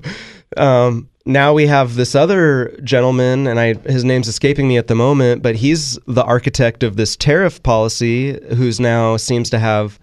um, 0.57 1.09
now 1.25 1.53
we 1.53 1.67
have 1.67 1.95
this 1.95 2.15
other 2.15 2.75
gentleman, 2.83 3.47
and 3.47 3.59
I 3.59 3.75
his 3.75 4.03
name's 4.03 4.27
escaping 4.27 4.67
me 4.67 4.77
at 4.77 4.87
the 4.87 4.95
moment, 4.95 5.43
but 5.43 5.55
he's 5.55 5.99
the 6.07 6.23
architect 6.23 6.83
of 6.83 6.95
this 6.95 7.15
tariff 7.15 7.61
policy, 7.61 8.39
who's 8.55 8.79
now 8.79 9.17
seems 9.17 9.49
to 9.51 9.59
have 9.59 9.99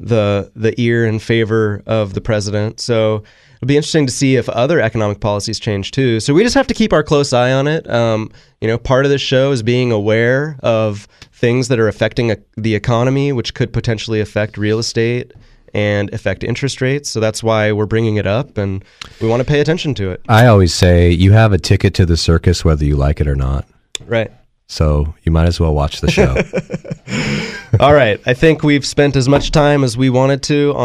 the 0.00 0.50
the 0.56 0.78
ear 0.80 1.04
in 1.04 1.18
favor 1.18 1.82
of 1.86 2.14
the 2.14 2.20
president. 2.20 2.80
So 2.80 3.24
it'll 3.64 3.68
be 3.72 3.76
interesting 3.78 4.06
to 4.06 4.12
see 4.12 4.36
if 4.36 4.46
other 4.50 4.78
economic 4.78 5.20
policies 5.20 5.58
change 5.58 5.90
too. 5.90 6.20
So 6.20 6.34
we 6.34 6.42
just 6.42 6.54
have 6.54 6.66
to 6.66 6.74
keep 6.74 6.92
our 6.92 7.02
close 7.02 7.32
eye 7.32 7.50
on 7.50 7.66
it. 7.66 7.88
Um, 7.88 8.30
you 8.60 8.68
know, 8.68 8.76
part 8.76 9.06
of 9.06 9.10
the 9.10 9.16
show 9.16 9.52
is 9.52 9.62
being 9.62 9.90
aware 9.90 10.58
of 10.62 11.08
things 11.32 11.68
that 11.68 11.80
are 11.80 11.88
affecting 11.88 12.30
uh, 12.30 12.36
the 12.58 12.74
economy, 12.74 13.32
which 13.32 13.54
could 13.54 13.72
potentially 13.72 14.20
affect 14.20 14.58
real 14.58 14.78
estate 14.78 15.32
and 15.72 16.12
affect 16.12 16.44
interest 16.44 16.82
rates. 16.82 17.08
So 17.08 17.20
that's 17.20 17.42
why 17.42 17.72
we're 17.72 17.86
bringing 17.86 18.16
it 18.16 18.26
up, 18.26 18.58
and 18.58 18.84
we 19.22 19.28
want 19.28 19.40
to 19.40 19.46
pay 19.46 19.60
attention 19.60 19.94
to 19.94 20.10
it. 20.10 20.20
I 20.28 20.46
always 20.46 20.74
say 20.74 21.10
you 21.10 21.32
have 21.32 21.54
a 21.54 21.58
ticket 21.58 21.94
to 21.94 22.04
the 22.04 22.18
circus 22.18 22.66
whether 22.66 22.84
you 22.84 22.96
like 22.96 23.18
it 23.18 23.26
or 23.26 23.34
not. 23.34 23.66
Right. 24.04 24.30
So 24.66 25.14
you 25.22 25.32
might 25.32 25.46
as 25.46 25.60
well 25.60 25.74
watch 25.74 26.00
the 26.00 26.10
show. 26.10 26.34
All 27.84 27.92
right. 27.92 28.20
I 28.26 28.34
think 28.34 28.62
we've 28.62 28.84
spent 28.84 29.14
as 29.14 29.28
much 29.28 29.50
time 29.50 29.84
as 29.84 29.96
we 29.96 30.10
wanted 30.10 30.42
to 30.44 30.72